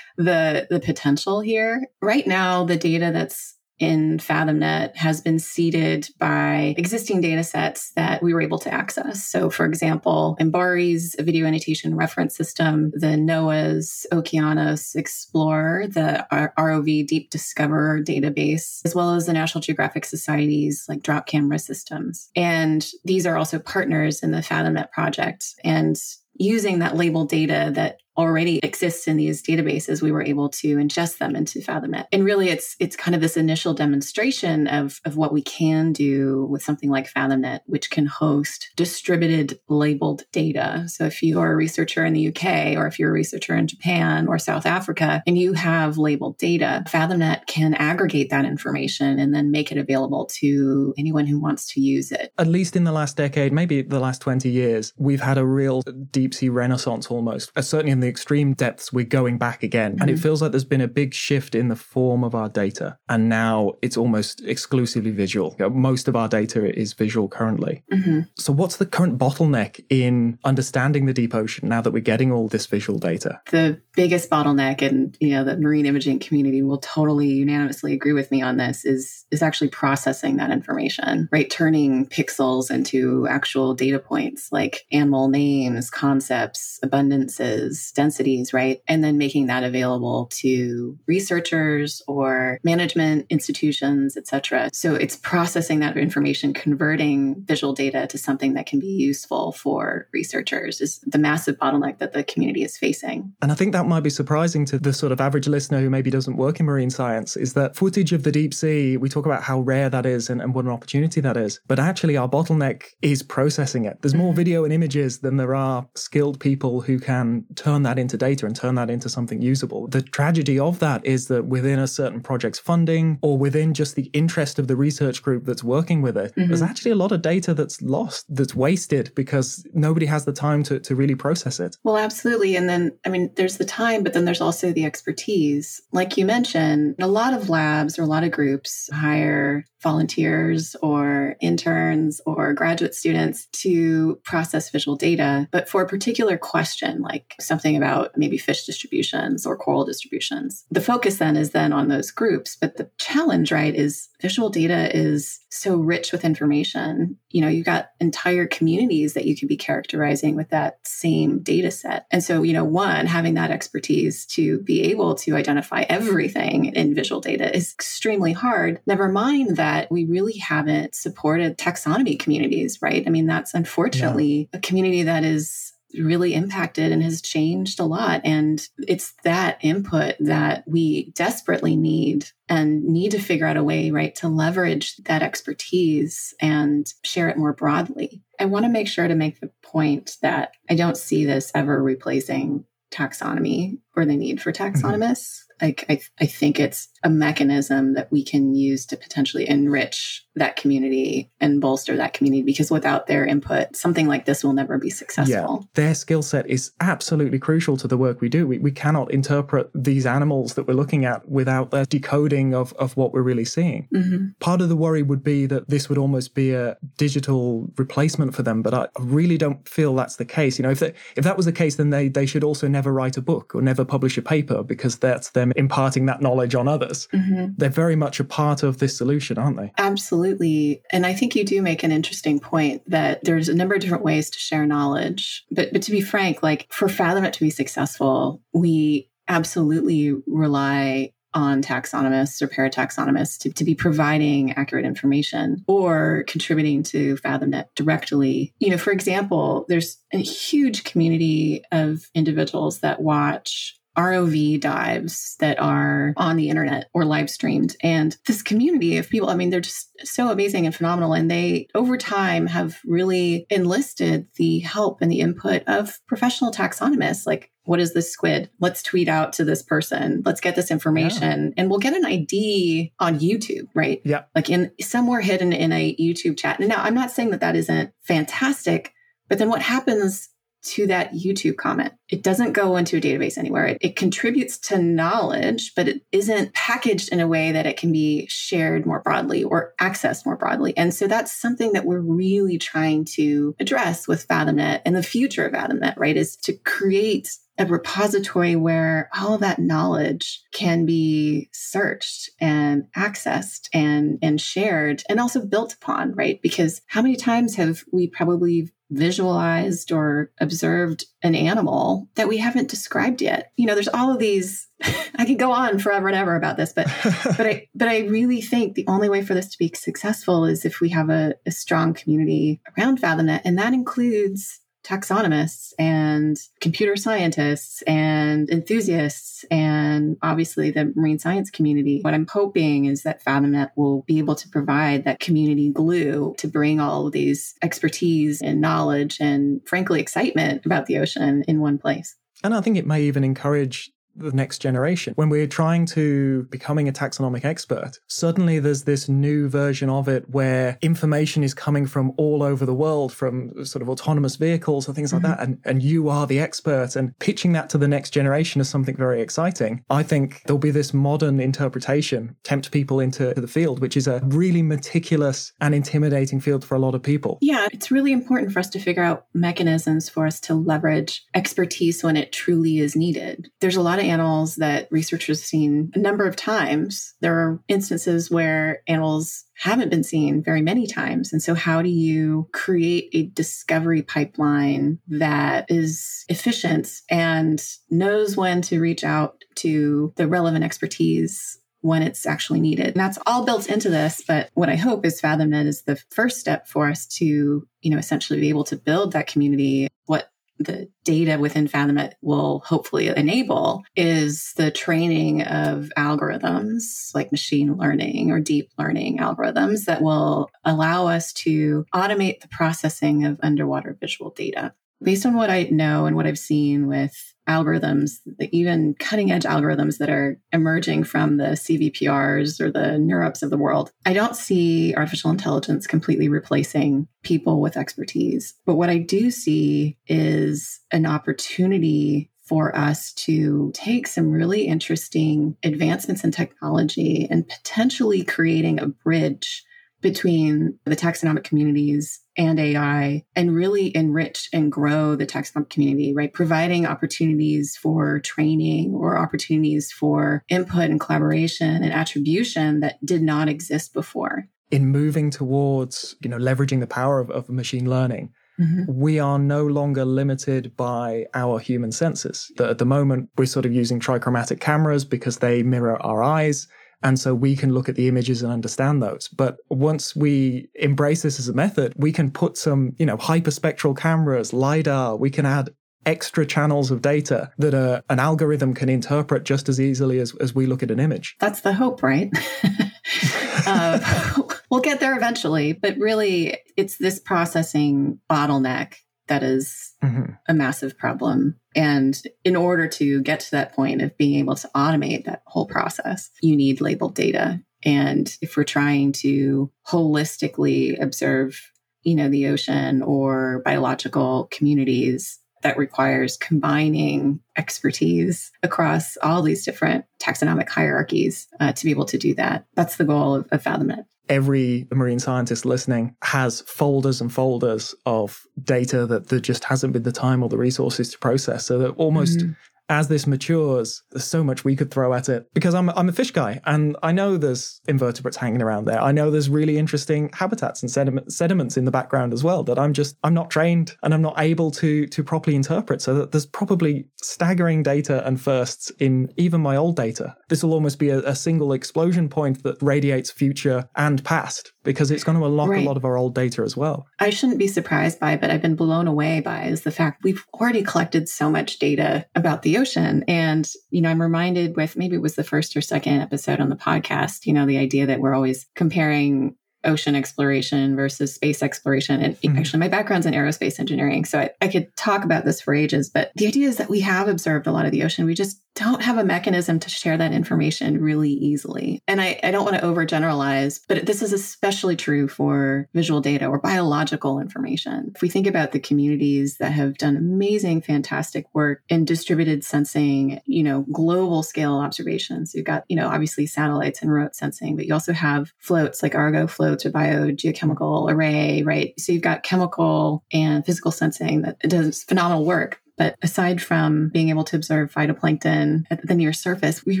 the 0.16 0.66
the 0.68 0.80
potential 0.84 1.40
here. 1.40 1.86
Right 2.02 2.26
now, 2.26 2.64
the 2.64 2.76
data 2.76 3.10
that's 3.12 3.56
in 3.80 4.18
FathomNet 4.18 4.94
has 4.96 5.20
been 5.20 5.38
seeded 5.38 6.08
by 6.18 6.74
existing 6.76 7.22
data 7.22 7.42
sets 7.42 7.90
that 7.92 8.22
we 8.22 8.34
were 8.34 8.42
able 8.42 8.58
to 8.58 8.72
access. 8.72 9.26
So, 9.26 9.50
for 9.50 9.64
example, 9.64 10.36
MBARI's 10.38 11.16
video 11.18 11.46
annotation 11.46 11.96
reference 11.96 12.36
system, 12.36 12.92
the 12.94 13.16
NOAA's 13.16 14.06
Okeanos 14.12 14.94
Explorer, 14.94 15.86
the 15.88 16.26
ROV 16.30 17.06
Deep 17.06 17.30
Discoverer 17.30 18.02
database, 18.02 18.82
as 18.84 18.94
well 18.94 19.14
as 19.14 19.26
the 19.26 19.32
National 19.32 19.62
Geographic 19.62 20.04
Society's 20.04 20.84
like 20.88 21.02
drop 21.02 21.26
camera 21.26 21.58
systems. 21.58 22.30
And 22.36 22.86
these 23.04 23.26
are 23.26 23.38
also 23.38 23.58
partners 23.58 24.22
in 24.22 24.30
the 24.30 24.38
FathomNet 24.38 24.90
project. 24.92 25.54
And 25.64 25.96
using 26.40 26.78
that 26.78 26.96
labeled 26.96 27.28
data 27.28 27.70
that 27.74 27.98
already 28.16 28.58
exists 28.62 29.08
in 29.08 29.16
these 29.16 29.42
databases, 29.42 30.02
we 30.02 30.12
were 30.12 30.22
able 30.22 30.48
to 30.48 30.76
ingest 30.76 31.18
them 31.18 31.36
into 31.36 31.60
FathomNet. 31.60 32.06
And 32.12 32.24
really 32.24 32.50
it's 32.50 32.76
it's 32.78 32.96
kind 32.96 33.14
of 33.14 33.20
this 33.20 33.36
initial 33.36 33.72
demonstration 33.72 34.66
of, 34.66 35.00
of 35.04 35.16
what 35.16 35.32
we 35.32 35.42
can 35.42 35.92
do 35.92 36.46
with 36.50 36.62
something 36.62 36.90
like 36.90 37.12
FathomNet, 37.12 37.60
which 37.66 37.90
can 37.90 38.06
host 38.06 38.70
distributed 38.76 39.58
labeled 39.68 40.24
data. 40.32 40.84
So 40.88 41.06
if 41.06 41.22
you 41.22 41.40
are 41.40 41.52
a 41.52 41.56
researcher 41.56 42.04
in 42.04 42.12
the 42.12 42.28
UK 42.28 42.76
or 42.76 42.86
if 42.86 42.98
you're 42.98 43.10
a 43.10 43.12
researcher 43.12 43.56
in 43.56 43.66
Japan 43.66 44.28
or 44.28 44.38
South 44.38 44.66
Africa 44.66 45.22
and 45.26 45.38
you 45.38 45.54
have 45.54 45.96
labeled 45.96 46.36
data, 46.38 46.82
FathomNet 46.86 47.46
can 47.46 47.74
aggregate 47.74 48.30
that 48.30 48.44
information 48.44 49.18
and 49.18 49.34
then 49.34 49.50
make 49.50 49.72
it 49.72 49.78
available 49.78 50.26
to 50.40 50.92
anyone 50.98 51.26
who 51.26 51.40
wants 51.40 51.72
to 51.72 51.80
use 51.80 52.12
it. 52.12 52.32
At 52.38 52.48
least 52.48 52.76
in 52.76 52.84
the 52.84 52.92
last 52.92 53.16
decade, 53.16 53.52
maybe 53.52 53.82
the 53.82 54.00
last 54.00 54.20
20 54.20 54.50
years, 54.50 54.92
we've 54.98 55.20
had 55.20 55.38
a 55.38 55.46
real 55.46 55.82
deep 56.10 56.29
sea 56.34 56.48
renaissance 56.48 57.08
almost, 57.08 57.52
uh, 57.56 57.62
certainly 57.62 57.92
in 57.92 58.00
the 58.00 58.08
extreme 58.08 58.54
depths, 58.54 58.92
we're 58.92 59.04
going 59.04 59.38
back 59.38 59.62
again. 59.62 59.92
Mm-hmm. 59.92 60.02
And 60.02 60.10
it 60.10 60.14
mm-hmm. 60.14 60.22
feels 60.22 60.42
like 60.42 60.52
there's 60.52 60.64
been 60.64 60.80
a 60.80 60.88
big 60.88 61.14
shift 61.14 61.54
in 61.54 61.68
the 61.68 61.76
form 61.76 62.24
of 62.24 62.34
our 62.34 62.48
data. 62.48 62.98
And 63.08 63.28
now 63.28 63.72
it's 63.82 63.96
almost 63.96 64.42
exclusively 64.44 65.10
visual. 65.10 65.56
You 65.58 65.66
know, 65.66 65.70
most 65.70 66.08
of 66.08 66.16
our 66.16 66.28
data 66.28 66.76
is 66.78 66.92
visual 66.92 67.28
currently. 67.28 67.82
Mm-hmm. 67.92 68.20
So, 68.36 68.52
what's 68.52 68.76
the 68.76 68.86
current 68.86 69.18
bottleneck 69.18 69.84
in 69.90 70.38
understanding 70.44 71.06
the 71.06 71.12
deep 71.12 71.34
ocean 71.34 71.68
now 71.68 71.80
that 71.80 71.92
we're 71.92 72.00
getting 72.00 72.32
all 72.32 72.48
this 72.48 72.66
visual 72.66 72.98
data? 72.98 73.40
The 73.50 73.80
biggest 73.94 74.30
bottleneck, 74.30 74.82
and 74.82 75.16
you 75.20 75.30
know, 75.30 75.44
the 75.44 75.56
marine 75.56 75.86
imaging 75.86 76.20
community 76.20 76.62
will 76.62 76.78
totally 76.78 77.28
unanimously 77.28 77.92
agree 77.92 78.12
with 78.12 78.30
me 78.30 78.42
on 78.42 78.56
this, 78.56 78.84
is 78.84 79.26
is 79.30 79.42
actually 79.42 79.68
processing 79.68 80.36
that 80.36 80.50
information, 80.50 81.28
right? 81.32 81.50
Turning 81.50 82.06
pixels 82.06 82.70
into 82.70 83.26
actual 83.28 83.74
data 83.74 83.98
points 83.98 84.50
like 84.52 84.86
animal 84.92 85.28
names, 85.28 85.90
concepts, 85.90 86.19
abundances, 86.28 87.92
densities, 87.94 88.52
right? 88.52 88.82
And 88.86 89.02
then 89.02 89.18
making 89.18 89.46
that 89.46 89.64
available 89.64 90.26
to 90.32 90.98
researchers 91.06 92.02
or 92.06 92.58
management 92.62 93.26
institutions, 93.30 94.16
et 94.16 94.26
cetera. 94.26 94.70
So 94.72 94.94
it's 94.94 95.16
processing 95.16 95.80
that 95.80 95.96
information, 95.96 96.52
converting 96.52 97.42
visual 97.44 97.72
data 97.72 98.06
to 98.08 98.18
something 98.18 98.54
that 98.54 98.66
can 98.66 98.80
be 98.80 98.86
useful 98.86 99.52
for 99.52 100.08
researchers 100.12 100.80
is 100.80 100.98
the 101.00 101.18
massive 101.18 101.56
bottleneck 101.56 101.98
that 101.98 102.12
the 102.12 102.24
community 102.24 102.62
is 102.62 102.76
facing. 102.76 103.32
And 103.42 103.52
I 103.52 103.54
think 103.54 103.72
that 103.72 103.86
might 103.86 104.00
be 104.00 104.10
surprising 104.10 104.64
to 104.66 104.78
the 104.78 104.92
sort 104.92 105.12
of 105.12 105.20
average 105.20 105.48
listener 105.48 105.80
who 105.80 105.90
maybe 105.90 106.10
doesn't 106.10 106.36
work 106.36 106.60
in 106.60 106.66
marine 106.66 106.90
science 106.90 107.36
is 107.36 107.54
that 107.54 107.76
footage 107.76 108.12
of 108.12 108.22
the 108.22 108.32
deep 108.32 108.54
sea, 108.54 108.96
we 108.96 109.08
talk 109.08 109.26
about 109.26 109.42
how 109.42 109.60
rare 109.60 109.88
that 109.88 110.06
is 110.06 110.30
and, 110.30 110.40
and 110.40 110.54
what 110.54 110.64
an 110.64 110.70
opportunity 110.70 111.20
that 111.20 111.36
is. 111.36 111.60
But 111.68 111.78
actually 111.78 112.16
our 112.16 112.28
bottleneck 112.28 112.84
is 113.02 113.22
processing 113.22 113.84
it. 113.84 114.00
There's 114.00 114.14
more 114.14 114.28
mm-hmm. 114.28 114.36
video 114.36 114.64
and 114.64 114.72
images 114.72 115.20
than 115.20 115.36
there 115.36 115.54
are 115.54 115.86
skilled 116.00 116.40
people 116.40 116.80
who 116.80 116.98
can 116.98 117.44
turn 117.54 117.82
that 117.82 117.98
into 117.98 118.16
data 118.16 118.46
and 118.46 118.56
turn 118.56 118.74
that 118.76 118.90
into 118.90 119.08
something 119.08 119.40
usable. 119.42 119.86
The 119.88 120.02
tragedy 120.02 120.58
of 120.58 120.78
that 120.80 121.04
is 121.04 121.28
that 121.28 121.46
within 121.46 121.78
a 121.78 121.86
certain 121.86 122.20
project's 122.20 122.58
funding 122.58 123.18
or 123.22 123.36
within 123.38 123.74
just 123.74 123.96
the 123.96 124.10
interest 124.12 124.58
of 124.58 124.68
the 124.68 124.76
research 124.76 125.22
group 125.22 125.44
that's 125.44 125.64
working 125.64 126.02
with 126.02 126.16
it, 126.16 126.34
mm-hmm. 126.34 126.48
there's 126.48 126.62
actually 126.62 126.90
a 126.90 126.96
lot 126.96 127.12
of 127.12 127.22
data 127.22 127.54
that's 127.54 127.80
lost, 127.82 128.26
that's 128.28 128.54
wasted 128.54 129.12
because 129.14 129.64
nobody 129.72 130.06
has 130.06 130.24
the 130.24 130.32
time 130.32 130.62
to, 130.64 130.80
to 130.80 130.94
really 130.94 131.14
process 131.14 131.60
it. 131.60 131.76
Well, 131.84 131.96
absolutely. 131.96 132.56
And 132.56 132.68
then, 132.68 132.96
I 133.04 133.08
mean, 133.08 133.30
there's 133.36 133.58
the 133.58 133.64
time, 133.64 134.02
but 134.02 134.12
then 134.12 134.24
there's 134.24 134.40
also 134.40 134.72
the 134.72 134.84
expertise. 134.84 135.82
Like 135.92 136.16
you 136.16 136.24
mentioned, 136.24 136.96
a 137.00 137.06
lot 137.06 137.34
of 137.34 137.48
labs 137.48 137.98
or 137.98 138.02
a 138.02 138.06
lot 138.06 138.24
of 138.24 138.30
groups 138.30 138.88
hire 138.92 139.64
volunteers 139.82 140.76
or 140.82 141.36
interns 141.40 142.20
or 142.26 142.52
graduate 142.52 142.94
students 142.94 143.46
to 143.46 144.20
process 144.24 144.70
visual 144.70 144.96
data. 144.96 145.48
But 145.50 145.68
for 145.68 145.84
particular 145.90 146.38
question, 146.38 147.02
like 147.02 147.34
something 147.40 147.76
about 147.76 148.16
maybe 148.16 148.38
fish 148.38 148.64
distributions 148.64 149.44
or 149.44 149.56
coral 149.56 149.84
distributions, 149.84 150.64
the 150.70 150.80
focus 150.80 151.18
then 151.18 151.36
is 151.36 151.50
then 151.50 151.72
on 151.72 151.88
those 151.88 152.12
groups. 152.12 152.56
But 152.56 152.76
the 152.76 152.88
challenge, 152.96 153.50
right, 153.50 153.74
is 153.74 154.08
visual 154.22 154.50
data 154.50 154.96
is 154.96 155.40
so 155.50 155.74
rich 155.76 156.12
with 156.12 156.24
information. 156.24 157.16
You 157.30 157.40
know, 157.40 157.48
you've 157.48 157.66
got 157.66 157.90
entire 157.98 158.46
communities 158.46 159.14
that 159.14 159.24
you 159.24 159.36
can 159.36 159.48
be 159.48 159.56
characterizing 159.56 160.36
with 160.36 160.50
that 160.50 160.78
same 160.84 161.40
data 161.42 161.72
set. 161.72 162.06
And 162.12 162.22
so, 162.22 162.44
you 162.44 162.52
know, 162.52 162.62
one, 162.64 163.06
having 163.06 163.34
that 163.34 163.50
expertise 163.50 164.24
to 164.26 164.60
be 164.60 164.82
able 164.92 165.16
to 165.16 165.34
identify 165.34 165.86
everything 165.88 166.66
in 166.66 166.94
visual 166.94 167.20
data 167.20 167.54
is 167.54 167.72
extremely 167.72 168.32
hard. 168.32 168.80
Never 168.86 169.08
mind 169.08 169.56
that 169.56 169.90
we 169.90 170.04
really 170.04 170.38
haven't 170.38 170.94
supported 170.94 171.58
taxonomy 171.58 172.16
communities, 172.16 172.78
right? 172.80 173.02
I 173.04 173.10
mean, 173.10 173.26
that's 173.26 173.54
unfortunately 173.54 174.48
yeah. 174.52 174.58
a 174.58 174.60
community 174.60 175.02
that 175.02 175.24
is 175.24 175.72
really 175.98 176.34
impacted 176.34 176.92
and 176.92 177.02
has 177.02 177.22
changed 177.22 177.80
a 177.80 177.84
lot. 177.84 178.20
And 178.24 178.66
it's 178.78 179.14
that 179.24 179.58
input 179.62 180.16
that 180.20 180.64
we 180.66 181.10
desperately 181.12 181.76
need 181.76 182.26
and 182.48 182.84
need 182.84 183.12
to 183.12 183.20
figure 183.20 183.46
out 183.46 183.56
a 183.56 183.64
way, 183.64 183.90
right, 183.90 184.14
to 184.16 184.28
leverage 184.28 184.96
that 185.04 185.22
expertise 185.22 186.34
and 186.40 186.92
share 187.04 187.28
it 187.28 187.38
more 187.38 187.52
broadly. 187.52 188.22
I 188.38 188.46
want 188.46 188.64
to 188.64 188.70
make 188.70 188.88
sure 188.88 189.06
to 189.06 189.14
make 189.14 189.40
the 189.40 189.50
point 189.62 190.16
that 190.22 190.52
I 190.68 190.74
don't 190.74 190.96
see 190.96 191.24
this 191.24 191.52
ever 191.54 191.82
replacing 191.82 192.64
taxonomy 192.90 193.78
or 193.94 194.04
the 194.04 194.16
need 194.16 194.40
for 194.40 194.52
mm-hmm. 194.52 194.64
taxonomists. 194.64 195.44
Mm-hmm. 195.62 195.66
Like 195.66 195.84
I, 195.88 196.00
I 196.20 196.26
think 196.26 196.58
it's 196.58 196.88
a 197.02 197.10
mechanism 197.10 197.94
that 197.94 198.10
we 198.12 198.22
can 198.22 198.54
use 198.54 198.84
to 198.86 198.96
potentially 198.96 199.48
enrich 199.48 200.26
that 200.36 200.56
community 200.56 201.30
and 201.40 201.60
bolster 201.60 201.96
that 201.96 202.12
community 202.12 202.42
because 202.42 202.70
without 202.70 203.06
their 203.06 203.24
input, 203.24 203.74
something 203.74 204.06
like 204.06 204.26
this 204.26 204.44
will 204.44 204.52
never 204.52 204.78
be 204.78 204.90
successful. 204.90 205.58
Yeah, 205.60 205.66
their 205.74 205.94
skill 205.94 206.22
set 206.22 206.48
is 206.48 206.72
absolutely 206.80 207.38
crucial 207.38 207.76
to 207.78 207.88
the 207.88 207.96
work 207.96 208.20
we 208.20 208.28
do. 208.28 208.46
We, 208.46 208.58
we 208.58 208.70
cannot 208.70 209.10
interpret 209.10 209.70
these 209.74 210.06
animals 210.06 210.54
that 210.54 210.66
we're 210.66 210.74
looking 210.74 211.04
at 211.04 211.28
without 211.28 211.70
their 211.70 211.84
decoding 211.84 212.54
of, 212.54 212.72
of 212.74 212.96
what 212.96 213.12
we're 213.12 213.22
really 213.22 213.44
seeing. 213.44 213.88
Mm-hmm. 213.94 214.28
Part 214.40 214.60
of 214.60 214.68
the 214.68 214.76
worry 214.76 215.02
would 215.02 215.24
be 215.24 215.46
that 215.46 215.68
this 215.68 215.88
would 215.88 215.98
almost 215.98 216.34
be 216.34 216.52
a 216.52 216.76
digital 216.96 217.70
replacement 217.76 218.34
for 218.34 218.42
them, 218.42 218.62
but 218.62 218.74
I 218.74 218.88
really 218.98 219.38
don't 219.38 219.66
feel 219.68 219.94
that's 219.94 220.16
the 220.16 220.24
case. 220.24 220.58
You 220.58 220.64
know, 220.64 220.70
if, 220.70 220.80
that 220.80 220.94
if 221.16 221.24
that 221.24 221.36
was 221.36 221.46
the 221.46 221.52
case, 221.52 221.76
then 221.76 221.90
they, 221.90 222.08
they 222.08 222.26
should 222.26 222.44
also 222.44 222.68
never 222.68 222.92
write 222.92 223.16
a 223.16 223.22
book 223.22 223.54
or 223.54 223.62
never 223.62 223.84
publish 223.84 224.18
a 224.18 224.22
paper 224.22 224.62
because 224.62 224.98
that's 224.98 225.30
them 225.30 225.52
imparting 225.56 226.06
that 226.06 226.20
knowledge 226.20 226.54
on 226.54 226.68
others 226.68 226.89
Mm-hmm. 227.12 227.52
They're 227.56 227.68
very 227.68 227.96
much 227.96 228.20
a 228.20 228.24
part 228.24 228.62
of 228.62 228.78
this 228.78 228.96
solution, 228.96 229.38
aren't 229.38 229.56
they? 229.56 229.72
Absolutely. 229.78 230.82
And 230.92 231.06
I 231.06 231.14
think 231.14 231.34
you 231.34 231.44
do 231.44 231.62
make 231.62 231.82
an 231.82 231.92
interesting 231.92 232.38
point 232.38 232.82
that 232.88 233.24
there's 233.24 233.48
a 233.48 233.54
number 233.54 233.74
of 233.74 233.80
different 233.80 234.04
ways 234.04 234.30
to 234.30 234.38
share 234.38 234.66
knowledge. 234.66 235.44
But 235.50 235.72
but 235.72 235.82
to 235.82 235.90
be 235.90 236.00
frank, 236.00 236.42
like 236.42 236.66
for 236.70 236.88
Fathomnet 236.88 237.32
to 237.32 237.40
be 237.40 237.50
successful, 237.50 238.42
we 238.52 239.08
absolutely 239.28 240.14
rely 240.26 241.12
on 241.32 241.62
taxonomists 241.62 242.42
or 242.42 242.48
parataxonomists 242.48 243.38
to, 243.38 243.52
to 243.52 243.64
be 243.64 243.74
providing 243.74 244.52
accurate 244.52 244.84
information 244.84 245.64
or 245.68 246.24
contributing 246.26 246.82
to 246.82 247.16
FathomNet 247.16 247.66
directly. 247.76 248.52
You 248.58 248.70
know, 248.70 248.78
for 248.78 248.90
example, 248.90 249.64
there's 249.68 249.98
a 250.12 250.18
huge 250.18 250.84
community 250.84 251.62
of 251.70 252.04
individuals 252.14 252.80
that 252.80 253.00
watch 253.00 253.76
ROV 253.96 254.60
dives 254.60 255.36
that 255.40 255.60
are 255.60 256.14
on 256.16 256.36
the 256.36 256.48
internet 256.48 256.88
or 256.94 257.04
live 257.04 257.28
streamed. 257.28 257.76
And 257.82 258.16
this 258.26 258.42
community 258.42 258.96
of 258.98 259.08
people, 259.08 259.30
I 259.30 259.34
mean, 259.34 259.50
they're 259.50 259.60
just 259.60 259.90
so 260.04 260.30
amazing 260.30 260.66
and 260.66 260.74
phenomenal. 260.74 261.12
And 261.12 261.30
they, 261.30 261.66
over 261.74 261.96
time, 261.96 262.46
have 262.46 262.78
really 262.84 263.46
enlisted 263.50 264.28
the 264.36 264.60
help 264.60 265.00
and 265.00 265.10
the 265.10 265.20
input 265.20 265.62
of 265.66 265.98
professional 266.06 266.52
taxonomists. 266.52 267.26
Like, 267.26 267.50
what 267.64 267.80
is 267.80 267.94
this 267.94 268.10
squid? 268.10 268.50
Let's 268.58 268.82
tweet 268.82 269.08
out 269.08 269.32
to 269.34 269.44
this 269.44 269.62
person. 269.62 270.22
Let's 270.24 270.40
get 270.40 270.56
this 270.56 270.70
information. 270.70 271.48
Yeah. 271.48 271.54
And 271.56 271.70
we'll 271.70 271.78
get 271.78 271.94
an 271.94 272.04
ID 272.04 272.92
on 272.98 273.20
YouTube, 273.20 273.68
right? 273.74 274.00
Yeah. 274.04 274.22
Like 274.34 274.50
in 274.50 274.72
somewhere 274.80 275.20
hidden 275.20 275.52
in 275.52 275.70
a 275.72 275.94
YouTube 275.96 276.36
chat. 276.38 276.58
And 276.58 276.68
now 276.68 276.82
I'm 276.82 276.94
not 276.94 277.10
saying 277.10 277.30
that 277.30 277.40
that 277.40 277.54
isn't 277.56 277.92
fantastic, 278.00 278.92
but 279.28 279.38
then 279.38 279.50
what 279.50 279.62
happens 279.62 280.29
to 280.62 280.86
that 280.86 281.12
YouTube 281.12 281.56
comment. 281.56 281.92
It 282.08 282.22
doesn't 282.22 282.52
go 282.52 282.76
into 282.76 282.98
a 282.98 283.00
database 283.00 283.38
anywhere. 283.38 283.66
It, 283.66 283.78
it, 283.80 283.96
contributes 283.96 284.58
to 284.58 284.78
knowledge, 284.78 285.72
but 285.74 285.88
it 285.88 286.02
isn't 286.12 286.54
packaged 286.54 287.12
in 287.12 287.20
a 287.20 287.28
way 287.28 287.52
that 287.52 287.66
it 287.66 287.76
can 287.76 287.92
be 287.92 288.26
shared 288.28 288.86
more 288.86 289.00
broadly 289.00 289.44
or 289.44 289.74
accessed 289.80 290.26
more 290.26 290.36
broadly. 290.36 290.76
And 290.76 290.92
so 290.92 291.06
that's 291.06 291.32
something 291.32 291.72
that 291.72 291.84
we're 291.84 292.00
really 292.00 292.58
trying 292.58 293.04
to 293.16 293.54
address 293.60 294.08
with 294.08 294.26
FathomNet 294.26 294.82
and 294.84 294.96
the 294.96 295.02
future 295.02 295.46
of 295.46 295.52
FathomNet, 295.52 295.94
right? 295.96 296.16
Is 296.16 296.36
to 296.36 296.52
create 296.52 297.28
a 297.60 297.66
repository 297.66 298.56
where 298.56 299.10
all 299.14 299.36
that 299.36 299.58
knowledge 299.58 300.42
can 300.50 300.86
be 300.86 301.50
searched 301.52 302.30
and 302.40 302.84
accessed 302.96 303.68
and 303.74 304.18
and 304.22 304.40
shared 304.40 305.02
and 305.10 305.20
also 305.20 305.44
built 305.44 305.74
upon 305.74 306.14
right 306.14 306.40
because 306.40 306.80
how 306.86 307.02
many 307.02 307.16
times 307.16 307.56
have 307.56 307.84
we 307.92 308.06
probably 308.06 308.70
visualized 308.90 309.92
or 309.92 310.30
observed 310.40 311.04
an 311.22 311.34
animal 311.34 312.08
that 312.16 312.28
we 312.28 312.38
haven't 312.38 312.68
described 312.68 313.22
yet. 313.22 313.52
You 313.56 313.66
know, 313.66 313.74
there's 313.74 313.88
all 313.88 314.12
of 314.12 314.18
these 314.18 314.68
I 315.14 315.26
could 315.26 315.38
go 315.38 315.52
on 315.52 315.78
forever 315.78 316.08
and 316.08 316.16
ever 316.16 316.36
about 316.36 316.56
this, 316.56 316.72
but 316.72 316.86
but 317.36 317.46
I 317.46 317.68
but 317.74 317.88
I 317.88 318.00
really 318.00 318.40
think 318.40 318.74
the 318.74 318.86
only 318.86 319.08
way 319.08 319.22
for 319.22 319.34
this 319.34 319.48
to 319.50 319.58
be 319.58 319.72
successful 319.74 320.44
is 320.44 320.64
if 320.64 320.80
we 320.80 320.88
have 320.90 321.10
a, 321.10 321.34
a 321.46 321.50
strong 321.50 321.94
community 321.94 322.60
around 322.76 323.00
FathomNet, 323.00 323.42
and 323.44 323.58
that 323.58 323.74
includes 323.74 324.60
taxonomists 324.84 325.72
and 325.78 326.36
computer 326.60 326.96
scientists 326.96 327.82
and 327.82 328.48
enthusiasts 328.50 329.44
and 329.50 330.16
obviously 330.22 330.70
the 330.70 330.92
marine 330.96 331.18
science 331.18 331.50
community. 331.50 332.00
What 332.02 332.14
I'm 332.14 332.26
hoping 332.26 332.86
is 332.86 333.02
that 333.02 333.22
FathomNet 333.24 333.70
will 333.76 334.02
be 334.02 334.18
able 334.18 334.34
to 334.36 334.48
provide 334.48 335.04
that 335.04 335.20
community 335.20 335.70
glue 335.70 336.34
to 336.38 336.48
bring 336.48 336.80
all 336.80 337.06
of 337.06 337.12
these 337.12 337.54
expertise 337.62 338.40
and 338.42 338.60
knowledge 338.60 339.18
and 339.20 339.60
frankly 339.66 340.00
excitement 340.00 340.64
about 340.64 340.86
the 340.86 340.98
ocean 340.98 341.44
in 341.46 341.60
one 341.60 341.78
place. 341.78 342.16
And 342.42 342.54
I 342.54 342.60
think 342.60 342.76
it 342.76 342.86
may 342.86 343.02
even 343.02 343.24
encourage 343.24 343.90
the 344.20 344.32
next 344.32 344.58
generation. 344.58 345.14
When 345.16 345.28
we're 345.28 345.46
trying 345.46 345.86
to 345.86 346.44
becoming 346.44 346.88
a 346.88 346.92
taxonomic 346.92 347.44
expert, 347.44 347.98
suddenly 348.06 348.58
there's 348.58 348.84
this 348.84 349.08
new 349.08 349.48
version 349.48 349.90
of 349.90 350.08
it 350.08 350.28
where 350.30 350.78
information 350.82 351.42
is 351.42 351.54
coming 351.54 351.86
from 351.86 352.12
all 352.16 352.42
over 352.42 352.64
the 352.64 352.74
world, 352.74 353.12
from 353.12 353.64
sort 353.64 353.82
of 353.82 353.88
autonomous 353.88 354.36
vehicles 354.36 354.86
and 354.86 354.94
things 354.94 355.12
mm-hmm. 355.12 355.24
like 355.24 355.38
that. 355.38 355.42
And, 355.42 355.58
and 355.64 355.82
you 355.82 356.08
are 356.08 356.26
the 356.26 356.38
expert 356.38 356.96
and 356.96 357.18
pitching 357.18 357.52
that 357.52 357.68
to 357.70 357.78
the 357.78 357.88
next 357.88 358.10
generation 358.10 358.60
is 358.60 358.68
something 358.68 358.96
very 358.96 359.20
exciting. 359.20 359.84
I 359.90 360.02
think 360.02 360.42
there'll 360.46 360.58
be 360.58 360.70
this 360.70 360.94
modern 360.94 361.40
interpretation 361.40 362.36
tempt 362.44 362.70
people 362.70 363.00
into 363.00 363.34
the 363.34 363.48
field, 363.48 363.80
which 363.80 363.96
is 363.96 364.06
a 364.06 364.20
really 364.24 364.62
meticulous 364.62 365.52
and 365.60 365.74
intimidating 365.74 366.40
field 366.40 366.64
for 366.64 366.74
a 366.74 366.78
lot 366.78 366.94
of 366.94 367.02
people. 367.02 367.38
Yeah, 367.40 367.68
it's 367.72 367.90
really 367.90 368.12
important 368.12 368.52
for 368.52 368.58
us 368.58 368.68
to 368.70 368.78
figure 368.78 369.02
out 369.02 369.26
mechanisms 369.34 370.08
for 370.08 370.26
us 370.26 370.40
to 370.40 370.54
leverage 370.54 371.24
expertise 371.34 372.02
when 372.02 372.16
it 372.16 372.32
truly 372.32 372.78
is 372.78 372.96
needed. 372.96 373.50
There's 373.60 373.76
a 373.76 373.82
lot 373.82 373.98
of 373.98 374.04
animals 374.10 374.56
that 374.56 374.88
researchers 374.90 375.40
have 375.40 375.46
seen 375.46 375.90
a 375.94 375.98
number 375.98 376.26
of 376.26 376.36
times. 376.36 377.14
There 377.20 377.38
are 377.38 377.60
instances 377.68 378.30
where 378.30 378.82
animals 378.86 379.44
haven't 379.54 379.90
been 379.90 380.04
seen 380.04 380.42
very 380.42 380.62
many 380.62 380.86
times. 380.86 381.32
And 381.32 381.42
so, 381.42 381.54
how 381.54 381.82
do 381.82 381.88
you 381.88 382.48
create 382.52 383.08
a 383.12 383.26
discovery 383.26 384.02
pipeline 384.02 384.98
that 385.08 385.66
is 385.70 386.24
efficient 386.28 386.90
and 387.10 387.62
knows 387.90 388.36
when 388.36 388.62
to 388.62 388.80
reach 388.80 389.04
out 389.04 389.44
to 389.56 390.12
the 390.16 390.26
relevant 390.26 390.64
expertise 390.64 391.60
when 391.82 392.02
it's 392.02 392.26
actually 392.26 392.60
needed. 392.60 392.88
And 392.88 392.96
that's 392.96 393.18
all 393.26 393.44
built 393.44 393.68
into 393.68 393.88
this. 393.88 394.22
But 394.26 394.50
what 394.54 394.68
I 394.68 394.76
hope 394.76 395.04
is 395.06 395.20
FathomNet 395.20 395.66
is 395.66 395.82
the 395.82 395.96
first 396.10 396.38
step 396.38 396.66
for 396.68 396.88
us 396.88 397.06
to, 397.16 397.66
you 397.80 397.90
know, 397.90 397.98
essentially 397.98 398.40
be 398.40 398.50
able 398.50 398.64
to 398.64 398.76
build 398.76 399.12
that 399.12 399.26
community. 399.26 399.88
What 400.06 400.29
the 400.60 400.88
data 401.04 401.38
within 401.38 401.66
FathomNet 401.66 402.12
will 402.20 402.60
hopefully 402.60 403.08
enable 403.08 403.82
is 403.96 404.52
the 404.56 404.70
training 404.70 405.42
of 405.42 405.90
algorithms 405.96 407.14
like 407.14 407.32
machine 407.32 407.76
learning 407.76 408.30
or 408.30 408.40
deep 408.40 408.70
learning 408.78 409.18
algorithms 409.18 409.86
that 409.86 410.02
will 410.02 410.50
allow 410.64 411.06
us 411.06 411.32
to 411.32 411.86
automate 411.94 412.40
the 412.40 412.48
processing 412.48 413.24
of 413.24 413.40
underwater 413.42 413.96
visual 413.98 414.30
data. 414.30 414.74
Based 415.02 415.24
on 415.24 415.34
what 415.34 415.50
I 415.50 415.64
know 415.70 416.06
and 416.06 416.14
what 416.14 416.26
I've 416.26 416.38
seen 416.38 416.86
with 416.86 417.34
algorithms, 417.48 418.18
even 418.52 418.94
cutting 418.98 419.32
edge 419.32 419.44
algorithms 419.44 419.98
that 419.98 420.10
are 420.10 420.38
emerging 420.52 421.04
from 421.04 421.36
the 421.36 421.56
CVPRs 421.56 422.60
or 422.60 422.70
the 422.70 422.98
NeurIPS 422.98 423.42
of 423.42 423.50
the 423.50 423.58
world, 423.58 423.90
I 424.06 424.12
don't 424.12 424.36
see 424.36 424.94
artificial 424.94 425.30
intelligence 425.30 425.86
completely 425.86 426.28
replacing 426.28 427.08
people 427.22 427.60
with 427.60 427.76
expertise. 427.76 428.54
But 428.66 428.76
what 428.76 428.90
I 428.90 428.98
do 428.98 429.30
see 429.30 429.96
is 430.06 430.80
an 430.92 431.06
opportunity 431.06 432.30
for 432.50 432.76
us 432.76 433.12
to 433.12 433.70
take 433.74 434.08
some 434.08 434.30
really 434.30 434.66
interesting 434.66 435.56
advancements 435.62 436.24
in 436.24 436.32
technology 436.32 437.26
and 437.30 437.48
potentially 437.48 438.24
creating 438.24 438.80
a 438.80 438.88
bridge 438.88 439.64
between 440.00 440.78
the 440.84 440.96
taxonomic 440.96 441.44
communities 441.44 442.20
and 442.36 442.58
AI 442.58 443.24
and 443.36 443.54
really 443.54 443.94
enrich 443.96 444.48
and 444.52 444.72
grow 444.72 445.14
the 445.14 445.26
taxonomic 445.26 445.70
community, 445.70 446.14
right? 446.14 446.32
Providing 446.32 446.86
opportunities 446.86 447.76
for 447.76 448.20
training 448.20 448.94
or 448.94 449.18
opportunities 449.18 449.92
for 449.92 450.44
input 450.48 450.90
and 450.90 451.00
collaboration 451.00 451.82
and 451.82 451.92
attribution 451.92 452.80
that 452.80 453.04
did 453.04 453.22
not 453.22 453.48
exist 453.48 453.92
before. 453.92 454.46
In 454.70 454.86
moving 454.86 455.30
towards, 455.30 456.16
you 456.20 456.30
know, 456.30 456.38
leveraging 456.38 456.80
the 456.80 456.86
power 456.86 457.20
of, 457.20 457.30
of 457.30 457.48
machine 457.48 457.88
learning, 457.88 458.32
Mm-hmm. 458.60 458.92
we 458.92 459.18
are 459.18 459.38
no 459.38 459.66
longer 459.66 460.04
limited 460.04 460.76
by 460.76 461.24
our 461.32 461.58
human 461.58 461.92
senses. 461.92 462.52
That 462.56 462.68
at 462.68 462.76
the 462.76 462.84
moment, 462.84 463.30
we're 463.38 463.46
sort 463.46 463.64
of 463.64 463.72
using 463.72 464.00
trichromatic 464.00 464.60
cameras 464.60 465.06
because 465.06 465.38
they 465.38 465.62
mirror 465.62 466.00
our 466.02 466.22
eyes. 466.22 466.68
And 467.02 467.18
so 467.18 467.34
we 467.34 467.56
can 467.56 467.72
look 467.72 467.88
at 467.88 467.94
the 467.96 468.08
images 468.08 468.42
and 468.42 468.52
understand 468.52 469.02
those. 469.02 469.28
But 469.28 469.56
once 469.70 470.14
we 470.14 470.68
embrace 470.74 471.22
this 471.22 471.38
as 471.38 471.48
a 471.48 471.54
method, 471.54 471.94
we 471.96 472.12
can 472.12 472.30
put 472.30 472.56
some, 472.58 472.94
you 472.98 473.06
know, 473.06 473.16
hyperspectral 473.16 473.96
cameras, 473.96 474.52
LiDAR, 474.52 475.16
we 475.16 475.30
can 475.30 475.46
add 475.46 475.70
extra 476.06 476.46
channels 476.46 476.90
of 476.90 477.02
data 477.02 477.50
that 477.58 477.74
a, 477.74 478.02
an 478.08 478.18
algorithm 478.18 478.74
can 478.74 478.88
interpret 478.88 479.44
just 479.44 479.68
as 479.68 479.80
easily 479.80 480.18
as, 480.18 480.34
as 480.36 480.54
we 480.54 480.66
look 480.66 480.82
at 480.82 480.90
an 480.90 481.00
image. 481.00 481.36
That's 481.40 481.60
the 481.60 481.72
hope, 481.72 482.02
right? 482.02 482.30
uh, 483.66 484.32
we'll 484.70 484.80
get 484.80 485.00
there 485.00 485.16
eventually, 485.16 485.72
but 485.72 485.96
really, 485.98 486.58
it's 486.76 486.96
this 486.98 487.18
processing 487.18 488.18
bottleneck 488.30 488.94
that 489.30 489.42
is 489.42 489.94
mm-hmm. 490.04 490.32
a 490.48 490.52
massive 490.52 490.98
problem. 490.98 491.58
And 491.74 492.20
in 492.44 492.56
order 492.56 492.86
to 492.88 493.22
get 493.22 493.40
to 493.40 493.50
that 493.52 493.74
point 493.74 494.02
of 494.02 494.18
being 494.18 494.38
able 494.38 494.56
to 494.56 494.70
automate 494.76 495.24
that 495.24 495.42
whole 495.46 495.66
process, 495.66 496.30
you 496.42 496.56
need 496.56 496.80
labeled 496.80 497.14
data. 497.14 497.62
And 497.84 498.30
if 498.42 498.56
we're 498.56 498.64
trying 498.64 499.12
to 499.12 499.70
holistically 499.88 501.00
observe, 501.00 501.60
you 502.02 502.16
know, 502.16 502.28
the 502.28 502.48
ocean 502.48 503.02
or 503.02 503.62
biological 503.64 504.48
communities, 504.50 505.39
that 505.62 505.76
requires 505.76 506.36
combining 506.36 507.40
expertise 507.56 508.50
across 508.62 509.16
all 509.18 509.42
these 509.42 509.64
different 509.64 510.04
taxonomic 510.18 510.68
hierarchies 510.68 511.48
uh, 511.60 511.72
to 511.72 511.84
be 511.84 511.90
able 511.90 512.06
to 512.06 512.18
do 512.18 512.34
that. 512.34 512.66
That's 512.74 512.96
the 512.96 513.04
goal 513.04 513.34
of, 513.34 513.48
of 513.50 513.62
FathomNet 513.62 514.04
every 514.28 514.86
marine 514.92 515.18
scientist 515.18 515.66
listening 515.66 516.14
has 516.22 516.60
folders 516.60 517.20
and 517.20 517.32
folders 517.32 517.96
of 518.06 518.46
data 518.62 519.04
that 519.04 519.26
there 519.26 519.40
just 519.40 519.64
hasn't 519.64 519.92
been 519.92 520.04
the 520.04 520.12
time 520.12 520.40
or 520.42 520.48
the 520.48 520.56
resources 520.56 521.10
to 521.10 521.18
process. 521.18 521.66
So 521.66 521.78
that 521.80 521.90
almost 521.96 522.38
mm-hmm 522.38 522.52
as 522.90 523.08
this 523.08 523.26
matures, 523.26 524.02
there's 524.10 524.24
so 524.24 524.42
much 524.42 524.64
we 524.64 524.76
could 524.76 524.90
throw 524.90 525.14
at 525.14 525.28
it 525.28 525.46
because 525.54 525.74
I'm 525.74 525.88
I'm 525.90 526.08
a 526.08 526.12
fish 526.12 526.32
guy 526.32 526.60
and 526.66 526.96
I 527.02 527.12
know 527.12 527.36
there's 527.36 527.80
invertebrates 527.86 528.36
hanging 528.36 528.60
around 528.60 528.84
there. 528.86 529.00
I 529.00 529.12
know 529.12 529.30
there's 529.30 529.48
really 529.48 529.78
interesting 529.78 530.28
habitats 530.34 530.82
and 530.82 530.90
sediment, 530.90 531.32
sediments 531.32 531.76
in 531.76 531.84
the 531.84 531.92
background 531.92 532.32
as 532.32 532.42
well 532.42 532.64
that 532.64 532.78
I'm 532.78 532.92
just 532.92 533.16
I'm 533.22 533.32
not 533.32 533.48
trained 533.50 533.94
and 534.02 534.12
I'm 534.12 534.22
not 534.22 534.34
able 534.38 534.72
to 534.72 535.06
to 535.06 535.24
properly 535.24 535.56
interpret. 535.56 536.02
So 536.02 536.14
that 536.14 536.32
there's 536.32 536.46
probably 536.46 537.06
staggering 537.22 537.82
data 537.82 538.26
and 538.26 538.40
firsts 538.40 538.90
in 538.98 539.32
even 539.36 539.60
my 539.60 539.76
old 539.76 539.96
data. 539.96 540.36
This 540.48 540.64
will 540.64 540.74
almost 540.74 540.98
be 540.98 541.10
a, 541.10 541.20
a 541.20 541.36
single 541.36 541.72
explosion 541.72 542.28
point 542.28 542.64
that 542.64 542.82
radiates 542.82 543.30
future 543.30 543.88
and 543.96 544.22
past 544.24 544.72
because 544.82 545.10
it's 545.10 545.24
going 545.24 545.38
to 545.38 545.44
unlock 545.44 545.68
right. 545.68 545.82
a 545.82 545.86
lot 545.86 545.96
of 545.96 546.04
our 546.04 546.16
old 546.16 546.34
data 546.34 546.62
as 546.62 546.76
well. 546.76 547.06
I 547.20 547.30
shouldn't 547.30 547.58
be 547.58 547.68
surprised 547.68 548.18
by, 548.18 548.36
but 548.36 548.50
I've 548.50 548.62
been 548.62 548.76
blown 548.76 549.06
away 549.06 549.40
by 549.40 549.64
is 549.64 549.82
the 549.82 549.90
fact 549.90 550.24
we've 550.24 550.44
already 550.54 550.82
collected 550.82 551.28
so 551.28 551.50
much 551.50 551.78
data 551.78 552.26
about 552.34 552.62
the 552.62 552.79
ocean. 552.80 553.24
And, 553.28 553.70
you 553.90 554.00
know, 554.00 554.10
I'm 554.10 554.22
reminded 554.22 554.76
with 554.76 554.96
maybe 554.96 555.16
it 555.16 555.22
was 555.22 555.36
the 555.36 555.44
first 555.44 555.76
or 555.76 555.80
second 555.80 556.20
episode 556.20 556.60
on 556.60 556.70
the 556.70 556.76
podcast, 556.76 557.46
you 557.46 557.52
know, 557.52 557.66
the 557.66 557.78
idea 557.78 558.06
that 558.06 558.20
we're 558.20 558.34
always 558.34 558.66
comparing 558.74 559.56
ocean 559.84 560.14
exploration 560.14 560.96
versus 560.96 561.34
space 561.34 561.62
exploration. 561.62 562.22
And 562.22 562.36
mm-hmm. 562.40 562.58
actually, 562.58 562.80
my 562.80 562.88
background's 562.88 563.26
in 563.26 563.34
aerospace 563.34 563.80
engineering, 563.80 564.24
so 564.24 564.40
I, 564.40 564.50
I, 564.60 564.68
could 564.68 564.94
talk 564.96 565.24
about 565.24 565.44
this 565.44 565.60
for 565.60 565.74
ages. 565.74 566.08
But 566.08 566.32
the 566.36 566.46
idea 566.46 566.68
is 566.68 566.76
that 566.76 566.90
we 566.90 567.00
have 567.00 567.28
observed 567.28 567.66
a 567.66 567.72
lot 567.72 567.86
of 567.86 567.92
the 567.92 568.02
ocean. 568.02 568.26
We 568.26 568.34
just 568.34 568.60
don't 568.74 569.02
have 569.02 569.18
a 569.18 569.24
mechanism 569.24 569.78
to 569.80 569.90
share 569.90 570.16
that 570.16 570.32
information 570.32 571.00
really 571.00 571.30
easily. 571.30 572.02
And 572.06 572.20
I, 572.20 572.38
I 572.42 572.50
don't 572.50 572.64
want 572.64 572.76
to 572.76 572.86
overgeneralize, 572.86 573.80
but 573.88 574.06
this 574.06 574.22
is 574.22 574.32
especially 574.32 574.96
true 574.96 575.28
for 575.28 575.88
visual 575.92 576.20
data 576.20 576.46
or 576.46 576.58
biological 576.58 577.40
information. 577.40 578.12
If 578.14 578.22
we 578.22 578.28
think 578.28 578.46
about 578.46 578.72
the 578.72 578.80
communities 578.80 579.58
that 579.58 579.72
have 579.72 579.98
done 579.98 580.16
amazing, 580.16 580.82
fantastic 580.82 581.46
work 581.52 581.82
in 581.88 582.04
distributed 582.04 582.64
sensing, 582.64 583.40
you 583.44 583.62
know, 583.62 583.84
global 583.92 584.42
scale 584.42 584.76
observations, 584.76 585.54
you've 585.54 585.66
got, 585.66 585.84
you 585.88 585.96
know, 585.96 586.08
obviously 586.08 586.46
satellites 586.46 587.02
and 587.02 587.12
remote 587.12 587.34
sensing, 587.34 587.76
but 587.76 587.86
you 587.86 587.92
also 587.92 588.12
have 588.12 588.52
floats 588.58 589.02
like 589.02 589.14
Argo 589.14 589.46
floats 589.46 589.69
or 589.70 589.90
biogeochemical 589.90 591.10
array, 591.10 591.62
right? 591.62 591.94
So 591.98 592.12
you've 592.12 592.22
got 592.22 592.42
chemical 592.42 593.24
and 593.32 593.64
physical 593.64 593.90
sensing 593.90 594.42
that 594.42 594.58
does 594.60 595.02
phenomenal 595.02 595.44
work. 595.44 595.80
But 596.00 596.16
aside 596.22 596.62
from 596.62 597.10
being 597.10 597.28
able 597.28 597.44
to 597.44 597.56
observe 597.56 597.92
phytoplankton 597.92 598.84
at 598.90 599.06
the 599.06 599.14
near 599.14 599.34
surface, 599.34 599.84
we 599.84 600.00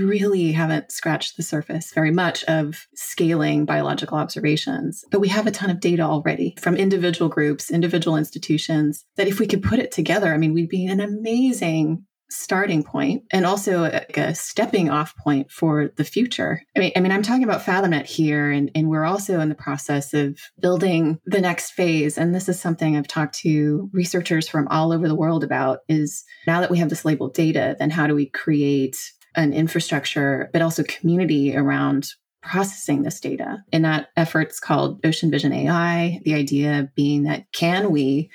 really 0.00 0.52
haven't 0.52 0.90
scratched 0.90 1.36
the 1.36 1.42
surface 1.42 1.92
very 1.92 2.10
much 2.10 2.42
of 2.44 2.86
scaling 2.94 3.66
biological 3.66 4.16
observations. 4.16 5.04
But 5.10 5.20
we 5.20 5.28
have 5.28 5.46
a 5.46 5.50
ton 5.50 5.68
of 5.68 5.78
data 5.78 6.00
already 6.00 6.56
from 6.58 6.76
individual 6.76 7.28
groups, 7.28 7.70
individual 7.70 8.16
institutions, 8.16 9.04
that 9.16 9.28
if 9.28 9.38
we 9.38 9.46
could 9.46 9.62
put 9.62 9.78
it 9.78 9.92
together, 9.92 10.32
I 10.32 10.38
mean, 10.38 10.54
we'd 10.54 10.70
be 10.70 10.86
an 10.86 11.00
amazing 11.00 12.06
starting 12.30 12.82
point 12.82 13.24
and 13.32 13.44
also 13.44 13.84
uh, 13.84 14.00
a, 14.16 14.20
a, 14.20 14.34
stepping 14.34 14.88
off 14.88 15.16
point 15.16 15.50
for 15.50 15.90
the 15.96 16.04
future. 16.04 16.62
I 16.76 16.80
mean, 16.80 16.92
I 16.96 17.00
mean, 17.00 17.12
I'm 17.12 17.22
talking 17.22 17.44
about 17.44 17.62
FathomNet 17.62 18.06
here, 18.06 18.50
and, 18.50 18.70
and 18.74 18.88
we're 18.88 19.04
also 19.04 19.40
in 19.40 19.48
the 19.48 19.54
process 19.54 20.14
of 20.14 20.38
building 20.60 21.18
the 21.26 21.40
next 21.40 21.72
phase. 21.72 22.16
And 22.16 22.34
this 22.34 22.48
is 22.48 22.60
something 22.60 22.96
I've 22.96 23.08
talked 23.08 23.34
to 23.40 23.90
researchers 23.92 24.48
from 24.48 24.68
all 24.68 24.92
over 24.92 25.08
the 25.08 25.14
world 25.14 25.44
about 25.44 25.80
is 25.88 26.24
now 26.46 26.60
that 26.60 26.70
we 26.70 26.78
have 26.78 26.88
this 26.88 27.04
labeled 27.04 27.34
data, 27.34 27.76
then 27.78 27.90
how 27.90 28.06
do 28.06 28.14
we 28.14 28.26
create 28.26 28.96
an 29.34 29.52
infrastructure, 29.52 30.50
but 30.52 30.62
also 30.62 30.82
community 30.84 31.56
around 31.56 32.08
processing 32.42 33.02
this 33.02 33.20
data? 33.20 33.58
And 33.72 33.84
that 33.84 34.08
effort's 34.16 34.60
called 34.60 35.00
Ocean 35.04 35.30
Vision 35.30 35.52
AI. 35.52 36.20
The 36.24 36.34
idea 36.34 36.90
being 36.94 37.24
that 37.24 37.44
can 37.52 37.90
we 37.90 38.30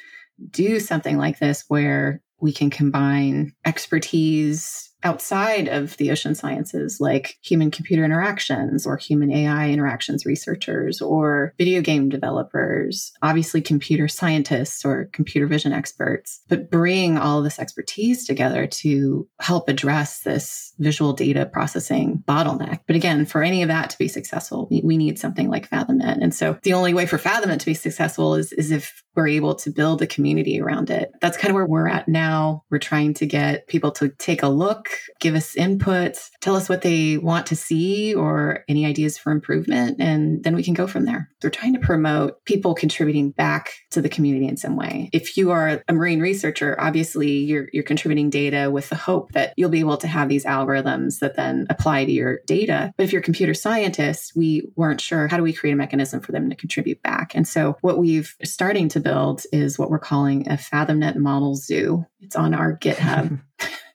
do 0.51 0.79
something 0.79 1.17
like 1.17 1.39
this 1.39 1.63
where 1.67 2.21
we 2.39 2.51
can 2.53 2.69
combine 2.69 3.53
expertise 3.65 4.91
outside 5.05 5.67
of 5.67 5.95
the 5.97 6.11
ocean 6.11 6.33
sciences, 6.33 6.99
like 6.99 7.37
human 7.41 7.69
computer 7.69 8.03
interactions 8.03 8.85
or 8.87 8.97
human 8.97 9.31
AI 9.31 9.69
interactions 9.69 10.25
researchers 10.25 11.01
or 11.01 11.53
video 11.57 11.79
game 11.79 12.09
developers, 12.09 13.13
obviously 13.21 13.61
computer 13.61 14.07
scientists 14.07 14.83
or 14.83 15.05
computer 15.13 15.45
vision 15.45 15.71
experts, 15.71 16.41
but 16.49 16.71
bring 16.71 17.17
all 17.17 17.43
this 17.43 17.59
expertise 17.59 18.25
together 18.25 18.65
to 18.65 19.27
help 19.39 19.69
address 19.69 20.21
this 20.21 20.73
visual 20.79 21.13
data 21.13 21.45
processing 21.45 22.23
bottleneck. 22.27 22.79
But 22.87 22.95
again, 22.95 23.25
for 23.27 23.43
any 23.43 23.61
of 23.61 23.67
that 23.69 23.91
to 23.91 23.97
be 23.99 24.07
successful, 24.07 24.67
we, 24.71 24.81
we 24.83 24.97
need 24.97 25.19
something 25.19 25.49
like 25.49 25.69
FathomNet. 25.69 26.21
And 26.21 26.33
so 26.33 26.57
the 26.63 26.73
only 26.73 26.95
way 26.95 27.05
for 27.05 27.19
FathomNet 27.19 27.59
to 27.59 27.65
be 27.65 27.75
successful 27.75 28.33
is, 28.33 28.51
is 28.53 28.71
if 28.71 29.03
we're 29.15 29.27
able 29.27 29.55
to 29.55 29.69
build 29.69 30.01
a 30.01 30.07
community 30.07 30.59
around 30.59 30.89
it. 30.89 31.11
That's 31.21 31.37
kind 31.37 31.49
of 31.49 31.55
where 31.55 31.65
we're 31.65 31.87
at 31.87 32.07
now. 32.07 32.63
We're 32.69 32.79
trying 32.79 33.13
to 33.15 33.25
get 33.25 33.67
people 33.67 33.91
to 33.93 34.09
take 34.09 34.43
a 34.43 34.49
look 34.49 34.89
give 35.19 35.35
us 35.35 35.55
input, 35.55 36.17
tell 36.41 36.55
us 36.55 36.69
what 36.69 36.81
they 36.81 37.17
want 37.17 37.47
to 37.47 37.55
see 37.55 38.13
or 38.13 38.63
any 38.67 38.85
ideas 38.85 39.17
for 39.17 39.31
improvement, 39.31 39.97
and 39.99 40.43
then 40.43 40.55
we 40.55 40.63
can 40.63 40.73
go 40.73 40.87
from 40.87 41.05
there. 41.05 41.29
We're 41.43 41.49
trying 41.49 41.73
to 41.73 41.79
promote 41.79 42.43
people 42.45 42.73
contributing 42.73 43.31
back 43.31 43.73
to 43.91 44.01
the 44.01 44.09
community 44.09 44.47
in 44.47 44.57
some 44.57 44.75
way. 44.75 45.09
If 45.13 45.37
you 45.37 45.51
are 45.51 45.81
a 45.87 45.93
marine 45.93 46.19
researcher, 46.19 46.75
obviously 46.79 47.37
you're, 47.37 47.67
you're 47.71 47.83
contributing 47.83 48.29
data 48.29 48.69
with 48.71 48.89
the 48.89 48.95
hope 48.95 49.31
that 49.33 49.53
you'll 49.57 49.69
be 49.69 49.79
able 49.79 49.97
to 49.97 50.07
have 50.07 50.29
these 50.29 50.45
algorithms 50.45 51.19
that 51.19 51.35
then 51.35 51.67
apply 51.69 52.05
to 52.05 52.11
your 52.11 52.39
data. 52.45 52.93
But 52.97 53.03
if 53.03 53.11
you're 53.11 53.21
a 53.21 53.25
computer 53.25 53.53
scientist, 53.53 54.33
we 54.35 54.67
weren't 54.75 55.01
sure 55.01 55.27
how 55.27 55.37
do 55.37 55.43
we 55.43 55.53
create 55.53 55.73
a 55.73 55.77
mechanism 55.77 56.19
for 56.19 56.31
them 56.31 56.49
to 56.49 56.55
contribute 56.55 57.01
back. 57.01 57.33
And 57.35 57.47
so 57.47 57.77
what 57.81 57.97
we've 57.97 58.35
starting 58.43 58.89
to 58.89 58.99
build 58.99 59.43
is 59.51 59.77
what 59.77 59.89
we're 59.89 59.99
calling 59.99 60.47
a 60.49 60.53
FathomNet 60.53 61.15
model 61.15 61.55
zoo. 61.55 62.05
It's 62.21 62.35
on 62.35 62.53
our 62.53 62.77
GitHub. 62.77 63.41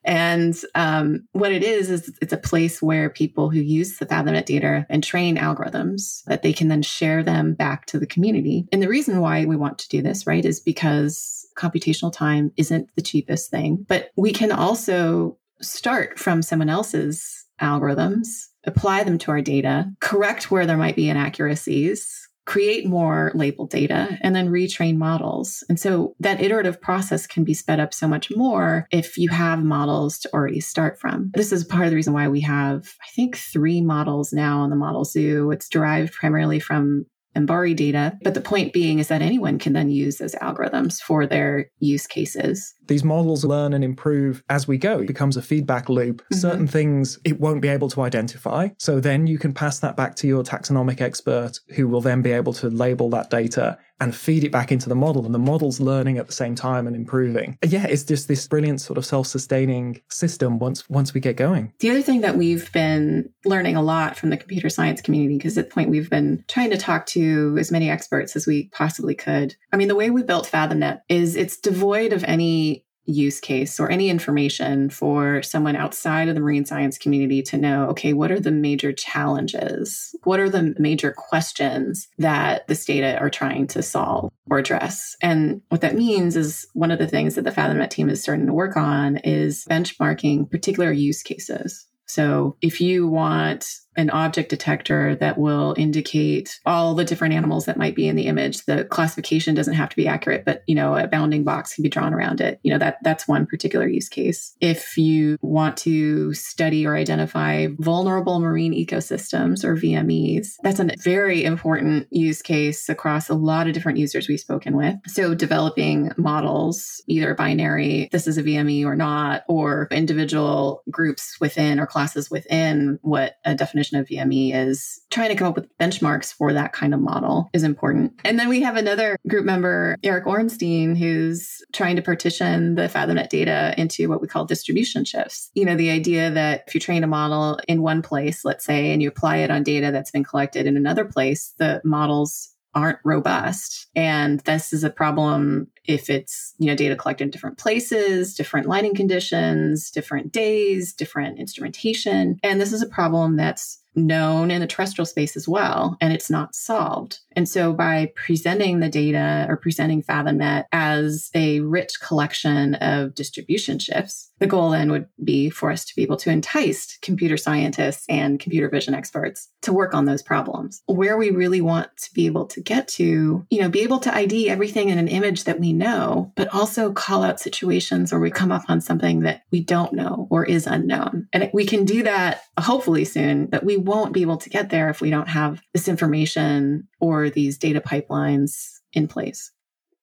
And 0.05 0.57
um, 0.75 1.27
what 1.33 1.53
it 1.53 1.63
is, 1.63 1.91
is 1.91 2.13
it's 2.23 2.33
a 2.33 2.39
place 2.39 2.81
where 2.81 3.11
people 3.11 3.51
who 3.51 3.61
use 3.61 3.99
the 3.99 4.07
FathomNet 4.07 4.47
data 4.47 4.87
and 4.89 5.05
train 5.05 5.37
algorithms 5.37 6.25
that 6.25 6.43
they 6.43 6.53
can 6.53 6.69
then 6.69 6.83
share 6.83 7.23
them 7.23 7.55
back 7.55 7.87
to 7.87 7.99
the 7.99 8.07
community. 8.07 8.67
And 8.73 8.83
the 8.83 8.89
reason 8.89 9.21
why 9.21 9.45
we 9.45 9.57
want 9.57 9.79
to 9.79 9.89
do 9.89 10.03
this, 10.03 10.27
right, 10.27 10.45
is 10.45 10.61
because 10.61 11.47
computational 11.57 12.13
time 12.13 12.53
isn't 12.57 12.89
the 12.97 13.03
cheapest 13.03 13.51
thing, 13.51 13.85
but 13.89 14.11
we 14.17 14.33
can 14.33 14.53
also 14.53 15.37
start 15.61 16.19
from 16.19 16.43
someone 16.43 16.71
else's 16.71 17.45
algorithms, 17.61 18.47
apply 18.65 19.05
them 19.05 19.19
to 19.19 19.31
our 19.31 19.43
data, 19.43 19.91
correct 20.01 20.51
where 20.51 20.65
there 20.67 20.77
might 20.79 20.97
be 20.97 21.11
inaccuracies, 21.11 22.29
create 22.51 22.85
more 22.85 23.31
labeled 23.33 23.71
data 23.71 24.19
and 24.23 24.35
then 24.35 24.49
retrain 24.49 24.97
models. 24.97 25.63
And 25.69 25.79
so 25.79 26.17
that 26.19 26.41
iterative 26.41 26.81
process 26.81 27.25
can 27.25 27.45
be 27.45 27.55
sped 27.55 27.79
up 27.79 27.95
so 27.95 28.09
much 28.09 28.29
more 28.35 28.89
if 28.91 29.17
you 29.17 29.29
have 29.29 29.63
models 29.63 30.19
to 30.19 30.35
already 30.35 30.59
start 30.59 30.99
from. 30.99 31.31
This 31.33 31.53
is 31.53 31.63
part 31.63 31.85
of 31.85 31.91
the 31.91 31.97
reason 31.97 32.13
why 32.13 32.27
we 32.27 32.41
have, 32.41 32.93
I 33.01 33.09
think, 33.15 33.37
three 33.37 33.81
models 33.81 34.33
now 34.33 34.63
on 34.63 34.71
the 34.71 34.75
Model 34.75 35.05
Zoo. 35.05 35.53
It's 35.53 35.69
derived 35.69 36.13
primarily 36.13 36.59
from 36.59 37.07
MBARI 37.37 37.77
data. 37.77 38.19
But 38.23 38.35
the 38.35 38.41
point 38.41 38.73
being 38.73 38.99
is 38.99 39.09
that 39.09 39.23
anyone 39.23 39.59
can 39.59 39.73
then 39.73 39.91
use 39.91 40.19
those 40.19 40.35
algorithms 40.37 41.01
for 41.01 41.27
their 41.27 41.71
use 41.79 42.07
cases. 42.07 42.75
These 42.87 43.05
models 43.05 43.45
learn 43.45 43.73
and 43.73 43.85
improve 43.85 44.43
as 44.49 44.67
we 44.67 44.79
go. 44.79 45.01
It 45.01 45.07
becomes 45.07 45.37
a 45.37 45.43
feedback 45.43 45.89
loop. 45.89 46.23
Mm-hmm. 46.23 46.37
Certain 46.37 46.67
things 46.67 47.19
it 47.25 47.41
won't 47.41 47.63
be 47.63 47.69
able 47.69 47.89
to 47.91 48.03
identify. 48.03 48.69
So 48.79 49.01
then 49.01 49.27
you 49.27 49.39
can 49.39 49.53
pass 49.53 49.79
that 49.81 49.97
back 49.97 50.17
to 50.17 50.27
your 50.27 50.43
taxonomic 50.43 51.01
expert 51.01 51.59
who 51.77 51.89
will 51.89 52.01
then 52.01 52.23
be 52.23 52.33
able 52.33 52.53
to 52.55 52.69
label 52.69 53.11
that 53.11 53.31
data 53.31 53.79
and 54.01 54.15
feed 54.15 54.45
it 54.45 54.51
back 54.51 54.73
into 54.73 54.89
the 54.89 54.95
model 54.95 55.25
and 55.25 55.35
the 55.35 55.39
model's 55.39 55.81
learning 55.81 56.19
at 56.19 56.27
the 56.27 56.33
same 56.33 56.55
time 56.55 56.87
and 56.87 56.97
improving. 56.97 57.59
Yeah, 57.65 57.87
it's 57.87 58.05
just 58.05 58.29
this 58.29 58.47
brilliant 58.49 58.81
sort 58.81 58.99
of 58.99 59.05
self-sustaining 59.05 60.01
system 60.09 60.59
once 60.59 60.89
once 60.89 61.15
we 61.15 61.21
get 61.21 61.37
going. 61.37 61.73
The 61.81 61.91
other 61.91 62.03
thing 62.03 62.23
that 62.23 62.37
we've 62.37 62.71
been 62.73 63.31
learning 63.45 63.77
a 63.77 63.83
lot 63.83 64.17
from 64.17 64.31
the 64.31 64.37
computer 64.37 64.69
science 64.69 65.01
community 65.01 65.37
because 65.37 65.59
at 65.59 65.69
the 65.69 65.75
point 65.75 65.91
we've 65.91 66.11
been 66.11 66.45
trying 66.49 66.71
to 66.71 66.79
talk 66.79 67.07
to 67.07 67.57
as 67.59 67.71
many 67.71 67.91
experts 67.91 68.37
as 68.37 68.47
we 68.47 68.69
possibly 68.69 69.15
could. 69.15 69.55
I 69.73 69.77
mean, 69.77 69.89
the 69.89 69.95
way 69.95 70.11
we 70.11 70.23
built 70.23 70.51
FathomNet 70.51 71.03
is 71.09 71.37
it's 71.37 71.57
devoid 71.57 72.13
of 72.13 72.25
any 72.25 72.85
use 73.11 73.41
case 73.41 73.79
or 73.79 73.91
any 73.91 74.09
information 74.09 74.91
for 74.91 75.43
someone 75.43 75.77
outside 75.77 76.29
of 76.29 76.35
the 76.35 76.41
marine 76.41 76.65
science 76.65 76.99
community 76.99 77.43
to 77.43 77.57
know 77.57 77.89
okay, 77.89 78.13
what 78.13 78.31
are 78.31 78.41
the 78.41 78.51
major 78.51 78.93
challenges? 78.93 80.15
What 80.25 80.41
are 80.41 80.51
the 80.51 80.75
major 80.79 81.13
questions 81.13 82.09
that 82.19 82.67
this 82.69 82.85
data 82.85 83.19
are 83.19 83.31
trying 83.31 83.67
to 83.69 83.83
solve 83.83 84.33
or 84.51 84.59
address? 84.59 85.17
And 85.23 85.63
what 85.69 85.81
that 85.81 85.97
means 85.97 86.37
is 86.37 86.67
one 86.75 86.91
of 86.91 86.99
the 86.99 87.09
things 87.09 87.35
that 87.35 87.45
the 87.45 87.51
FathomNet 87.51 87.91
team 87.91 88.09
is 88.09 88.23
starting 88.23 88.47
to 88.47 88.53
work 88.53 88.77
on 88.77 89.19
is 89.19 89.65
benchmarking 89.69 90.51
particular 90.51 90.93
use 90.93 91.23
cases. 91.23 91.87
So 92.07 92.57
if 92.61 92.81
you 92.81 93.07
want 93.07 93.67
an 94.01 94.11
object 94.11 94.51
detector 94.51 95.15
that 95.17 95.39
will 95.39 95.75
indicate 95.77 96.59
all 96.67 96.95
the 96.95 97.05
different 97.05 97.35
animals 97.35 97.67
that 97.67 97.77
might 97.77 97.95
be 97.95 98.09
in 98.09 98.17
the 98.17 98.27
image. 98.27 98.65
The 98.65 98.85
classification 98.85 99.55
doesn't 99.55 99.75
have 99.75 99.91
to 99.91 99.97
be 99.97 100.09
accurate, 100.09 100.45
but 100.45 100.63
you 100.67 100.75
know, 100.75 100.97
a 100.97 101.07
bounding 101.07 101.45
box 101.45 101.75
can 101.75 101.83
be 101.83 101.89
drawn 101.89 102.15
around 102.15 102.41
it. 102.41 102.59
You 102.63 102.73
know, 102.73 102.79
that 102.79 102.99
that's 103.03 103.29
one 103.29 103.47
particular 103.47 103.87
use 103.87 104.09
case. 104.09 104.57
If 104.61 104.97
you 104.97 105.37
want 105.43 105.77
to 105.79 106.33
study 106.35 106.87
or 106.87 106.97
identify 106.97 107.69
vulnerable 107.79 108.41
marine 108.41 108.73
ecosystems 108.73 109.65
or 109.65 109.77
VMEs, 109.77 110.55
that's 110.63 110.81
a 110.81 110.89
very 111.03 111.45
important 111.45 112.09
use 112.11 112.43
case 112.43 112.89
across 112.89 113.29
a 113.29 113.35
lot 113.35 113.67
of 113.67 113.75
different 113.75 113.99
users 113.99 114.29
we've 114.29 114.41
spoken 114.41 114.77
with. 114.77 114.95
So 115.07 115.35
developing 115.35 116.11
models, 116.17 117.03
either 117.07 117.35
binary, 117.35 118.09
this 118.13 118.27
is 118.27 118.39
a 118.39 118.43
VME 118.43 118.85
or 118.85 118.97
not, 118.97 119.43
or 119.49 119.89
individual 119.91 120.83
groups 120.91 121.37
within 121.41 121.79
or 121.79 121.87
classes 121.87 122.31
within 122.31 122.99
what 123.03 123.35
a 123.45 123.55
definition 123.55 123.90
definition 123.91 124.23
of 124.23 124.29
VME 124.29 124.55
is 124.55 125.01
trying 125.11 125.31
to 125.31 125.35
come 125.35 125.49
up 125.49 125.55
with 125.55 125.77
benchmarks 125.79 126.33
for 126.33 126.53
that 126.53 126.73
kind 126.73 126.95
of 126.95 127.01
model 127.01 127.51
is 127.53 127.63
important. 127.63 128.13
And 128.25 128.39
then 128.39 128.49
we 128.49 128.63
have 128.63 128.77
another 128.77 129.17
group 129.29 129.45
member, 129.45 129.97
Eric 130.03 130.27
Orenstein, 130.27 130.97
who's 130.97 131.63
trying 131.73 131.97
to 131.97 132.03
partition 132.03 132.75
the 132.75 132.83
FathomNet 132.83 133.29
data 133.29 133.75
into 133.77 134.09
what 134.09 134.21
we 134.21 134.29
call 134.29 134.45
distribution 134.45 135.05
shifts. 135.05 135.51
You 135.55 135.65
know, 135.65 135.77
the 135.77 135.91
idea 135.91 136.31
that 136.31 136.65
if 136.67 136.75
you 136.75 136.81
train 136.81 137.05
a 137.05 137.09
model 137.09 137.59
in 137.69 137.83
one 137.83 138.03
place, 138.03 138.45
let's 138.45 138.65
say, 138.65 138.93
and 138.93 139.03
you 139.03 139.09
apply 139.09 139.39
it 139.39 139.51
on 139.51 139.63
data 139.63 139.91
that's 139.91 140.11
been 140.11 140.25
collected 140.25 140.67
in 140.67 140.77
another 140.77 141.05
place, 141.05 141.55
the 141.59 141.81
models 141.85 142.55
aren't 142.75 142.99
robust. 143.05 143.89
And 143.97 144.41
this 144.41 144.73
is 144.73 144.85
a 144.85 144.91
problem 144.91 145.69
if 145.85 146.09
it's, 146.09 146.55
you 146.59 146.67
know, 146.67 146.77
data 146.77 146.95
collected 146.95 147.25
in 147.25 147.31
different 147.31 147.59
places, 147.59 148.35
different 148.35 148.67
lighting 148.67 148.95
conditions, 148.95 149.91
different 149.91 150.33
days, 150.33 150.93
different 150.93 151.39
instrumentation. 151.39 152.39
And 152.43 152.61
this 152.61 152.73
is 152.73 152.83
a 152.83 152.89
problem 152.89 153.37
that's 153.37 153.83
known 153.95 154.51
in 154.51 154.61
the 154.61 154.67
terrestrial 154.67 155.07
space 155.07 155.37
as 155.37 155.49
well, 155.49 155.97
and 156.01 156.13
it's 156.13 156.31
not 156.31 156.55
solved. 156.55 157.21
And 157.33 157.49
so 157.49 157.73
by 157.73 158.13
presenting 158.15 158.81
the 158.81 158.89
data 158.89 159.47
or 159.49 159.57
presenting 159.57 160.03
FathomNet 160.03 160.65
as 160.73 161.31
a 161.35 161.61
rich 161.61 162.01
collection 162.01 162.75
of 162.77 163.15
distribution 163.15 163.79
shifts, 163.79 164.31
the 164.39 164.47
goal 164.47 164.71
then 164.71 164.91
would 164.91 165.07
be 165.23 165.51
for 165.51 165.71
us 165.71 165.85
to 165.85 165.95
be 165.95 166.03
able 166.03 166.17
to 166.17 166.31
entice 166.31 166.99
computer 167.03 167.37
scientists 167.37 168.05
and 168.09 168.41
computer 168.41 168.69
vision 168.69 168.95
experts 168.95 169.49
to 169.63 169.73
work 169.73 169.95
on 169.95 170.07
those 170.07 170.23
problems. 170.23 170.83
Where 170.87 171.17
we 171.17 171.31
really 171.31 171.61
want 171.61 171.95
to 171.99 172.15
be 172.15 172.27
able 172.27 172.47
to 172.47 172.61
get 172.61 172.89
to, 172.89 173.47
you 173.51 173.61
know, 173.61 173.69
be 173.69 173.81
able 173.81 173.99
to 174.01 174.15
ID 174.15 174.49
everything 174.49 174.89
in 174.89 174.99
an 174.99 175.09
image 175.09 175.45
that 175.45 175.61
we 175.61 175.73
know, 175.73 176.33
but 176.37 176.49
also 176.55 176.93
call 176.93 177.23
out 177.23 177.39
situations 177.39 178.13
where 178.13 178.21
we 178.21 178.31
come 178.31 178.51
up 178.51 178.65
on 178.69 178.81
something 178.81 179.21
that 179.21 179.43
we 179.51 179.61
don't 179.61 179.93
know 179.93 180.27
or 180.31 180.45
is 180.45 180.67
unknown. 180.67 181.29
And 181.33 181.51
we 181.53 181.67
can 181.67 181.85
do 181.85 182.03
that 182.05 182.43
hopefully 182.59 183.05
soon, 183.05 183.47
but 183.47 183.65
we 183.65 183.77
won't 183.81 184.13
be 184.13 184.23
able 184.23 184.37
to 184.39 184.51
get 184.51 184.71
there 184.71 184.91
if 184.91 185.01
we 185.01 185.11
don't 185.11 185.29
have 185.29 185.63
this 185.73 185.89
information 185.89 186.89
or 187.01 187.31
these 187.31 187.59
data 187.59 187.81
pipelines 187.81 188.79
in 188.93 189.09
place. 189.09 189.53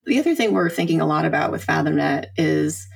The 0.06 0.20
other 0.20 0.36
thing 0.36 0.54
we're 0.54 0.70
thinking 0.70 1.02
a 1.02 1.06
lot 1.06 1.26
about 1.26 1.52
with 1.52 1.66
FathomNet 1.66 2.28
is 2.38 2.88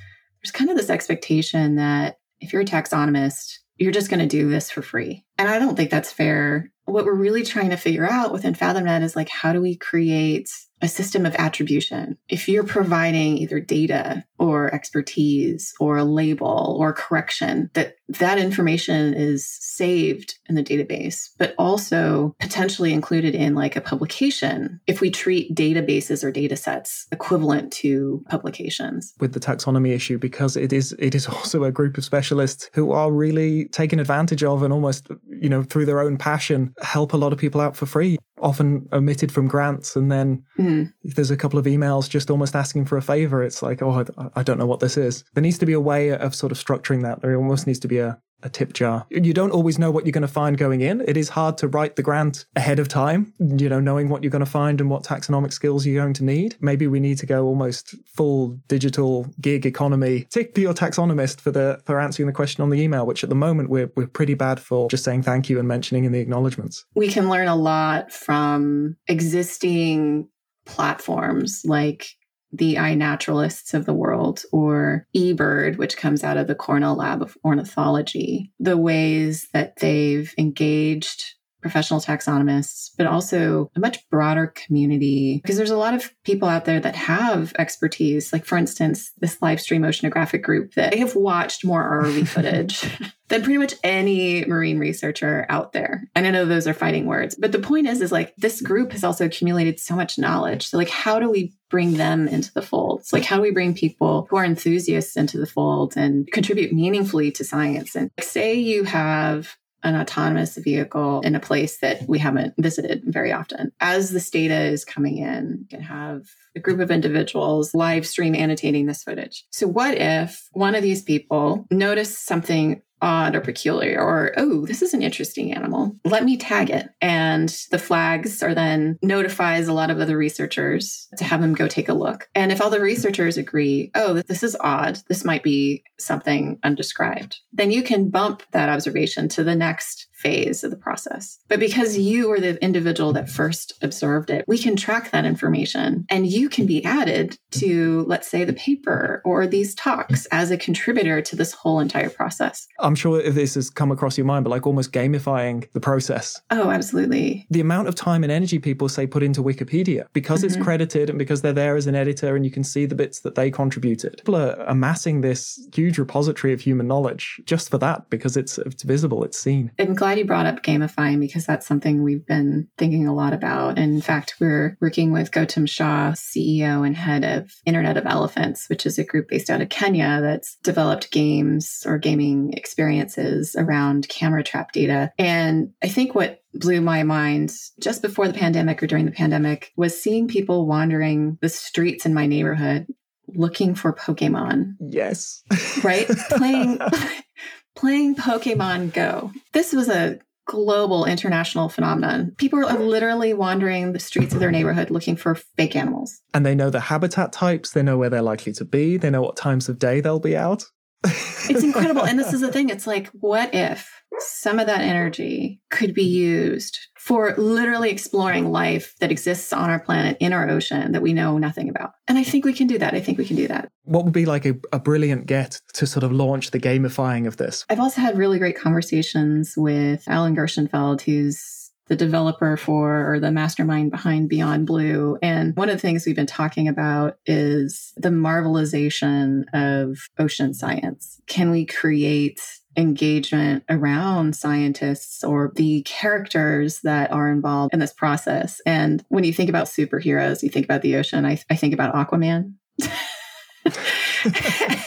there's 0.42 0.52
kind 0.52 0.70
of 0.70 0.76
this 0.76 0.90
expectation 0.90 1.76
that 1.76 2.18
if 2.40 2.52
you're 2.52 2.62
a 2.62 2.66
taxonomist, 2.66 3.58
you're 3.76 3.92
just 3.92 4.10
going 4.10 4.20
to 4.20 4.26
do 4.26 4.48
this 4.48 4.70
for 4.70 4.82
free. 4.82 5.24
And 5.38 5.48
I 5.48 5.58
don't 5.58 5.76
think 5.76 5.90
that's 5.90 6.12
fair. 6.12 6.70
What 6.84 7.04
we're 7.04 7.14
really 7.14 7.42
trying 7.42 7.70
to 7.70 7.76
figure 7.76 8.08
out 8.08 8.32
within 8.32 8.54
FathomNet 8.54 9.02
is 9.02 9.14
like, 9.14 9.28
how 9.28 9.52
do 9.52 9.60
we 9.60 9.76
create 9.76 10.50
a 10.82 10.88
system 10.88 11.24
of 11.24 11.34
attribution. 11.36 12.18
If 12.28 12.48
you're 12.48 12.64
providing 12.64 13.38
either 13.38 13.60
data 13.60 14.24
or 14.38 14.74
expertise 14.74 15.72
or 15.78 15.96
a 15.96 16.04
label 16.04 16.76
or 16.78 16.92
correction, 16.92 17.70
that 17.74 17.94
that 18.08 18.38
information 18.38 19.14
is 19.14 19.48
saved 19.48 20.34
in 20.48 20.56
the 20.56 20.62
database, 20.62 21.30
but 21.38 21.54
also 21.56 22.34
potentially 22.40 22.92
included 22.92 23.34
in 23.34 23.54
like 23.54 23.76
a 23.76 23.80
publication 23.80 24.80
if 24.86 25.00
we 25.00 25.10
treat 25.10 25.54
databases 25.54 26.24
or 26.24 26.32
data 26.32 26.56
sets 26.56 27.06
equivalent 27.12 27.72
to 27.72 28.22
publications. 28.28 29.14
With 29.20 29.32
the 29.32 29.40
taxonomy 29.40 29.90
issue, 29.90 30.18
because 30.18 30.56
it 30.56 30.72
is 30.72 30.92
it 30.98 31.14
is 31.14 31.26
also 31.28 31.64
a 31.64 31.72
group 31.72 31.96
of 31.96 32.04
specialists 32.04 32.68
who 32.74 32.90
are 32.90 33.12
really 33.12 33.66
taken 33.66 34.00
advantage 34.00 34.42
of 34.42 34.62
and 34.62 34.72
almost, 34.72 35.08
you 35.40 35.48
know, 35.48 35.62
through 35.62 35.86
their 35.86 36.00
own 36.00 36.18
passion, 36.18 36.74
help 36.82 37.12
a 37.12 37.16
lot 37.16 37.32
of 37.32 37.38
people 37.38 37.60
out 37.60 37.76
for 37.76 37.86
free 37.86 38.18
often 38.42 38.88
omitted 38.92 39.30
from 39.30 39.46
grants 39.46 39.96
and 39.96 40.10
then 40.10 40.44
mm. 40.58 40.92
if 41.02 41.14
there's 41.14 41.30
a 41.30 41.36
couple 41.36 41.58
of 41.58 41.64
emails 41.66 42.10
just 42.10 42.30
almost 42.30 42.56
asking 42.56 42.84
for 42.84 42.96
a 42.96 43.02
favor 43.02 43.42
it's 43.42 43.62
like 43.62 43.80
oh 43.82 44.04
I, 44.18 44.40
I, 44.40 44.42
don't 44.42 44.58
know 44.58 44.66
what 44.66 44.80
this 44.80 44.96
is 44.96 45.24
there 45.34 45.42
needs 45.42 45.58
to 45.58 45.66
be 45.66 45.72
a 45.72 45.80
way 45.80 46.10
of 46.10 46.34
sort 46.34 46.52
of 46.52 46.58
structuring 46.58 47.02
that 47.02 47.22
there 47.22 47.36
almost 47.36 47.66
needs 47.66 47.78
to 47.80 47.88
be 47.88 47.98
a, 47.98 48.18
a 48.42 48.48
tip 48.48 48.72
jar. 48.72 49.06
You 49.10 49.32
don't 49.32 49.50
always 49.50 49.78
know 49.78 49.90
what 49.90 50.04
you're 50.04 50.12
going 50.12 50.22
to 50.22 50.28
find 50.28 50.56
going 50.58 50.80
in. 50.80 51.02
It 51.06 51.16
is 51.16 51.28
hard 51.28 51.58
to 51.58 51.68
write 51.68 51.96
the 51.96 52.02
grant 52.02 52.44
ahead 52.56 52.78
of 52.78 52.88
time, 52.88 53.32
you 53.38 53.68
know, 53.68 53.80
knowing 53.80 54.08
what 54.08 54.22
you're 54.22 54.30
going 54.30 54.44
to 54.44 54.50
find 54.50 54.80
and 54.80 54.90
what 54.90 55.04
taxonomic 55.04 55.52
skills 55.52 55.86
you're 55.86 56.02
going 56.02 56.14
to 56.14 56.24
need. 56.24 56.56
Maybe 56.60 56.86
we 56.86 57.00
need 57.00 57.18
to 57.18 57.26
go 57.26 57.46
almost 57.46 57.94
full 58.06 58.58
digital 58.68 59.26
gig 59.40 59.66
economy. 59.66 60.26
Tip 60.30 60.56
your 60.58 60.74
taxonomist 60.74 61.40
for 61.40 61.50
the 61.50 61.80
for 61.84 62.00
answering 62.00 62.26
the 62.26 62.32
question 62.32 62.62
on 62.62 62.70
the 62.70 62.80
email, 62.80 63.06
which 63.06 63.22
at 63.22 63.30
the 63.30 63.36
moment 63.36 63.70
we're 63.70 63.90
we're 63.96 64.06
pretty 64.06 64.34
bad 64.34 64.60
for 64.60 64.88
just 64.88 65.04
saying 65.04 65.22
thank 65.22 65.48
you 65.48 65.58
and 65.58 65.68
mentioning 65.68 66.04
in 66.04 66.12
the 66.12 66.20
acknowledgements. 66.20 66.84
We 66.94 67.08
can 67.08 67.28
learn 67.28 67.48
a 67.48 67.56
lot 67.56 68.12
from 68.12 68.96
existing 69.08 70.28
platforms 70.64 71.62
like 71.64 72.06
the 72.52 72.74
iNaturalists 72.76 73.74
of 73.74 73.86
the 73.86 73.94
world 73.94 74.42
or 74.52 75.06
eBird, 75.16 75.78
which 75.78 75.96
comes 75.96 76.22
out 76.22 76.36
of 76.36 76.46
the 76.46 76.54
Cornell 76.54 76.96
Lab 76.96 77.22
of 77.22 77.36
Ornithology, 77.44 78.52
the 78.60 78.76
ways 78.76 79.48
that 79.52 79.76
they've 79.76 80.34
engaged 80.36 81.34
professional 81.62 82.00
taxonomists, 82.00 82.90
but 82.98 83.06
also 83.06 83.70
a 83.74 83.80
much 83.80 84.08
broader 84.10 84.48
community. 84.48 85.40
Because 85.42 85.56
there's 85.56 85.70
a 85.70 85.76
lot 85.76 85.94
of 85.94 86.12
people 86.24 86.48
out 86.48 86.64
there 86.64 86.80
that 86.80 86.96
have 86.96 87.54
expertise. 87.58 88.32
Like, 88.32 88.44
for 88.44 88.58
instance, 88.58 89.12
this 89.18 89.40
live 89.40 89.60
stream 89.60 89.82
oceanographic 89.82 90.42
group 90.42 90.74
that 90.74 90.92
they 90.92 90.98
have 90.98 91.16
watched 91.16 91.64
more 91.64 92.02
ROV 92.02 92.28
footage 92.28 92.82
than 93.28 93.42
pretty 93.42 93.58
much 93.58 93.74
any 93.82 94.44
marine 94.44 94.78
researcher 94.78 95.46
out 95.48 95.72
there. 95.72 96.04
And 96.14 96.26
I 96.26 96.30
know 96.30 96.44
those 96.44 96.66
are 96.66 96.74
fighting 96.74 97.06
words, 97.06 97.34
but 97.34 97.52
the 97.52 97.58
point 97.58 97.86
is, 97.86 98.02
is 98.02 98.12
like 98.12 98.34
this 98.36 98.60
group 98.60 98.92
has 98.92 99.04
also 99.04 99.24
accumulated 99.24 99.80
so 99.80 99.96
much 99.96 100.18
knowledge. 100.18 100.66
So, 100.66 100.76
like, 100.76 100.90
how 100.90 101.18
do 101.18 101.30
we 101.30 101.54
bring 101.70 101.94
them 101.94 102.28
into 102.28 102.52
the 102.52 102.60
fold? 102.60 103.00
It's 103.00 103.12
like, 103.12 103.24
how 103.24 103.36
do 103.36 103.42
we 103.42 103.50
bring 103.50 103.74
people 103.74 104.26
who 104.28 104.36
are 104.36 104.44
enthusiasts 104.44 105.16
into 105.16 105.38
the 105.38 105.46
fold 105.46 105.94
and 105.96 106.30
contribute 106.30 106.72
meaningfully 106.72 107.32
to 107.32 107.44
science? 107.44 107.96
And 107.96 108.10
say 108.20 108.54
you 108.54 108.84
have 108.84 109.56
an 109.82 109.96
autonomous 109.96 110.56
vehicle 110.56 111.20
in 111.22 111.34
a 111.34 111.40
place 111.40 111.78
that 111.78 112.08
we 112.08 112.18
haven't 112.18 112.54
visited 112.58 113.02
very 113.06 113.32
often. 113.32 113.72
As 113.80 114.10
this 114.10 114.30
data 114.30 114.60
is 114.60 114.84
coming 114.84 115.18
in, 115.18 115.58
you 115.60 115.66
can 115.68 115.82
have 115.82 116.22
a 116.54 116.60
group 116.60 116.80
of 116.80 116.90
individuals 116.90 117.74
live 117.74 118.06
stream 118.06 118.34
annotating 118.34 118.86
this 118.86 119.02
footage. 119.02 119.44
So 119.50 119.66
what 119.66 119.96
if 119.96 120.48
one 120.52 120.74
of 120.74 120.82
these 120.82 121.02
people 121.02 121.66
noticed 121.70 122.26
something 122.26 122.82
odd 123.02 123.34
or 123.34 123.40
peculiar 123.40 124.00
or 124.00 124.32
oh 124.36 124.64
this 124.64 124.80
is 124.80 124.94
an 124.94 125.02
interesting 125.02 125.52
animal. 125.52 125.96
Let 126.04 126.24
me 126.24 126.36
tag 126.36 126.70
it. 126.70 126.88
And 127.00 127.48
the 127.70 127.78
flags 127.78 128.42
are 128.42 128.54
then 128.54 128.98
notifies 129.02 129.68
a 129.68 129.72
lot 129.72 129.90
of 129.90 129.98
other 129.98 130.16
researchers 130.16 131.08
to 131.18 131.24
have 131.24 131.40
them 131.40 131.54
go 131.54 131.68
take 131.68 131.88
a 131.88 131.94
look. 131.94 132.28
And 132.34 132.52
if 132.52 132.60
all 132.60 132.70
the 132.70 132.80
researchers 132.80 133.36
agree 133.36 133.90
oh 133.94 134.14
this 134.14 134.42
is 134.42 134.56
odd. 134.60 135.00
This 135.08 135.24
might 135.24 135.42
be 135.42 135.82
something 135.98 136.58
undescribed 136.62 137.40
then 137.52 137.70
you 137.70 137.82
can 137.82 138.08
bump 138.08 138.42
that 138.52 138.68
observation 138.68 139.28
to 139.28 139.44
the 139.44 139.54
next 139.54 140.06
phase 140.22 140.62
of 140.62 140.70
the 140.70 140.76
process. 140.76 141.38
But 141.48 141.60
because 141.60 141.98
you 141.98 142.28
were 142.28 142.40
the 142.40 142.62
individual 142.62 143.12
that 143.14 143.28
first 143.28 143.74
observed 143.82 144.30
it, 144.30 144.44
we 144.46 144.58
can 144.58 144.76
track 144.76 145.10
that 145.10 145.24
information 145.24 146.06
and 146.08 146.26
you 146.26 146.48
can 146.48 146.66
be 146.66 146.84
added 146.84 147.36
to, 147.52 148.04
let's 148.06 148.28
say, 148.28 148.44
the 148.44 148.52
paper 148.52 149.20
or 149.24 149.46
these 149.46 149.74
talks 149.74 150.26
as 150.26 150.50
a 150.50 150.56
contributor 150.56 151.20
to 151.22 151.36
this 151.36 151.52
whole 151.52 151.80
entire 151.80 152.10
process. 152.10 152.66
I'm 152.80 152.94
sure 152.94 153.20
if 153.20 153.34
this 153.34 153.54
has 153.54 153.68
come 153.70 153.90
across 153.90 154.16
your 154.16 154.26
mind, 154.26 154.44
but 154.44 154.50
like 154.50 154.66
almost 154.66 154.92
gamifying 154.92 155.70
the 155.72 155.80
process. 155.80 156.40
Oh, 156.50 156.70
absolutely. 156.70 157.46
The 157.50 157.60
amount 157.60 157.88
of 157.88 157.94
time 157.94 158.22
and 158.22 158.32
energy 158.32 158.58
people 158.58 158.88
say 158.88 159.06
put 159.06 159.22
into 159.22 159.42
Wikipedia 159.42 160.06
because 160.12 160.40
mm-hmm. 160.40 160.54
it's 160.54 160.64
credited 160.64 161.10
and 161.10 161.18
because 161.18 161.42
they're 161.42 161.52
there 161.52 161.76
as 161.76 161.86
an 161.86 161.94
editor 161.94 162.36
and 162.36 162.44
you 162.44 162.50
can 162.50 162.64
see 162.64 162.86
the 162.86 162.94
bits 162.94 163.20
that 163.20 163.34
they 163.34 163.50
contributed. 163.50 164.18
People 164.18 164.36
are 164.36 164.54
amassing 164.66 165.20
this 165.20 165.68
huge 165.74 165.98
repository 165.98 166.52
of 166.52 166.60
human 166.60 166.86
knowledge 166.86 167.40
just 167.44 167.70
for 167.70 167.78
that 167.78 168.08
because 168.10 168.36
it's 168.36 168.58
it's 168.58 168.82
visible, 168.82 169.24
it's 169.24 169.38
seen. 169.38 169.70
I'm 169.78 169.94
glad 169.94 170.11
glad 170.12 170.18
you 170.18 170.26
brought 170.26 170.44
up 170.44 170.62
gamifying 170.62 171.20
because 171.20 171.46
that's 171.46 171.66
something 171.66 172.02
we've 172.02 172.26
been 172.26 172.68
thinking 172.76 173.06
a 173.06 173.14
lot 173.14 173.32
about. 173.32 173.78
And 173.78 173.94
in 173.94 174.02
fact, 174.02 174.34
we're 174.38 174.76
working 174.78 175.10
with 175.10 175.30
Gautam 175.30 175.66
Shah, 175.66 176.12
CEO 176.12 176.86
and 176.86 176.94
head 176.94 177.24
of 177.24 177.50
Internet 177.64 177.96
of 177.96 178.04
Elephants, 178.04 178.68
which 178.68 178.84
is 178.84 178.98
a 178.98 179.04
group 179.04 179.28
based 179.28 179.48
out 179.48 179.62
of 179.62 179.70
Kenya 179.70 180.20
that's 180.20 180.56
developed 180.56 181.12
games 181.12 181.82
or 181.86 181.96
gaming 181.96 182.52
experiences 182.52 183.56
around 183.56 184.06
camera 184.10 184.44
trap 184.44 184.72
data. 184.72 185.10
And 185.18 185.70
I 185.82 185.88
think 185.88 186.14
what 186.14 186.42
blew 186.52 186.82
my 186.82 187.04
mind 187.04 187.50
just 187.80 188.02
before 188.02 188.28
the 188.28 188.38
pandemic 188.38 188.82
or 188.82 188.86
during 188.86 189.06
the 189.06 189.12
pandemic 189.12 189.72
was 189.78 189.98
seeing 189.98 190.28
people 190.28 190.66
wandering 190.66 191.38
the 191.40 191.48
streets 191.48 192.04
in 192.04 192.12
my 192.12 192.26
neighborhood 192.26 192.86
looking 193.34 193.74
for 193.74 193.94
Pokemon. 193.94 194.74
Yes. 194.78 195.42
Right? 195.82 196.06
playing 196.28 196.78
playing 197.74 198.16
Pokemon 198.16 198.92
Go. 198.92 199.32
This 199.52 199.72
was 199.72 199.88
a 199.88 200.18
global 200.46 201.04
international 201.04 201.68
phenomenon. 201.68 202.34
People 202.36 202.64
are 202.64 202.78
literally 202.78 203.32
wandering 203.32 203.92
the 203.92 203.98
streets 203.98 204.34
of 204.34 204.40
their 204.40 204.50
neighborhood 204.50 204.90
looking 204.90 205.16
for 205.16 205.34
fake 205.34 205.76
animals. 205.76 206.20
And 206.34 206.44
they 206.44 206.54
know 206.54 206.70
the 206.70 206.80
habitat 206.80 207.32
types, 207.32 207.70
they 207.70 207.82
know 207.82 207.96
where 207.96 208.10
they're 208.10 208.22
likely 208.22 208.52
to 208.54 208.64
be, 208.64 208.96
they 208.96 209.10
know 209.10 209.22
what 209.22 209.36
times 209.36 209.68
of 209.68 209.78
day 209.78 210.00
they'll 210.00 210.18
be 210.18 210.36
out. 210.36 210.64
it's 211.04 211.62
incredible. 211.64 212.04
And 212.04 212.18
this 212.18 212.32
is 212.32 212.40
the 212.40 212.52
thing 212.52 212.68
it's 212.68 212.86
like, 212.86 213.08
what 213.08 213.54
if 213.54 214.01
some 214.22 214.58
of 214.58 214.66
that 214.66 214.80
energy 214.80 215.60
could 215.70 215.94
be 215.94 216.04
used 216.04 216.78
for 216.96 217.34
literally 217.36 217.90
exploring 217.90 218.52
life 218.52 218.94
that 219.00 219.10
exists 219.10 219.52
on 219.52 219.70
our 219.70 219.80
planet 219.80 220.16
in 220.20 220.32
our 220.32 220.48
ocean 220.48 220.92
that 220.92 221.02
we 221.02 221.12
know 221.12 221.38
nothing 221.38 221.68
about. 221.68 221.92
And 222.06 222.16
I 222.16 222.22
think 222.22 222.44
we 222.44 222.52
can 222.52 222.66
do 222.66 222.78
that. 222.78 222.94
I 222.94 223.00
think 223.00 223.18
we 223.18 223.24
can 223.24 223.36
do 223.36 223.48
that. 223.48 223.68
What 223.84 224.04
would 224.04 224.12
be 224.12 224.24
like 224.24 224.46
a, 224.46 224.54
a 224.72 224.78
brilliant 224.78 225.26
get 225.26 225.60
to 225.74 225.86
sort 225.86 226.04
of 226.04 226.12
launch 226.12 226.52
the 226.52 226.60
gamifying 226.60 227.26
of 227.26 227.38
this? 227.38 227.64
I've 227.68 227.80
also 227.80 228.00
had 228.00 228.16
really 228.16 228.38
great 228.38 228.56
conversations 228.56 229.54
with 229.56 230.04
Alan 230.06 230.36
Gershenfeld, 230.36 231.02
who's 231.02 231.62
the 231.88 231.96
developer 231.96 232.56
for 232.56 233.12
or 233.12 233.20
the 233.20 233.32
mastermind 233.32 233.90
behind 233.90 234.28
Beyond 234.28 234.66
Blue. 234.66 235.18
And 235.20 235.54
one 235.56 235.68
of 235.68 235.74
the 235.74 235.80
things 235.80 236.06
we've 236.06 236.16
been 236.16 236.26
talking 236.26 236.68
about 236.68 237.18
is 237.26 237.92
the 237.96 238.08
marvelization 238.08 239.44
of 239.52 239.98
ocean 240.18 240.54
science. 240.54 241.20
Can 241.26 241.50
we 241.50 241.66
create 241.66 242.40
engagement 242.76 243.64
around 243.68 244.34
scientists 244.34 245.22
or 245.22 245.52
the 245.56 245.82
characters 245.82 246.80
that 246.80 247.12
are 247.12 247.30
involved 247.30 247.74
in 247.74 247.80
this 247.80 247.92
process. 247.92 248.60
And 248.66 249.04
when 249.08 249.24
you 249.24 249.32
think 249.32 249.48
about 249.48 249.66
superheroes, 249.66 250.42
you 250.42 250.48
think 250.48 250.64
about 250.64 250.82
the 250.82 250.96
ocean, 250.96 251.26
I, 251.26 251.38
I 251.50 251.56
think 251.56 251.74
about 251.74 251.94
Aquaman. 251.94 252.54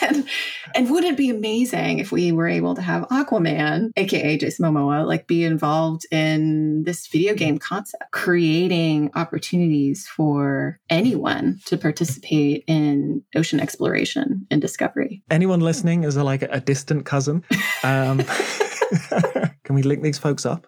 and, 0.02 0.28
and 0.76 0.90
would 0.90 1.04
it 1.04 1.18
be 1.18 1.30
amazing 1.30 2.00
if 2.00 2.12
we 2.12 2.32
were 2.32 2.48
able 2.48 2.76
to 2.76 2.82
have 2.82 3.04
Aquaman, 3.10 3.92
aka 3.96 4.38
Jason 4.38 4.66
Momoa, 4.66 5.06
like 5.06 5.28
be 5.28 5.44
involved 5.44 6.06
in 6.12 6.84
this 6.84 7.08
video 7.08 7.34
game 7.34 7.58
concept, 7.58 8.04
creating 8.12 9.12
opportunities 9.16 10.08
for 10.08 10.80
anyone 10.90 11.60
to 11.66 11.78
participate 11.78 12.64
in 12.68 13.24
ocean 13.36 13.60
exploration 13.60 14.46
and 14.52 14.62
discovery? 14.62 15.24
Anyone 15.30 15.60
listening 15.60 16.04
is 16.04 16.18
like 16.18 16.44
a 16.44 16.60
distant 16.60 17.06
cousin. 17.06 17.44
Um, 17.84 18.20
can 19.64 19.76
we 19.76 19.84
link 19.84 20.04
these 20.04 20.18
folks 20.18 20.46
up? 20.46 20.68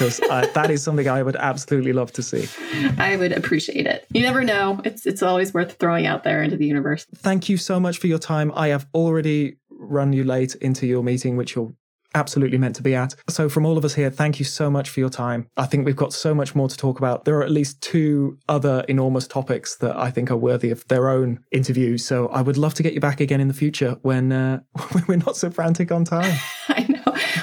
Because 0.00 0.18
uh, 0.30 0.46
that 0.54 0.70
is 0.70 0.82
something 0.82 1.08
I 1.08 1.22
would 1.22 1.36
absolutely 1.36 1.92
love 1.92 2.10
to 2.12 2.22
see. 2.22 2.48
I 2.96 3.16
would 3.16 3.32
appreciate 3.32 3.86
it. 3.86 4.06
You 4.12 4.22
never 4.22 4.42
know; 4.42 4.80
it's 4.82 5.04
it's 5.04 5.22
always 5.22 5.52
worth 5.52 5.74
throwing 5.74 6.06
out 6.06 6.24
there 6.24 6.42
into 6.42 6.56
the 6.56 6.66
universe. 6.66 7.06
Thank 7.16 7.50
you 7.50 7.58
so 7.58 7.78
much 7.78 7.98
for 7.98 8.06
your 8.06 8.18
time. 8.18 8.50
I 8.54 8.68
have 8.68 8.86
already 8.94 9.58
run 9.68 10.14
you 10.14 10.24
late 10.24 10.54
into 10.56 10.86
your 10.86 11.02
meeting, 11.02 11.36
which 11.36 11.54
you're 11.54 11.74
absolutely 12.14 12.58
meant 12.58 12.76
to 12.76 12.82
be 12.82 12.94
at. 12.94 13.14
So, 13.28 13.50
from 13.50 13.66
all 13.66 13.76
of 13.76 13.84
us 13.84 13.94
here, 13.94 14.10
thank 14.10 14.38
you 14.38 14.44
so 14.46 14.70
much 14.70 14.88
for 14.88 15.00
your 15.00 15.10
time. 15.10 15.46
I 15.58 15.66
think 15.66 15.84
we've 15.84 15.94
got 15.94 16.14
so 16.14 16.34
much 16.34 16.54
more 16.54 16.68
to 16.68 16.76
talk 16.76 16.98
about. 16.98 17.26
There 17.26 17.36
are 17.36 17.44
at 17.44 17.50
least 17.50 17.82
two 17.82 18.38
other 18.48 18.84
enormous 18.88 19.28
topics 19.28 19.76
that 19.76 19.96
I 19.96 20.10
think 20.10 20.30
are 20.30 20.36
worthy 20.36 20.70
of 20.70 20.86
their 20.88 21.10
own 21.10 21.40
interviews. 21.52 22.06
So, 22.06 22.28
I 22.28 22.40
would 22.40 22.56
love 22.56 22.72
to 22.74 22.82
get 22.82 22.94
you 22.94 23.00
back 23.00 23.20
again 23.20 23.40
in 23.40 23.48
the 23.48 23.54
future 23.54 23.98
when, 24.00 24.32
uh, 24.32 24.60
when 24.92 25.04
we're 25.06 25.16
not 25.16 25.36
so 25.36 25.50
frantic 25.50 25.92
on 25.92 26.06
time. 26.06 26.38
I 26.68 26.86
know. 26.88 26.99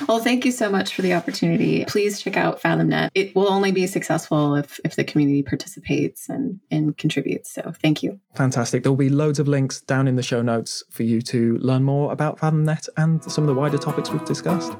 Well, 0.08 0.20
thank 0.20 0.46
you 0.46 0.52
so 0.52 0.70
much 0.70 0.94
for 0.94 1.02
the 1.02 1.14
opportunity. 1.14 1.86
Please 1.86 2.22
check 2.22 2.38
out 2.38 2.62
FathomNet. 2.62 3.10
It 3.14 3.36
will 3.36 3.52
only 3.52 3.72
be 3.72 3.88
successful 3.88 4.56
if, 4.56 4.80
if 4.84 4.96
the 4.96 5.04
community 5.04 5.44
participates 5.44 6.30
and, 6.30 6.60
and 6.72 6.98
contributes. 6.98 7.52
So, 7.52 7.74
thank 7.82 8.04
you. 8.04 8.20
Fantastic. 8.36 8.84
There 8.84 8.92
will 8.92 8.98
be 8.98 9.10
loads 9.10 9.40
of 9.40 9.48
links 9.48 9.82
down 9.82 10.08
in 10.08 10.16
the 10.16 10.24
show 10.24 10.42
notes 10.42 10.84
for 10.90 11.04
you 11.04 11.22
to 11.24 11.58
learn 11.58 11.84
more 11.84 12.12
about 12.12 12.40
FathomNet 12.40 12.90
and 12.98 13.24
some 13.24 13.44
of 13.44 13.48
the 13.48 13.60
wider 13.60 13.78
topics 13.78 14.12
we've 14.12 14.26
discussed. 14.26 14.74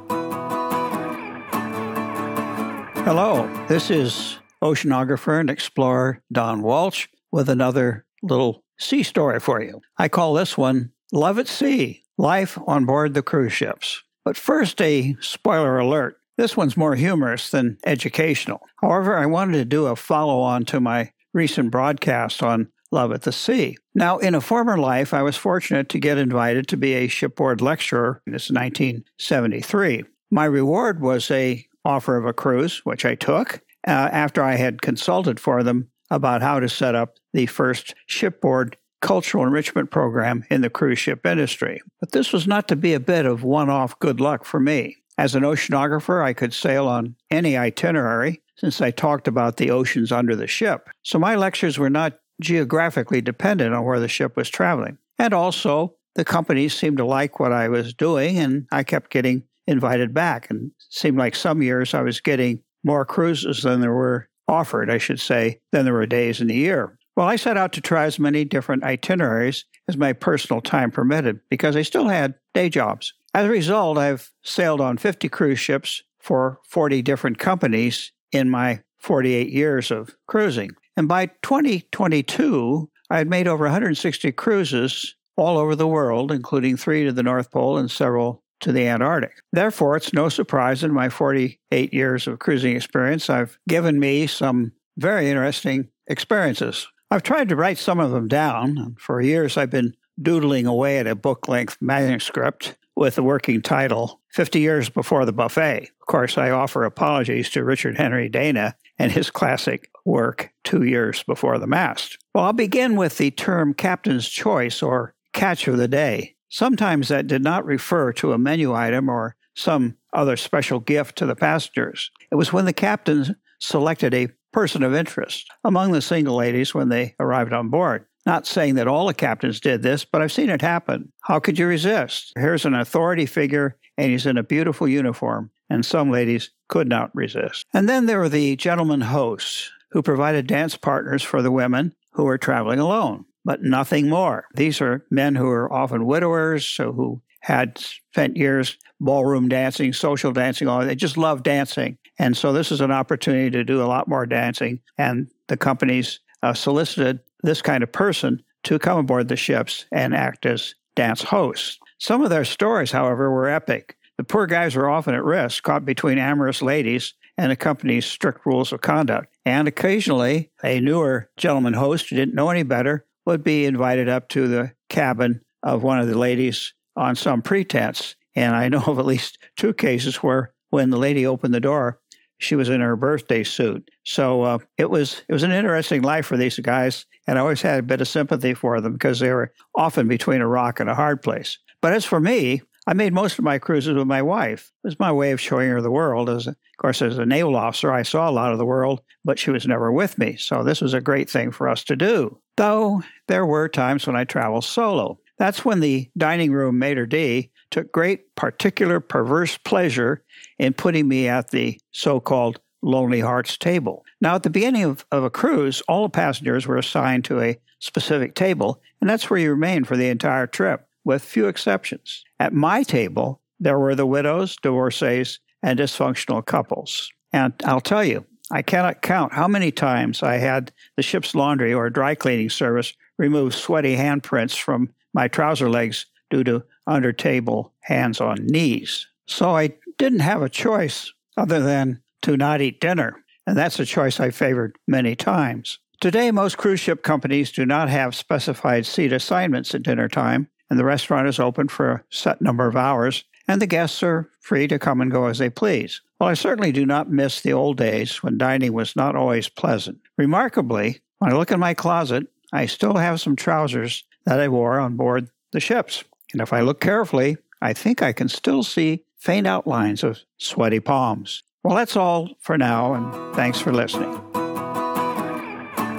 Hello, 3.08 3.47
this 3.68 3.89
is 3.89 4.39
oceanographer 4.62 5.39
and 5.39 5.49
explorer 5.49 6.22
Don 6.32 6.62
Walsh 6.62 7.08
with 7.32 7.47
another 7.47 8.05
little 8.22 8.64
sea 8.78 9.03
story 9.03 9.39
for 9.39 9.62
you. 9.62 9.82
I 9.97 10.10
call 10.10 10.34
this 10.34 10.58
one 10.58 10.91
Love 11.14 11.39
at 11.39 11.47
Sea 11.47 12.03
Life 12.18 12.58
on 12.68 12.86
Board 12.86 13.14
the 13.14 13.22
Cruise 13.22 13.53
Ships. 13.53 14.03
But 14.28 14.36
first, 14.36 14.82
a 14.82 15.15
spoiler 15.21 15.80
alert. 15.80 16.19
This 16.36 16.57
one's 16.57 16.75
more 16.75 16.95
humorous 16.95 17.49
than 17.49 17.78
educational. 17.86 18.61
However, 18.82 19.17
I 19.17 19.25
wanted 19.25 19.53
to 19.53 19.63
do 19.63 19.86
a 19.86 19.95
follow 19.95 20.41
on 20.41 20.65
to 20.65 20.82
my 20.82 21.13
recent 21.34 21.71
broadcast 21.71 22.43
on 22.43 22.67
Love 22.91 23.13
at 23.13 23.21
the 23.21 23.32
Sea. 23.32 23.78
Now, 23.95 24.17
in 24.17 24.36
a 24.36 24.41
former 24.41 24.78
life, 24.78 25.13
I 25.13 25.21
was 25.21 25.38
fortunate 25.38 25.88
to 25.88 25.99
get 25.99 26.17
invited 26.17 26.67
to 26.67 26.75
be 26.75 26.93
a 26.95 27.07
shipboard 27.07 27.61
lecturer. 27.61 28.21
This 28.25 28.47
is 28.47 28.51
1973. 28.51 30.03
My 30.30 30.43
reward 30.43 30.99
was 30.99 31.32
a 31.32 31.65
offer 31.86 32.17
of 32.17 32.25
a 32.25 32.34
cruise, 32.34 32.82
which 32.84 33.05
I 33.05 33.15
took 33.15 33.61
uh, 33.88 34.09
after 34.11 34.43
I 34.43 34.55
had 34.55 34.82
consulted 34.82 35.39
for 35.39 35.63
them 35.63 35.89
about 36.11 36.41
how 36.41 36.59
to 36.59 36.67
set 36.67 36.95
up 36.95 37.15
the 37.32 37.45
first 37.45 37.95
shipboard 38.07 38.75
cultural 39.01 39.43
enrichment 39.43 39.91
program 39.91 40.43
in 40.49 40.61
the 40.61 40.69
cruise 40.69 40.99
ship 40.99 41.25
industry. 41.25 41.81
But 41.99 42.11
this 42.11 42.33
was 42.33 42.47
not 42.47 42.67
to 42.69 42.75
be 42.75 42.93
a 42.93 42.99
bit 42.99 43.25
of 43.25 43.43
one 43.43 43.69
off 43.69 43.99
good 43.99 44.19
luck 44.19 44.45
for 44.45 44.59
me. 44.59 44.97
As 45.17 45.35
an 45.35 45.43
oceanographer, 45.43 46.23
I 46.23 46.33
could 46.33 46.53
sail 46.53 46.87
on 46.87 47.15
any 47.31 47.57
itinerary 47.57 48.41
since 48.55 48.81
I 48.81 48.91
talked 48.91 49.27
about 49.27 49.57
the 49.57 49.71
oceans 49.71 50.11
under 50.11 50.35
the 50.35 50.47
ship. 50.47 50.89
So 51.03 51.17
my 51.17 51.35
lectures 51.35 51.79
were 51.79 51.89
not 51.89 52.19
geographically 52.41 53.21
dependent 53.21 53.73
on 53.73 53.83
where 53.83 53.99
the 53.99 54.07
ship 54.07 54.35
was 54.35 54.49
traveling. 54.49 54.97
And 55.17 55.33
also, 55.33 55.95
the 56.15 56.25
companies 56.25 56.75
seemed 56.75 56.97
to 56.97 57.05
like 57.05 57.39
what 57.39 57.51
I 57.51 57.67
was 57.69 57.93
doing, 57.93 58.37
and 58.37 58.67
I 58.71 58.83
kept 58.83 59.11
getting 59.11 59.43
invited 59.65 60.13
back. 60.13 60.49
And 60.49 60.71
seemed 60.89 61.17
like 61.17 61.35
some 61.35 61.61
years 61.61 61.93
I 61.93 62.01
was 62.01 62.21
getting 62.21 62.61
more 62.83 63.05
cruises 63.05 63.63
than 63.63 63.81
there 63.81 63.93
were 63.93 64.29
offered, 64.47 64.89
I 64.89 64.97
should 64.97 65.19
say, 65.19 65.59
than 65.71 65.85
there 65.85 65.93
were 65.93 66.05
days 66.05 66.41
in 66.41 66.47
the 66.47 66.55
year. 66.55 66.96
Well, 67.18 67.28
I 67.28 67.36
set 67.36 67.57
out 67.57 67.74
to 67.74 67.82
try 67.82 68.05
as 68.05 68.20
many 68.20 68.45
different 68.45 68.84
itineraries 68.84 69.65
as 69.88 69.97
my 69.97 70.13
personal 70.13 70.61
time 70.61 70.91
permitted 70.91 71.39
because 71.49 71.76
I 71.76 71.82
still 71.82 72.07
had 72.07 72.36
day 72.53 72.70
jobs. 72.70 73.11
As 73.34 73.47
a 73.47 73.49
result, 73.49 73.97
I've 73.97 74.32
sailed 74.43 74.80
on 74.80 74.97
50 74.97 75.28
cruise 75.28 75.59
ships 75.59 76.03
for 76.20 76.59
40 76.70 77.01
different 77.01 77.39
companies 77.39 78.11
in 78.32 78.51
my 78.51 78.82
48 78.99 79.49
years 79.49 79.89
of 79.89 80.15
cruising. 80.28 80.70
And 80.95 81.07
by 81.07 81.26
2022, 81.41 82.88
I 83.09 83.18
had 83.18 83.28
made 83.28 83.47
over 83.47 83.63
160 83.63 84.32
cruises 84.34 85.15
all 85.36 85.57
over 85.57 85.76
the 85.76 85.88
world, 85.88 86.32
including 86.32 86.78
three 86.78 87.03
to 87.03 87.11
the 87.11 87.24
North 87.24 87.49
Pole 87.49 87.80
and 87.80 87.89
several 87.89 88.43
to 88.59 88.72
the 88.72 88.88
Antarctic. 88.88 89.41
Therefore, 89.51 89.97
it's 89.97 90.13
no 90.13 90.30
surprise 90.30 90.84
in 90.84 90.93
my 90.93 91.09
48 91.09 91.91
years 91.91 92.28
of 92.28 92.38
cruising 92.38 92.76
experience, 92.76 93.28
I've 93.28 93.57
given 93.68 93.99
me 93.99 94.28
some 94.28 94.74
very 94.97 95.30
interesting 95.30 95.89
experiences. 96.07 96.88
I've 97.10 97.24
tried 97.24 97.49
to 97.49 97.55
write 97.55 97.78
some 97.78 97.99
of 97.99 98.12
them 98.12 98.28
down. 98.28 98.95
For 98.99 99.22
years, 99.22 99.55
I've 99.58 99.70
been 99.70 99.95
doodling 100.22 100.66
away 100.66 100.99
at 100.99 101.08
a 101.08 101.16
book 101.16 101.47
length 101.47 101.78
manuscript 101.80 102.76
with 102.95 103.16
the 103.16 103.24
working 103.24 103.62
title 103.62 104.20
50 104.32 104.60
Years 104.60 104.89
Before 104.89 105.24
the 105.26 105.32
Buffet. 105.32 105.89
Of 106.01 106.08
course, 106.08 106.38
I 106.38 106.49
offer 106.49 106.84
apologies 106.84 107.49
to 107.51 107.64
Richard 107.64 107.97
Henry 107.97 108.28
Dana 108.28 108.76
and 108.99 109.12
his 109.12 109.30
classic 109.30 109.89
work, 110.03 110.51
Two 110.64 110.84
Years 110.84 111.24
Before 111.24 111.58
the 111.60 111.68
Mast. 111.68 112.18
Well, 112.34 112.45
I'll 112.45 112.53
begin 112.53 112.95
with 112.95 113.18
the 113.18 113.32
term 113.32 113.74
captain's 113.74 114.28
choice 114.28 114.82
or 114.82 115.14
catch 115.34 115.68
of 115.68 115.78
the 115.78 115.88
day. 115.88 116.36
Sometimes 116.49 117.08
that 117.08 117.28
did 117.28 117.43
not 117.43 117.66
refer 117.66 118.12
to 118.14 118.34
a 118.34 118.38
menu 118.38 118.74
item 118.74 119.10
or 119.10 119.36
some 119.53 119.97
other 120.14 120.36
special 120.36 120.80
gift 120.80 121.18
to 121.18 121.26
the 121.26 121.36
passengers. 121.36 122.12
It 122.32 122.36
was 122.36 122.51
when 122.51 122.66
the 122.66 122.74
captain 122.74 123.36
selected 123.60 124.14
a 124.14 124.30
person 124.51 124.83
of 124.83 124.93
interest 124.93 125.47
among 125.63 125.91
the 125.91 126.01
single 126.01 126.35
ladies 126.35 126.73
when 126.73 126.89
they 126.89 127.15
arrived 127.19 127.53
on 127.53 127.69
board. 127.69 128.05
Not 128.25 128.45
saying 128.45 128.75
that 128.75 128.87
all 128.87 129.07
the 129.07 129.13
captains 129.13 129.61
did 129.61 129.81
this, 129.81 130.03
but 130.03 130.21
I've 130.21 130.33
seen 130.33 130.49
it 130.49 130.61
happen. 130.61 131.13
How 131.21 131.39
could 131.39 131.57
you 131.57 131.65
resist? 131.65 132.33
Here's 132.35 132.65
an 132.65 132.73
authority 132.73 133.25
figure, 133.25 133.77
and 133.97 134.11
he's 134.11 134.25
in 134.25 134.37
a 134.37 134.43
beautiful 134.43 134.87
uniform, 134.87 135.49
and 135.69 135.85
some 135.85 136.11
ladies 136.11 136.51
could 136.67 136.89
not 136.89 137.15
resist. 137.15 137.65
And 137.73 137.87
then 137.87 138.05
there 138.05 138.19
were 138.19 138.27
the 138.27 138.57
gentlemen 138.57 139.01
hosts 139.01 139.71
who 139.91 140.01
provided 140.01 140.45
dance 140.45 140.75
partners 140.75 141.23
for 141.23 141.41
the 141.41 141.51
women 141.51 141.95
who 142.11 142.25
were 142.25 142.37
traveling 142.37 142.79
alone, 142.79 143.23
but 143.45 143.63
nothing 143.63 144.09
more. 144.09 144.45
These 144.55 144.81
are 144.81 145.05
men 145.09 145.35
who 145.35 145.47
are 145.47 145.71
often 145.71 146.05
widowers, 146.05 146.65
so 146.65 146.91
who 146.91 147.21
had 147.41 147.77
spent 147.77 148.35
years 148.35 148.77
ballroom 148.99 149.47
dancing, 149.47 149.93
social 149.93 150.31
dancing, 150.31 150.67
all 150.67 150.85
they 150.85 150.95
just 150.95 151.17
love 151.17 151.43
dancing. 151.43 151.97
And 152.19 152.35
so 152.35 152.51
this 152.51 152.71
is 152.71 152.81
an 152.81 152.91
opportunity 152.91 153.51
to 153.51 153.63
do 153.63 153.81
a 153.81 153.85
lot 153.85 154.07
more 154.07 154.25
dancing. 154.25 154.79
And 154.97 155.29
the 155.47 155.57
companies 155.57 156.19
uh, 156.43 156.53
solicited 156.53 157.19
this 157.43 157.61
kind 157.61 157.83
of 157.83 157.91
person 157.91 158.43
to 158.63 158.79
come 158.79 158.97
aboard 158.97 159.27
the 159.27 159.35
ships 159.35 159.85
and 159.91 160.15
act 160.15 160.45
as 160.45 160.75
dance 160.95 161.21
hosts. 161.21 161.79
Some 161.99 162.23
of 162.23 162.29
their 162.29 162.45
stories, 162.45 162.91
however, 162.91 163.31
were 163.31 163.47
epic. 163.47 163.95
The 164.17 164.23
poor 164.23 164.47
guys 164.47 164.75
were 164.75 164.89
often 164.89 165.13
at 165.13 165.23
risk, 165.23 165.63
caught 165.63 165.85
between 165.85 166.17
amorous 166.17 166.61
ladies 166.61 167.13
and 167.37 167.51
the 167.51 167.55
company's 167.55 168.05
strict 168.05 168.45
rules 168.45 168.71
of 168.71 168.81
conduct. 168.81 169.35
And 169.45 169.67
occasionally, 169.67 170.51
a 170.63 170.79
newer 170.79 171.29
gentleman 171.37 171.73
host 171.73 172.09
who 172.09 172.15
didn't 172.15 172.35
know 172.35 172.49
any 172.49 172.63
better 172.63 173.05
would 173.25 173.43
be 173.43 173.65
invited 173.65 174.09
up 174.09 174.27
to 174.29 174.47
the 174.47 174.71
cabin 174.89 175.41
of 175.61 175.83
one 175.83 175.99
of 175.99 176.07
the 176.07 176.17
ladies 176.17 176.73
on 176.95 177.15
some 177.15 177.41
pretense. 177.41 178.15
And 178.38 178.55
I 178.55 178.69
know 178.69 178.83
of 178.85 178.99
at 178.99 179.05
least 179.05 179.39
two 179.55 179.73
cases 179.73 180.17
where 180.17 180.53
when 180.69 180.91
the 180.91 180.97
lady 180.97 181.25
opened 181.25 181.55
the 181.55 181.59
door, 181.59 181.99
she 182.38 182.55
was 182.55 182.69
in 182.69 182.81
her 182.81 182.95
birthday 182.95 183.43
suit. 183.43 183.89
So 184.05 184.43
uh, 184.43 184.59
it 184.77 184.91
was 184.91 185.23
it 185.27 185.33
was 185.33 185.41
an 185.41 185.51
interesting 185.51 186.03
life 186.03 186.27
for 186.27 186.38
these 186.38 186.59
guys, 186.59 187.07
and 187.25 187.39
I 187.39 187.41
always 187.41 187.63
had 187.63 187.79
a 187.79 187.83
bit 187.83 187.99
of 187.99 188.07
sympathy 188.07 188.53
for 188.53 188.79
them 188.79 188.93
because 188.93 189.19
they 189.19 189.31
were 189.31 189.51
often 189.73 190.07
between 190.07 190.41
a 190.41 190.47
rock 190.47 190.79
and 190.79 190.88
a 190.88 190.93
hard 190.93 191.23
place. 191.23 191.57
But 191.81 191.93
as 191.93 192.05
for 192.05 192.19
me, 192.19 192.61
I 192.85 192.93
made 192.93 193.11
most 193.11 193.39
of 193.39 193.43
my 193.43 193.57
cruises 193.57 193.95
with 193.95 194.05
my 194.05 194.21
wife. 194.21 194.71
It 194.83 194.88
was 194.88 194.99
my 194.99 195.11
way 195.11 195.31
of 195.31 195.41
showing 195.41 195.71
her 195.71 195.81
the 195.81 195.89
world. 195.89 196.29
As 196.29 196.45
of 196.45 196.55
course, 196.77 197.01
as 197.01 197.17
a 197.17 197.25
naval 197.25 197.55
officer, 197.55 197.91
I 197.91 198.03
saw 198.03 198.29
a 198.29 198.31
lot 198.31 198.51
of 198.51 198.59
the 198.59 198.65
world, 198.65 199.01
but 199.25 199.39
she 199.39 199.49
was 199.49 199.65
never 199.65 199.91
with 199.91 200.19
me. 200.19 200.35
So 200.38 200.63
this 200.63 200.79
was 200.79 200.93
a 200.93 201.01
great 201.01 201.27
thing 201.27 201.49
for 201.49 201.67
us 201.67 201.83
to 201.85 201.95
do. 201.95 202.39
Though 202.55 203.01
there 203.27 203.47
were 203.47 203.67
times 203.67 204.05
when 204.05 204.15
I 204.15 204.25
traveled 204.25 204.63
solo. 204.63 205.19
That's 205.39 205.65
when 205.65 205.79
the 205.79 206.09
dining 206.17 206.51
room 206.51 206.79
maitre 206.79 207.07
d' 207.07 207.49
took 207.72 207.91
great 207.91 208.36
particular 208.36 208.99
perverse 208.99 209.57
pleasure 209.57 210.24
in 210.59 210.74
putting 210.74 211.07
me 211.07 211.28
at 211.28 211.51
the 211.51 211.80
so 211.91 212.20
called 212.20 212.59
Lonely 212.82 213.20
Hearts 213.20 213.57
table. 213.57 214.05
Now, 214.22 214.36
at 214.36 214.43
the 214.43 214.49
beginning 214.49 214.84
of, 214.84 215.05
of 215.11 215.24
a 215.24 215.30
cruise, 215.30 215.82
all 215.88 216.03
the 216.03 216.09
passengers 216.09 216.68
were 216.68 216.78
assigned 216.78 217.26
to 217.26 217.41
a 217.41 217.57
specific 217.80 218.36
table, 218.36 218.82
and 219.01 219.09
that's 219.09 219.30
where 219.30 219.39
you 219.39 219.51
remain 219.51 219.84
for 219.84 219.97
the 219.97 220.09
entire 220.09 220.47
trip, 220.47 220.88
with 221.03 221.24
few 221.24 221.47
exceptions. 221.47 222.24
At 222.39 222.53
my 222.53 222.84
table, 222.84 223.41
there 223.59 223.80
were 223.80 223.95
the 223.95 224.05
widows, 224.05 224.55
divorcees, 224.61 225.39
and 225.63 225.80
dysfunctional 225.80 226.45
couples. 226.45 227.11
And 227.34 227.53
I'll 227.65 227.82
tell 227.82 228.03
you, 228.03 228.26
I 228.51 228.61
cannot 228.61 229.01
count 229.01 229.34
how 229.34 229.47
many 229.47 229.72
times 229.72 230.24
I 230.24 230.38
had 230.38 230.72
the 230.95 231.03
ship's 231.03 231.36
laundry 231.36 231.74
or 231.74 231.89
dry 231.89 232.15
cleaning 232.15 232.49
service 232.49 232.93
remove 233.18 233.53
sweaty 233.53 233.97
handprints 233.97 234.57
from 234.57 234.93
my 235.13 235.28
trouser 235.28 235.70
legs 235.70 236.05
due 236.30 236.43
to 236.45 236.63
under 236.88 237.11
table 237.11 237.73
hands 237.81 238.19
on 238.19 238.45
knees. 238.45 239.07
So 239.25 239.55
I 239.55 239.75
didn't 239.97 240.19
have 240.19 240.41
a 240.41 240.49
choice 240.49 241.11
other 241.35 241.59
than 241.59 242.01
to 242.23 242.38
not 242.38 242.61
eat 242.61 242.81
dinner, 242.81 243.23
and 243.45 243.57
that's 243.57 243.79
a 243.79 243.85
choice 243.85 244.19
I 244.19 244.31
favored 244.31 244.77
many 244.88 245.15
times. 245.15 245.79
Today, 245.99 246.31
most 246.31 246.57
cruise 246.57 246.79
ship 246.79 247.03
companies 247.03 247.51
do 247.51 247.65
not 247.65 247.89
have 247.89 248.15
specified 248.15 248.85
seat 248.85 249.11
assignments 249.11 249.73
at 249.75 249.83
dinner 249.83 250.07
time, 250.07 250.47
and 250.69 250.79
the 250.79 250.85
restaurant 250.85 251.27
is 251.27 251.39
open 251.39 251.67
for 251.67 251.91
a 251.91 252.03
set 252.09 252.41
number 252.41 252.67
of 252.67 252.75
hours, 252.75 253.23
and 253.47 253.61
the 253.61 253.67
guests 253.67 254.03
are 254.03 254.29
free 254.39 254.67
to 254.67 254.79
come 254.79 255.01
and 255.01 255.11
go 255.11 255.25
as 255.25 255.39
they 255.39 255.49
please. 255.49 256.01
Well, 256.19 256.29
I 256.29 256.33
certainly 256.35 256.71
do 256.71 256.85
not 256.85 257.11
miss 257.11 257.41
the 257.41 257.53
old 257.53 257.77
days 257.77 258.21
when 258.21 258.38
dining 258.38 258.73
was 258.73 258.95
not 258.95 259.15
always 259.15 259.49
pleasant. 259.49 259.99
Remarkably, 260.17 261.01
when 261.19 261.31
I 261.31 261.35
look 261.35 261.51
in 261.51 261.59
my 261.59 261.73
closet, 261.73 262.27
I 262.53 262.65
still 262.65 262.95
have 262.95 263.21
some 263.21 263.35
trousers 263.35 264.03
that 264.25 264.39
I 264.39 264.49
wore 264.49 264.79
on 264.79 264.97
board 264.97 265.29
the 265.51 265.59
ships. 265.59 266.03
And 266.34 266.41
if 266.41 266.53
I 266.53 266.61
look 266.61 266.80
carefully, 266.80 267.38
I 267.61 267.73
think 267.73 268.01
I 268.01 268.13
can 268.13 268.30
still 268.30 268.63
see 268.63 269.03
faint 269.17 269.47
outlines 269.47 270.03
of 270.03 270.19
sweaty 270.38 270.80
palms. 270.80 271.43
Well, 271.63 271.75
that's 271.75 271.95
all 271.95 272.30
for 272.39 272.57
now, 272.57 272.93
and 272.93 273.36
thanks 273.36 273.59
for 273.59 273.73
listening. 273.73 274.13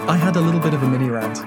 I 0.08 0.16
had 0.16 0.36
a 0.36 0.40
little 0.40 0.60
bit 0.60 0.72
of 0.72 0.82
a 0.82 0.88
mini 0.88 1.10
rant 1.10 1.38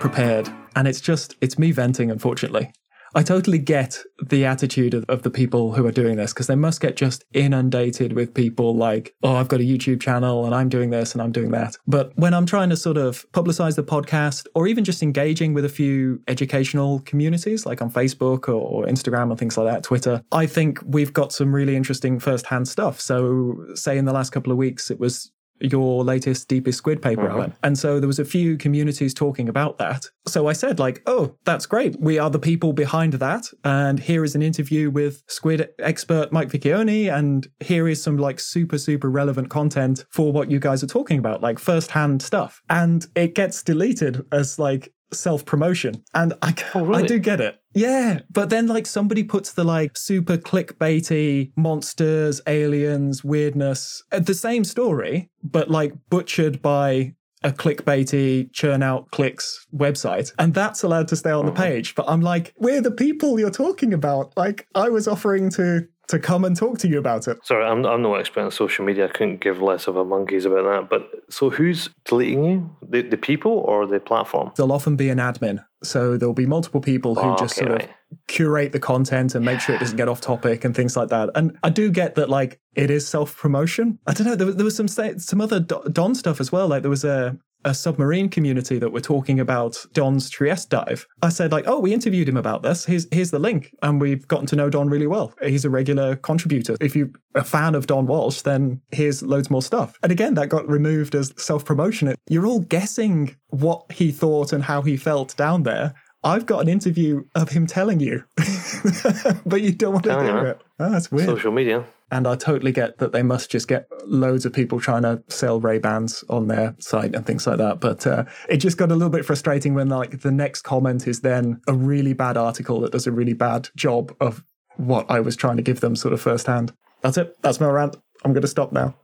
prepared, 0.00 0.48
and 0.74 0.88
it's 0.88 1.00
just, 1.00 1.36
it's 1.40 1.58
me 1.58 1.70
venting, 1.72 2.10
unfortunately. 2.10 2.72
I 3.14 3.22
totally 3.22 3.58
get 3.58 3.98
the 4.28 4.44
attitude 4.44 4.94
of, 4.94 5.04
of 5.08 5.22
the 5.22 5.30
people 5.30 5.72
who 5.72 5.84
are 5.86 5.92
doing 5.92 6.16
this 6.16 6.32
because 6.32 6.46
they 6.46 6.54
must 6.54 6.80
get 6.80 6.96
just 6.96 7.24
inundated 7.32 8.12
with 8.12 8.34
people 8.34 8.76
like, 8.76 9.14
oh, 9.22 9.34
I've 9.34 9.48
got 9.48 9.60
a 9.60 9.64
YouTube 9.64 10.00
channel 10.00 10.44
and 10.46 10.54
I'm 10.54 10.68
doing 10.68 10.90
this 10.90 11.12
and 11.12 11.20
I'm 11.20 11.32
doing 11.32 11.50
that. 11.50 11.76
But 11.86 12.12
when 12.16 12.34
I'm 12.34 12.46
trying 12.46 12.70
to 12.70 12.76
sort 12.76 12.96
of 12.96 13.30
publicize 13.32 13.76
the 13.76 13.82
podcast 13.82 14.46
or 14.54 14.66
even 14.68 14.84
just 14.84 15.02
engaging 15.02 15.54
with 15.54 15.64
a 15.64 15.68
few 15.68 16.20
educational 16.28 17.00
communities 17.00 17.66
like 17.66 17.82
on 17.82 17.90
Facebook 17.90 18.48
or, 18.48 18.52
or 18.52 18.86
Instagram 18.86 19.30
and 19.30 19.38
things 19.38 19.58
like 19.58 19.72
that, 19.72 19.82
Twitter, 19.82 20.22
I 20.32 20.46
think 20.46 20.78
we've 20.84 21.12
got 21.12 21.32
some 21.32 21.54
really 21.54 21.76
interesting 21.76 22.20
firsthand 22.20 22.68
stuff. 22.68 23.00
So, 23.00 23.66
say 23.74 23.98
in 23.98 24.04
the 24.04 24.12
last 24.12 24.30
couple 24.30 24.52
of 24.52 24.58
weeks, 24.58 24.90
it 24.90 25.00
was 25.00 25.32
your 25.60 26.04
latest 26.04 26.48
deepest 26.48 26.78
squid 26.78 27.00
paper 27.02 27.22
Mhm. 27.28 27.30
Alan. 27.30 27.52
and 27.62 27.78
so 27.78 28.00
there 28.00 28.06
was 28.06 28.18
a 28.18 28.24
few 28.24 28.56
communities 28.56 29.12
talking 29.14 29.48
about 29.48 29.78
that. 29.78 30.06
So 30.26 30.46
i 30.46 30.52
said 30.52 30.78
like 30.78 31.02
oh 31.06 31.34
that's 31.44 31.66
great. 31.66 32.00
We 32.00 32.18
are 32.18 32.30
the 32.30 32.38
people 32.38 32.72
behind 32.72 33.14
that. 33.14 33.44
And 33.64 33.98
here 34.00 34.24
is 34.24 34.34
an 34.34 34.42
interview 34.42 34.90
with 34.90 35.22
squid 35.28 35.68
expert 35.78 36.32
mike 36.32 36.48
Vecchione, 36.50 37.12
and 37.12 37.46
here 37.60 37.88
is 37.88 38.02
some 38.02 38.16
like 38.16 38.40
super 38.40 38.78
super 38.78 39.10
relevant 39.10 39.50
content 39.50 40.04
for 40.10 40.32
what 40.32 40.50
you 40.50 40.58
guys 40.58 40.82
are 40.82 40.86
talking 40.98 41.18
about 41.18 41.42
like 41.42 41.58
first-hand 41.58 42.22
stuff. 42.22 42.62
And 42.70 43.06
it 43.14 43.34
gets 43.34 43.62
deleted 43.62 44.24
as 44.32 44.58
like 44.58 44.92
self-promotion. 45.12 46.02
And 46.14 46.34
i, 46.42 46.54
Oh, 46.74 46.92
I 46.92 47.02
do 47.02 47.18
get 47.18 47.40
it. 47.40 47.56
Yeah, 47.74 48.20
but 48.30 48.50
then 48.50 48.66
like 48.66 48.86
somebody 48.86 49.22
puts 49.22 49.52
the 49.52 49.64
like 49.64 49.96
super 49.96 50.36
clickbaity 50.36 51.52
monsters, 51.56 52.40
aliens, 52.46 53.22
weirdness, 53.24 54.02
uh, 54.12 54.20
the 54.20 54.34
same 54.34 54.64
story, 54.64 55.30
but 55.42 55.70
like 55.70 55.92
butchered 56.10 56.60
by 56.62 57.14
a 57.42 57.50
clickbaity 57.50 58.52
churn 58.52 58.82
out 58.82 59.10
clicks 59.12 59.66
website. 59.74 60.32
And 60.38 60.52
that's 60.52 60.82
allowed 60.82 61.08
to 61.08 61.16
stay 61.16 61.30
on 61.30 61.46
the 61.46 61.52
page. 61.52 61.94
But 61.94 62.06
i'm 62.08 62.20
like 62.20 62.52
we're 62.58 62.82
the 62.82 62.90
people 62.90 63.40
you're 63.40 63.50
talking 63.50 63.94
about. 63.94 64.36
Like 64.36 64.66
i 64.74 64.88
was 64.88 65.08
offering 65.08 65.50
to 65.50 65.86
to 66.10 66.18
come 66.18 66.44
and 66.44 66.54
talk 66.56 66.78
to 66.78 66.88
you 66.88 66.98
about 66.98 67.26
it 67.28 67.38
Sorry, 67.44 67.64
I'm, 67.64 67.84
I'm 67.86 68.02
no 68.02 68.14
expert 68.14 68.42
on 68.44 68.50
social 68.50 68.84
media. 68.84 69.06
I 69.06 69.08
couldn't 69.08 69.40
give 69.40 69.60
less 69.60 69.86
of 69.88 69.96
a 69.96 70.04
monkeys 70.04 70.44
about 70.44 70.64
that. 70.64 70.88
But 70.90 71.02
so 71.32 71.50
who's 71.50 71.88
deleting 72.04 72.44
you? 72.44 72.76
The, 72.88 73.02
the 73.02 73.16
people 73.16 73.52
or 73.52 73.86
the 73.86 73.98
platform? 74.00 74.52
there'll 74.56 74.72
often 74.72 74.96
be 74.96 75.08
an 75.08 75.18
admin 75.18 75.64
so 75.82 76.16
there'll 76.18 76.34
be 76.34 76.46
multiple 76.46 76.80
people 76.80 77.14
who 77.14 77.22
Oh, 77.30 77.36
just 77.36 77.56
okay, 77.58 77.66
sort 77.66 77.80
of 77.82 77.88
right. 77.88 77.96
curate 78.28 78.72
the 78.72 78.78
content 78.80 79.34
and 79.34 79.44
make 79.44 79.60
sure 79.60 79.74
it 79.74 79.78
doesn't 79.78 79.96
get 79.96 80.08
off 80.08 80.20
topic 80.20 80.64
and 80.64 80.74
things 80.76 80.94
like 80.96 81.08
that. 81.08 81.30
And 81.34 81.56
I 81.62 81.70
do 81.70 81.90
get 81.90 82.16
that, 82.16 82.28
like, 82.28 82.60
it 82.74 82.90
is 82.90 83.08
self 83.08 83.34
promotion. 83.36 83.98
I 84.06 84.12
don't 84.12 84.26
know. 84.26 84.36
There, 84.36 84.46
was- 84.46 84.56
there 84.56 84.64
was 84.64 84.76
some 84.76 84.88
some 84.88 85.40
other 85.40 85.58
Don 85.60 86.14
stuff 86.14 86.38
as 86.38 86.52
well. 86.52 86.68
Like, 86.68 86.82
there 86.82 86.90
was 86.90 87.04
a 87.04 87.38
a 87.64 87.74
submarine 87.74 88.28
community 88.28 88.78
that 88.78 88.92
were 88.92 89.00
talking 89.00 89.40
about 89.40 89.76
Don's 89.92 90.30
Trieste 90.30 90.70
dive. 90.70 91.06
I 91.22 91.28
said, 91.28 91.52
like, 91.52 91.66
oh, 91.66 91.78
we 91.78 91.92
interviewed 91.92 92.28
him 92.28 92.36
about 92.36 92.62
this. 92.62 92.84
Here's 92.84 93.06
here's 93.12 93.30
the 93.30 93.38
link, 93.38 93.74
and 93.82 94.00
we've 94.00 94.26
gotten 94.28 94.46
to 94.46 94.56
know 94.56 94.70
Don 94.70 94.88
really 94.88 95.06
well. 95.06 95.32
He's 95.42 95.64
a 95.64 95.70
regular 95.70 96.16
contributor. 96.16 96.76
If 96.80 96.96
you're 96.96 97.10
a 97.34 97.44
fan 97.44 97.74
of 97.74 97.86
Don 97.86 98.06
Walsh, 98.06 98.42
then 98.42 98.80
here's 98.90 99.22
loads 99.22 99.50
more 99.50 99.62
stuff. 99.62 99.98
And 100.02 100.12
again, 100.12 100.34
that 100.34 100.48
got 100.48 100.68
removed 100.68 101.14
as 101.14 101.32
self 101.36 101.64
promotion. 101.64 102.14
You're 102.28 102.46
all 102.46 102.60
guessing 102.60 103.36
what 103.48 103.90
he 103.92 104.12
thought 104.12 104.52
and 104.52 104.64
how 104.64 104.82
he 104.82 104.96
felt 104.96 105.36
down 105.36 105.62
there. 105.64 105.94
I've 106.22 106.46
got 106.46 106.60
an 106.60 106.68
interview 106.68 107.24
of 107.34 107.50
him 107.50 107.66
telling 107.66 108.00
you, 108.00 108.24
but 109.46 109.62
you 109.62 109.72
don't 109.72 109.94
want 109.94 110.04
to 110.04 110.22
hear 110.22 110.46
it. 110.46 110.60
Oh, 110.78 110.90
that's 110.90 111.10
weird. 111.10 111.28
Social 111.28 111.52
media. 111.52 111.86
And 112.12 112.26
I 112.26 112.34
totally 112.34 112.72
get 112.72 112.98
that 112.98 113.12
they 113.12 113.22
must 113.22 113.50
just 113.50 113.68
get 113.68 113.88
loads 114.04 114.44
of 114.44 114.52
people 114.52 114.80
trying 114.80 115.02
to 115.02 115.22
sell 115.28 115.60
Ray 115.60 115.78
Bans 115.78 116.24
on 116.28 116.48
their 116.48 116.74
site 116.78 117.14
and 117.14 117.24
things 117.24 117.46
like 117.46 117.58
that. 117.58 117.80
But 117.80 118.06
uh, 118.06 118.24
it 118.48 118.58
just 118.58 118.76
got 118.76 118.90
a 118.90 118.94
little 118.94 119.10
bit 119.10 119.24
frustrating 119.24 119.74
when 119.74 119.88
like 119.88 120.20
the 120.20 120.32
next 120.32 120.62
comment 120.62 121.06
is 121.06 121.20
then 121.20 121.60
a 121.68 121.72
really 121.72 122.12
bad 122.12 122.36
article 122.36 122.80
that 122.80 122.92
does 122.92 123.06
a 123.06 123.12
really 123.12 123.32
bad 123.32 123.68
job 123.76 124.14
of 124.20 124.42
what 124.76 125.08
I 125.08 125.20
was 125.20 125.36
trying 125.36 125.56
to 125.56 125.62
give 125.62 125.80
them 125.80 125.94
sort 125.94 126.12
of 126.12 126.20
firsthand. 126.20 126.72
That's 127.00 127.16
it. 127.16 127.36
That's 127.42 127.60
my 127.60 127.68
rant. 127.68 127.96
I'm 128.24 128.32
going 128.32 128.42
to 128.42 128.48
stop 128.48 128.72
now. 128.72 128.94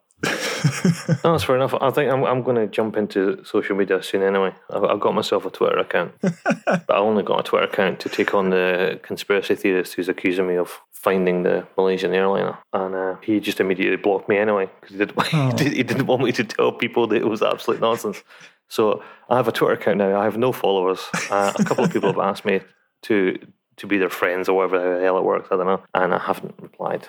No, 1.25 1.33
that's 1.33 1.45
fair 1.45 1.57
enough. 1.57 1.75
I 1.81 1.91
think 1.91 2.11
I'm, 2.13 2.25
I'm 2.25 2.43
going 2.43 2.57
to 2.57 2.67
jump 2.67 2.97
into 2.97 3.45
social 3.45 3.77
media 3.77 4.03
soon 4.03 4.23
anyway. 4.23 4.53
I've, 4.71 4.85
I've 4.85 5.01
got 5.01 5.15
myself 5.15 5.45
a 5.45 5.51
Twitter 5.51 5.79
account. 5.79 6.13
but 6.21 6.85
I 6.91 6.97
only 6.97 7.23
got 7.23 7.41
a 7.41 7.43
Twitter 7.43 7.67
account 7.67 8.01
to 8.01 8.09
take 8.09 8.35
on 8.35 8.51
the 8.51 9.01
conspiracy 9.03 9.55
theorist 9.55 9.95
who's 9.95 10.09
accusing 10.09 10.47
me 10.47 10.57
of 10.57 10.81
finding 10.93 11.43
the 11.43 11.67
Malaysian 11.77 12.13
airliner. 12.15 12.59
And 12.73 12.95
uh, 12.95 13.17
he 13.23 13.39
just 13.41 13.61
immediately 13.61 13.97
blocked 13.97 14.29
me 14.29 14.39
anyway 14.39 14.69
because 14.81 14.93
he, 14.97 14.99
didn't- 14.99 15.19
Oh. 15.35 15.57
he 15.59 15.83
didn't 15.83 16.07
want 16.07 16.23
me 16.23 16.33
to 16.33 16.45
tell 16.45 16.73
people 16.73 17.07
that 17.09 17.17
it 17.17 17.27
was 17.29 17.43
absolute 17.43 17.81
nonsense. 17.81 18.23
So 18.69 19.03
I 19.29 19.37
have 19.37 19.47
a 19.49 19.53
Twitter 19.53 19.75
account 19.75 19.99
now. 19.99 20.21
I 20.21 20.25
have 20.25 20.37
no 20.39 20.53
followers. 20.53 21.01
Uh, 21.31 21.53
a 21.57 21.65
couple 21.65 21.85
of 21.85 21.93
people 21.93 22.11
have 22.13 22.19
asked 22.31 22.45
me 22.45 22.61
to 23.03 23.39
to 23.77 23.87
be 23.87 23.99
their 23.99 24.09
friends 24.09 24.49
or 24.49 24.57
whatever 24.57 24.97
the 24.99 25.05
hell 25.05 25.19
it 25.19 25.23
works. 25.25 25.49
I 25.53 25.57
don't 25.57 25.67
know. 25.67 25.83
And 25.95 26.15
I 26.15 26.19
haven't 26.19 26.55
replied. 26.61 27.07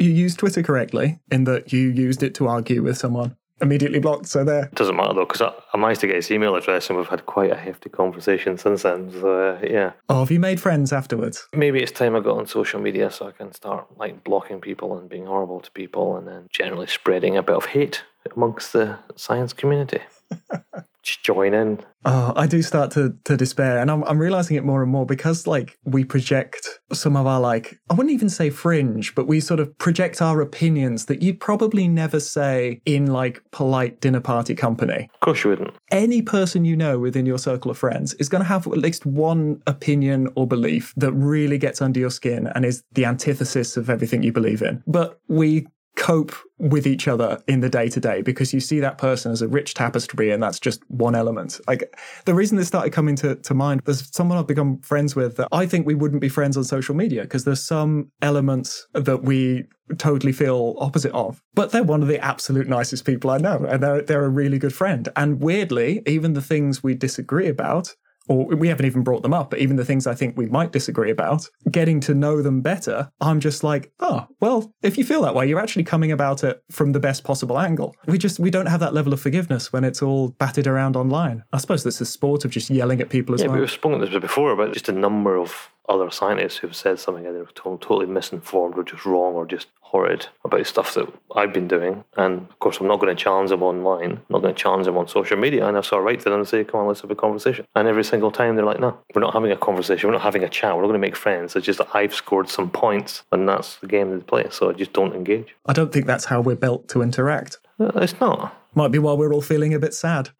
You 0.00 0.10
used 0.10 0.38
Twitter 0.38 0.62
correctly 0.62 1.20
in 1.30 1.44
that 1.44 1.72
you 1.72 1.88
used 1.88 2.22
it 2.22 2.34
to 2.36 2.48
argue 2.48 2.82
with 2.82 2.96
someone. 2.96 3.36
immediately 3.62 3.98
blocked. 3.98 4.26
So 4.26 4.42
there. 4.42 4.64
It 4.64 4.74
doesn't 4.74 4.96
matter 4.96 5.12
though, 5.12 5.26
because 5.26 5.42
I, 5.42 5.52
I 5.74 5.76
managed 5.76 6.00
to 6.00 6.06
get 6.06 6.16
his 6.16 6.30
email 6.30 6.54
address 6.56 6.88
and 6.88 6.98
we've 6.98 7.06
had 7.06 7.26
quite 7.26 7.50
a 7.50 7.54
hefty 7.56 7.90
conversation 7.90 8.56
since 8.56 8.82
then. 8.84 9.12
So, 9.12 9.50
uh, 9.50 9.60
yeah. 9.62 9.92
Oh, 10.08 10.20
have 10.20 10.30
you 10.30 10.40
made 10.40 10.58
friends 10.58 10.92
afterwards? 10.94 11.46
Maybe 11.52 11.82
it's 11.82 11.92
time 11.92 12.16
I 12.16 12.20
got 12.20 12.38
on 12.38 12.46
social 12.46 12.80
media 12.80 13.10
so 13.10 13.28
I 13.28 13.32
can 13.32 13.52
start 13.52 13.86
like 13.98 14.24
blocking 14.24 14.62
people 14.62 14.96
and 14.96 15.10
being 15.10 15.26
horrible 15.26 15.60
to 15.60 15.70
people 15.72 16.16
and 16.16 16.26
then 16.26 16.48
generally 16.50 16.86
spreading 16.86 17.36
a 17.36 17.42
bit 17.42 17.56
of 17.56 17.66
hate 17.66 18.02
amongst 18.34 18.72
the 18.72 18.98
science 19.16 19.52
community. 19.52 20.00
Just 21.02 21.22
join 21.24 21.54
in. 21.54 21.80
Oh, 22.04 22.32
I 22.34 22.46
do 22.46 22.62
start 22.62 22.90
to 22.92 23.14
to 23.24 23.36
despair, 23.36 23.78
and 23.78 23.90
I'm 23.90 24.04
I'm 24.04 24.18
realizing 24.18 24.56
it 24.56 24.64
more 24.64 24.82
and 24.82 24.90
more 24.90 25.06
because 25.06 25.46
like 25.46 25.78
we 25.84 26.04
project 26.04 26.80
some 26.92 27.16
of 27.16 27.26
our 27.26 27.40
like 27.40 27.78
I 27.90 27.94
wouldn't 27.94 28.12
even 28.12 28.28
say 28.28 28.50
fringe, 28.50 29.14
but 29.14 29.26
we 29.26 29.40
sort 29.40 29.60
of 29.60 29.76
project 29.78 30.22
our 30.22 30.40
opinions 30.40 31.06
that 31.06 31.22
you'd 31.22 31.40
probably 31.40 31.88
never 31.88 32.20
say 32.20 32.80
in 32.84 33.06
like 33.06 33.42
polite 33.50 34.00
dinner 34.00 34.20
party 34.20 34.54
company. 34.54 35.08
Of 35.14 35.20
course 35.20 35.44
you 35.44 35.50
wouldn't. 35.50 35.74
Any 35.90 36.22
person 36.22 36.64
you 36.64 36.76
know 36.76 36.98
within 36.98 37.26
your 37.26 37.38
circle 37.38 37.70
of 37.70 37.78
friends 37.78 38.14
is 38.14 38.28
going 38.28 38.42
to 38.42 38.48
have 38.48 38.66
at 38.66 38.78
least 38.78 39.04
one 39.04 39.62
opinion 39.66 40.28
or 40.36 40.46
belief 40.46 40.94
that 40.96 41.12
really 41.12 41.58
gets 41.58 41.82
under 41.82 42.00
your 42.00 42.10
skin 42.10 42.46
and 42.54 42.64
is 42.64 42.82
the 42.92 43.04
antithesis 43.04 43.76
of 43.76 43.90
everything 43.90 44.22
you 44.22 44.32
believe 44.32 44.62
in. 44.62 44.82
But 44.86 45.20
we 45.28 45.66
cope 46.00 46.34
with 46.56 46.86
each 46.86 47.06
other 47.06 47.38
in 47.46 47.60
the 47.60 47.68
day 47.68 47.86
to 47.86 48.00
day 48.00 48.22
because 48.22 48.54
you 48.54 48.58
see 48.58 48.80
that 48.80 48.96
person 48.96 49.30
as 49.30 49.42
a 49.42 49.48
rich 49.48 49.74
tapestry 49.74 50.30
and 50.30 50.42
that's 50.42 50.58
just 50.58 50.82
one 50.88 51.14
element. 51.14 51.60
Like 51.68 51.94
the 52.24 52.34
reason 52.34 52.56
this 52.56 52.68
started 52.68 52.90
coming 52.90 53.16
to, 53.16 53.36
to 53.36 53.54
mind, 53.54 53.82
there's 53.84 54.08
someone 54.16 54.38
I've 54.38 54.46
become 54.46 54.78
friends 54.78 55.14
with 55.14 55.36
that 55.36 55.48
I 55.52 55.66
think 55.66 55.86
we 55.86 55.94
wouldn't 55.94 56.22
be 56.22 56.30
friends 56.30 56.56
on 56.56 56.64
social 56.64 56.94
media 56.94 57.22
because 57.22 57.44
there's 57.44 57.62
some 57.62 58.10
elements 58.22 58.88
that 58.94 59.24
we 59.24 59.64
totally 59.98 60.32
feel 60.32 60.74
opposite 60.78 61.12
of. 61.12 61.42
But 61.52 61.70
they're 61.70 61.82
one 61.82 62.00
of 62.00 62.08
the 62.08 62.22
absolute 62.24 62.66
nicest 62.66 63.04
people 63.04 63.28
I 63.28 63.36
know 63.36 63.66
and 63.68 63.82
they're 63.82 64.00
they're 64.00 64.24
a 64.24 64.30
really 64.30 64.58
good 64.58 64.74
friend. 64.74 65.06
And 65.16 65.42
weirdly, 65.42 66.02
even 66.06 66.32
the 66.32 66.40
things 66.42 66.82
we 66.82 66.94
disagree 66.94 67.48
about 67.48 67.94
or 68.30 68.46
we 68.46 68.68
haven't 68.68 68.86
even 68.86 69.02
brought 69.02 69.22
them 69.22 69.34
up, 69.34 69.50
but 69.50 69.58
even 69.58 69.74
the 69.74 69.84
things 69.84 70.06
I 70.06 70.14
think 70.14 70.36
we 70.38 70.46
might 70.46 70.70
disagree 70.70 71.10
about, 71.10 71.48
getting 71.70 71.98
to 72.00 72.14
know 72.14 72.42
them 72.42 72.60
better, 72.60 73.10
I'm 73.20 73.40
just 73.40 73.64
like, 73.64 73.90
oh, 73.98 74.28
well, 74.38 74.72
if 74.82 74.96
you 74.96 75.04
feel 75.04 75.22
that 75.22 75.34
way, 75.34 75.48
you're 75.48 75.58
actually 75.58 75.82
coming 75.82 76.12
about 76.12 76.44
it 76.44 76.62
from 76.70 76.92
the 76.92 77.00
best 77.00 77.24
possible 77.24 77.58
angle. 77.58 77.96
We 78.06 78.18
just, 78.18 78.38
we 78.38 78.50
don't 78.50 78.66
have 78.66 78.78
that 78.80 78.94
level 78.94 79.12
of 79.12 79.20
forgiveness 79.20 79.72
when 79.72 79.82
it's 79.82 80.00
all 80.00 80.28
batted 80.38 80.68
around 80.68 80.94
online. 80.94 81.42
I 81.52 81.58
suppose 81.58 81.82
that's 81.82 81.98
the 81.98 82.06
sport 82.06 82.44
of 82.44 82.52
just 82.52 82.70
yelling 82.70 83.00
at 83.00 83.08
people 83.10 83.34
as 83.34 83.40
Yeah, 83.42 83.48
well. 83.48 83.58
we've 83.58 83.70
spoken 83.70 84.00
this 84.00 84.10
before 84.10 84.52
about 84.52 84.72
just 84.74 84.88
a 84.88 84.92
number 84.92 85.36
of 85.36 85.68
other 85.90 86.10
scientists 86.10 86.56
who've 86.58 86.74
said 86.74 86.98
something 86.98 87.26
either 87.26 87.44
to- 87.44 87.78
totally 87.80 88.06
misinformed 88.06 88.76
or 88.78 88.84
just 88.84 89.04
wrong 89.04 89.34
or 89.34 89.44
just 89.44 89.66
horrid 89.82 90.26
about 90.44 90.64
stuff 90.66 90.94
that 90.94 91.12
I've 91.34 91.52
been 91.52 91.66
doing. 91.66 92.04
And 92.16 92.42
of 92.48 92.58
course, 92.60 92.78
I'm 92.78 92.86
not 92.86 93.00
going 93.00 93.14
to 93.14 93.20
challenge 93.20 93.50
them 93.50 93.62
online. 93.62 94.12
I'm 94.12 94.24
not 94.30 94.42
going 94.42 94.54
to 94.54 94.62
challenge 94.62 94.86
them 94.86 94.96
on 94.96 95.08
social 95.08 95.36
media. 95.36 95.66
And 95.66 95.76
I 95.76 95.80
sort 95.80 96.00
of 96.00 96.04
write 96.06 96.20
to 96.20 96.30
them 96.30 96.38
and 96.38 96.48
say, 96.48 96.62
come 96.62 96.80
on, 96.80 96.86
let's 96.86 97.00
have 97.00 97.10
a 97.10 97.16
conversation. 97.16 97.66
And 97.74 97.88
every 97.88 98.04
single 98.04 98.30
time 98.30 98.54
they're 98.54 98.64
like, 98.64 98.78
no, 98.78 98.96
we're 99.14 99.20
not 99.20 99.34
having 99.34 99.50
a 99.50 99.56
conversation. 99.56 100.08
We're 100.08 100.14
not 100.14 100.22
having 100.22 100.44
a 100.44 100.48
chat. 100.48 100.76
We're 100.76 100.82
not 100.82 100.88
going 100.88 101.00
to 101.00 101.06
make 101.06 101.16
friends. 101.16 101.56
It's 101.56 101.66
just 101.66 101.78
that 101.80 101.88
I've 101.92 102.14
scored 102.14 102.48
some 102.48 102.70
points 102.70 103.24
and 103.32 103.48
that's 103.48 103.76
the 103.76 103.88
game 103.88 104.16
they 104.16 104.22
play. 104.24 104.46
So 104.50 104.70
I 104.70 104.74
just 104.74 104.92
don't 104.92 105.14
engage. 105.14 105.56
I 105.66 105.72
don't 105.72 105.92
think 105.92 106.06
that's 106.06 106.26
how 106.26 106.40
we're 106.40 106.54
built 106.54 106.86
to 106.90 107.02
interact. 107.02 107.58
Uh, 107.80 107.90
It's 107.96 108.18
not. 108.20 108.56
Might 108.76 108.92
be 108.92 109.00
why 109.00 109.14
we're 109.14 109.32
all 109.32 109.42
feeling 109.42 109.74
a 109.74 109.80
bit 109.80 109.94
sad. 109.94 110.30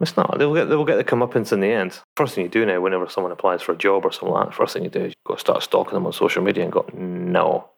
It's 0.00 0.16
not. 0.16 0.38
They'll 0.38 0.54
get 0.54 0.68
they'll 0.68 0.84
get 0.84 0.96
the 0.96 1.04
comeuppance 1.04 1.52
in 1.52 1.60
the 1.60 1.68
end. 1.68 2.00
First 2.16 2.34
thing 2.34 2.44
you 2.44 2.50
do 2.50 2.66
now, 2.66 2.80
whenever 2.80 3.08
someone 3.08 3.32
applies 3.32 3.62
for 3.62 3.72
a 3.72 3.76
job 3.76 4.04
or 4.04 4.12
something 4.12 4.30
like 4.30 4.46
that, 4.48 4.54
first 4.54 4.74
thing 4.74 4.84
you 4.84 4.90
do 4.90 5.04
is 5.04 5.10
you 5.10 5.14
go 5.32 5.36
start 5.36 5.62
stalking 5.62 5.94
them 5.94 6.06
on 6.06 6.12
social 6.12 6.42
media 6.42 6.64
and 6.64 6.72
go, 6.72 6.84
no, 6.94 7.68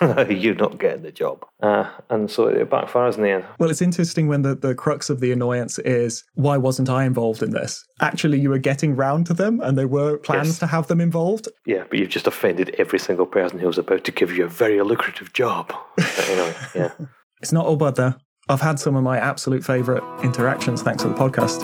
you're 0.28 0.54
not 0.54 0.78
getting 0.78 1.02
the 1.02 1.10
job. 1.12 1.44
Uh, 1.62 1.88
and 2.10 2.30
so 2.30 2.46
it 2.46 2.70
backfires 2.70 3.16
in 3.16 3.22
the 3.22 3.30
end. 3.30 3.44
Well, 3.58 3.70
it's 3.70 3.82
interesting 3.82 4.28
when 4.28 4.42
the, 4.42 4.54
the 4.54 4.74
crux 4.74 5.10
of 5.10 5.20
the 5.20 5.32
annoyance 5.32 5.78
is 5.80 6.24
why 6.34 6.56
wasn't 6.56 6.88
I 6.88 7.04
involved 7.04 7.42
in 7.42 7.50
this? 7.50 7.84
Actually, 8.00 8.40
you 8.40 8.50
were 8.50 8.58
getting 8.58 8.94
round 8.96 9.26
to 9.26 9.34
them 9.34 9.60
and 9.60 9.76
there 9.76 9.88
were 9.88 10.18
plans 10.18 10.48
Yes. 10.48 10.58
to 10.60 10.66
have 10.68 10.86
them 10.86 11.00
involved. 11.00 11.48
Yeah, 11.66 11.84
but 11.90 11.98
you've 11.98 12.10
just 12.10 12.26
offended 12.28 12.74
every 12.78 12.98
single 13.00 13.26
person 13.26 13.58
who 13.58 13.66
was 13.66 13.78
about 13.78 14.04
to 14.04 14.12
give 14.12 14.30
you 14.36 14.44
a 14.44 14.48
very 14.48 14.80
lucrative 14.82 15.32
job. 15.32 15.72
But 15.96 16.28
anyway, 16.28 16.54
yeah. 16.74 16.90
It's 17.40 17.52
not 17.52 17.66
all 17.66 17.76
bad 17.76 17.96
there. 17.96 18.16
I've 18.52 18.60
had 18.60 18.78
some 18.78 18.96
of 18.96 19.02
my 19.02 19.18
absolute 19.18 19.64
favourite 19.64 20.02
interactions 20.22 20.82
thanks 20.82 21.02
to 21.04 21.08
the 21.08 21.14
podcast. 21.14 21.62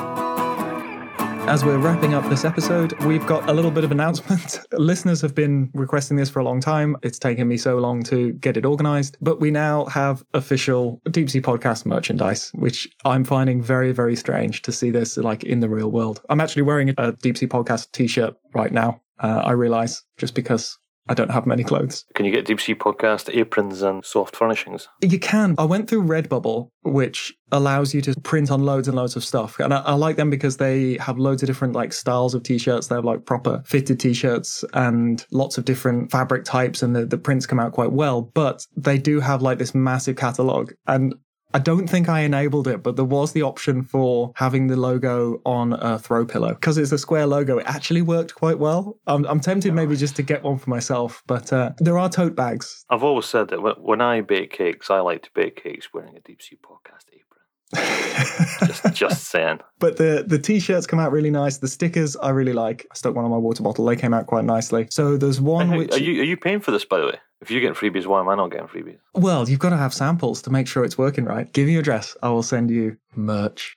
As 1.46 1.62
we're 1.62 1.76
wrapping 1.76 2.14
up 2.14 2.26
this 2.30 2.46
episode, 2.46 2.98
we've 3.04 3.26
got 3.26 3.46
a 3.46 3.52
little 3.52 3.70
bit 3.70 3.84
of 3.84 3.92
announcement. 3.92 4.60
Listeners 4.72 5.20
have 5.20 5.34
been 5.34 5.70
requesting 5.74 6.16
this 6.16 6.30
for 6.30 6.38
a 6.38 6.44
long 6.44 6.60
time. 6.60 6.96
It's 7.02 7.18
taken 7.18 7.46
me 7.46 7.58
so 7.58 7.76
long 7.76 8.02
to 8.04 8.32
get 8.32 8.56
it 8.56 8.64
organized, 8.64 9.18
but 9.20 9.38
we 9.38 9.50
now 9.50 9.84
have 9.86 10.24
official 10.32 11.02
Deep 11.10 11.28
Sea 11.28 11.42
Podcast 11.42 11.84
merchandise, 11.84 12.50
which 12.54 12.88
I'm 13.04 13.22
finding 13.22 13.60
very, 13.60 13.92
very 13.92 14.16
strange 14.16 14.62
to 14.62 14.72
see 14.72 14.90
this 14.90 15.18
like 15.18 15.44
in 15.44 15.60
the 15.60 15.68
real 15.68 15.90
world. 15.90 16.22
I'm 16.30 16.40
actually 16.40 16.62
wearing 16.62 16.94
a 16.96 17.12
Deep 17.12 17.36
Sea 17.36 17.48
Podcast 17.48 17.92
t-shirt 17.92 18.34
right 18.54 18.72
now. 18.72 19.02
Uh, 19.18 19.42
I 19.44 19.52
realize 19.52 20.04
just 20.16 20.34
because 20.34 20.78
I 21.08 21.14
don't 21.14 21.30
have 21.30 21.46
many 21.46 21.64
clothes. 21.64 22.04
Can 22.14 22.26
you 22.26 22.32
get 22.32 22.44
Deep 22.44 22.60
Sea 22.60 22.74
Podcast 22.74 23.34
aprons 23.34 23.82
and 23.82 24.04
soft 24.04 24.36
furnishings? 24.36 24.88
You 25.00 25.18
can. 25.18 25.54
I 25.58 25.64
went 25.64 25.88
through 25.88 26.04
Redbubble, 26.04 26.70
which 26.82 27.34
allows 27.50 27.94
you 27.94 28.02
to 28.02 28.20
print 28.20 28.50
on 28.50 28.64
loads 28.64 28.88
and 28.88 28.96
loads 28.96 29.16
of 29.16 29.24
stuff. 29.24 29.58
And 29.58 29.72
I, 29.72 29.78
I 29.80 29.94
like 29.94 30.16
them 30.16 30.30
because 30.30 30.58
they 30.58 30.98
have 30.98 31.18
loads 31.18 31.42
of 31.42 31.46
different 31.46 31.74
like 31.74 31.92
styles 31.92 32.34
of 32.34 32.42
t-shirts. 32.42 32.88
They 32.88 32.94
have 32.94 33.04
like 33.04 33.24
proper 33.24 33.62
fitted 33.64 34.00
t-shirts 34.00 34.64
and 34.74 35.24
lots 35.30 35.58
of 35.58 35.64
different 35.64 36.10
fabric 36.10 36.44
types 36.44 36.82
and 36.82 36.94
the, 36.94 37.06
the 37.06 37.18
prints 37.18 37.46
come 37.46 37.60
out 37.60 37.72
quite 37.72 37.92
well. 37.92 38.22
But 38.22 38.66
they 38.76 38.98
do 38.98 39.20
have 39.20 39.42
like 39.42 39.58
this 39.58 39.74
massive 39.74 40.16
catalog. 40.16 40.72
And 40.86 41.14
I 41.54 41.58
don't 41.58 41.86
think 41.88 42.10
I 42.10 42.20
enabled 42.20 42.68
it, 42.68 42.82
but 42.82 42.96
there 42.96 43.06
was 43.06 43.32
the 43.32 43.42
option 43.42 43.82
for 43.82 44.32
having 44.36 44.66
the 44.66 44.76
logo 44.76 45.40
on 45.46 45.72
a 45.72 45.98
throw 45.98 46.26
pillow. 46.26 46.50
Because 46.50 46.76
it's 46.76 46.92
a 46.92 46.98
square 46.98 47.26
logo, 47.26 47.58
it 47.58 47.66
actually 47.66 48.02
worked 48.02 48.34
quite 48.34 48.58
well. 48.58 48.98
I'm, 49.06 49.24
I'm 49.24 49.40
tempted 49.40 49.72
maybe 49.72 49.96
just 49.96 50.14
to 50.16 50.22
get 50.22 50.42
one 50.42 50.58
for 50.58 50.68
myself, 50.68 51.22
but 51.26 51.50
uh, 51.52 51.72
there 51.78 51.98
are 51.98 52.10
tote 52.10 52.36
bags. 52.36 52.84
I've 52.90 53.02
always 53.02 53.24
said 53.26 53.48
that 53.48 53.62
when- 53.62 53.98
I 53.98 54.20
bake 54.20 54.52
cakes, 54.52 54.90
I 54.90 55.00
like 55.00 55.22
to 55.22 55.30
bake 55.34 55.60
cakes 55.60 55.92
wearing 55.92 56.16
a 56.16 56.20
Deep 56.20 56.40
Sea 56.40 56.56
Podcast 56.62 57.06
apron. 57.12 58.66
Just, 58.66 58.84
just 58.94 59.24
saying. 59.24 59.58
But 59.80 59.96
the 59.96 60.24
the 60.26 60.38
t-shirts 60.38 60.86
come 60.86 61.00
out 61.00 61.10
really 61.10 61.30
nice. 61.30 61.58
The 61.58 61.66
stickers 61.68 62.16
I 62.16 62.30
really 62.30 62.52
like. 62.52 62.86
I 62.92 62.94
stuck 62.94 63.14
one 63.16 63.24
on 63.24 63.30
my 63.30 63.36
water 63.36 63.62
bottle. 63.64 63.84
They 63.84 63.96
came 63.96 64.14
out 64.14 64.26
quite 64.26 64.44
nicely. 64.44 64.86
So 64.90 65.16
there's 65.16 65.40
one 65.40 65.70
Hey, 65.70 65.78
which 65.78 65.92
Are 65.92 65.98
you 65.98 66.20
are 66.20 66.24
you 66.24 66.36
paying 66.36 66.60
for 66.60 66.70
this 66.70 66.84
by 66.84 67.00
the 67.00 67.06
way? 67.06 67.18
If 67.40 67.50
you're 67.50 67.60
getting 67.60 67.76
freebies, 67.76 68.06
why 68.06 68.20
am 68.20 68.28
I 68.28 68.34
not 68.34 68.50
getting 68.50 68.66
freebies? 68.66 68.98
well, 69.14 69.48
you've 69.48 69.60
got 69.60 69.70
to 69.70 69.76
have 69.76 69.94
samples 69.94 70.42
to 70.42 70.50
make 70.50 70.66
sure 70.66 70.84
it's 70.84 70.98
working 70.98 71.24
right. 71.24 71.52
Give 71.52 71.66
me 71.66 71.72
your 71.72 71.80
address. 71.80 72.16
I 72.22 72.30
will 72.30 72.42
send 72.42 72.70
you 72.70 72.96
merch. 73.14 73.74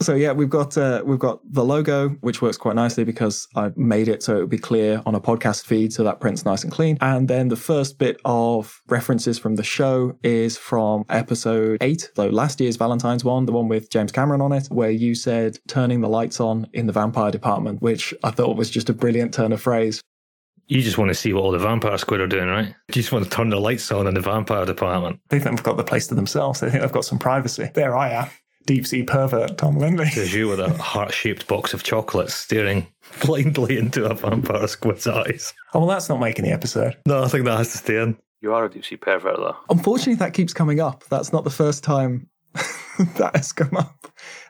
So 0.00 0.16
yeah, 0.16 0.32
we've 0.32 0.50
got 0.50 0.76
uh, 0.76 1.02
we've 1.06 1.20
got 1.20 1.38
the 1.44 1.64
logo, 1.64 2.08
which 2.20 2.42
works 2.42 2.56
quite 2.56 2.74
nicely 2.74 3.04
because 3.04 3.46
I 3.54 3.70
made 3.76 4.08
it 4.08 4.24
so 4.24 4.36
it 4.36 4.40
would 4.40 4.50
be 4.50 4.58
clear 4.58 5.00
on 5.06 5.14
a 5.14 5.20
podcast 5.20 5.66
feed, 5.66 5.92
so 5.92 6.02
that 6.02 6.18
prints 6.18 6.44
nice 6.44 6.64
and 6.64 6.72
clean. 6.72 6.98
And 7.00 7.28
then 7.28 7.46
the 7.46 7.56
first 7.56 7.96
bit 7.98 8.20
of 8.24 8.82
references 8.88 9.38
from 9.38 9.54
the 9.54 9.62
show 9.62 10.18
is 10.24 10.56
from 10.56 11.04
episode 11.10 11.78
eight, 11.80 12.10
though 12.16 12.26
last 12.26 12.60
year's 12.60 12.74
Valentine's 12.76 13.22
one, 13.22 13.46
the 13.46 13.52
one 13.52 13.68
with 13.68 13.88
James 13.88 14.10
Cameron 14.10 14.40
on 14.40 14.50
it, 14.50 14.66
where 14.66 14.90
you 14.90 15.14
said 15.14 15.58
turning 15.68 16.00
the 16.00 16.08
lights 16.08 16.40
on 16.40 16.66
in 16.72 16.86
the 16.88 16.92
vampire 16.92 17.30
department, 17.30 17.80
which 17.80 18.12
I 18.24 18.32
thought 18.32 18.56
was 18.56 18.70
just 18.70 18.90
a 18.90 18.94
brilliant 18.94 19.32
turn 19.32 19.52
of 19.52 19.62
phrase. 19.62 20.00
You 20.66 20.80
just 20.80 20.96
want 20.98 21.10
to 21.10 21.14
see 21.14 21.32
what 21.32 21.42
all 21.44 21.52
the 21.52 21.58
vampire 21.58 21.98
squid 21.98 22.20
are 22.20 22.26
doing, 22.26 22.48
right? 22.48 22.68
You 22.88 22.94
just 22.94 23.12
want 23.12 23.24
to 23.24 23.30
turn 23.30 23.50
the 23.50 23.60
lights 23.60 23.92
on 23.92 24.06
in 24.06 24.14
the 24.14 24.20
vampire 24.20 24.64
department. 24.64 25.20
They 25.28 25.38
think 25.38 25.56
they've 25.56 25.64
got 25.64 25.76
the 25.76 25.84
place 25.84 26.06
to 26.08 26.14
themselves. 26.14 26.60
They 26.60 26.70
think 26.70 26.82
they've 26.82 26.92
got 26.92 27.04
some 27.04 27.18
privacy. 27.18 27.70
There 27.74 27.94
I 27.96 28.10
am, 28.10 28.30
deep 28.66 28.86
sea 28.86 29.02
pervert 29.02 29.58
Tom 29.58 29.76
Linley. 29.78 30.08
There's 30.14 30.32
you 30.32 30.48
with 30.48 30.60
a 30.60 30.72
heart 30.82 31.12
shaped 31.12 31.46
box 31.46 31.74
of 31.74 31.82
chocolates 31.82 32.34
staring 32.34 32.86
blindly 33.24 33.78
into 33.78 34.06
a 34.06 34.14
vampire 34.14 34.66
squid's 34.66 35.06
eyes. 35.06 35.52
Oh 35.74 35.80
well, 35.80 35.88
that's 35.88 36.08
not 36.08 36.20
making 36.20 36.44
the 36.44 36.52
episode. 36.52 36.96
No, 37.06 37.22
I 37.22 37.28
think 37.28 37.44
that 37.44 37.58
has 37.58 37.72
to 37.72 37.78
stay 37.78 38.02
in. 38.02 38.16
You 38.40 38.52
are 38.52 38.66
a 38.66 38.70
deep 38.70 38.84
sea 38.84 38.96
pervert, 38.96 39.36
though. 39.36 39.56
Unfortunately, 39.70 40.16
that 40.16 40.34
keeps 40.34 40.52
coming 40.52 40.78
up. 40.80 41.04
That's 41.04 41.32
not 41.32 41.44
the 41.44 41.50
first 41.50 41.82
time 41.82 42.28
that 42.52 43.30
has 43.34 43.52
come 43.52 43.74
up. 43.76 44.06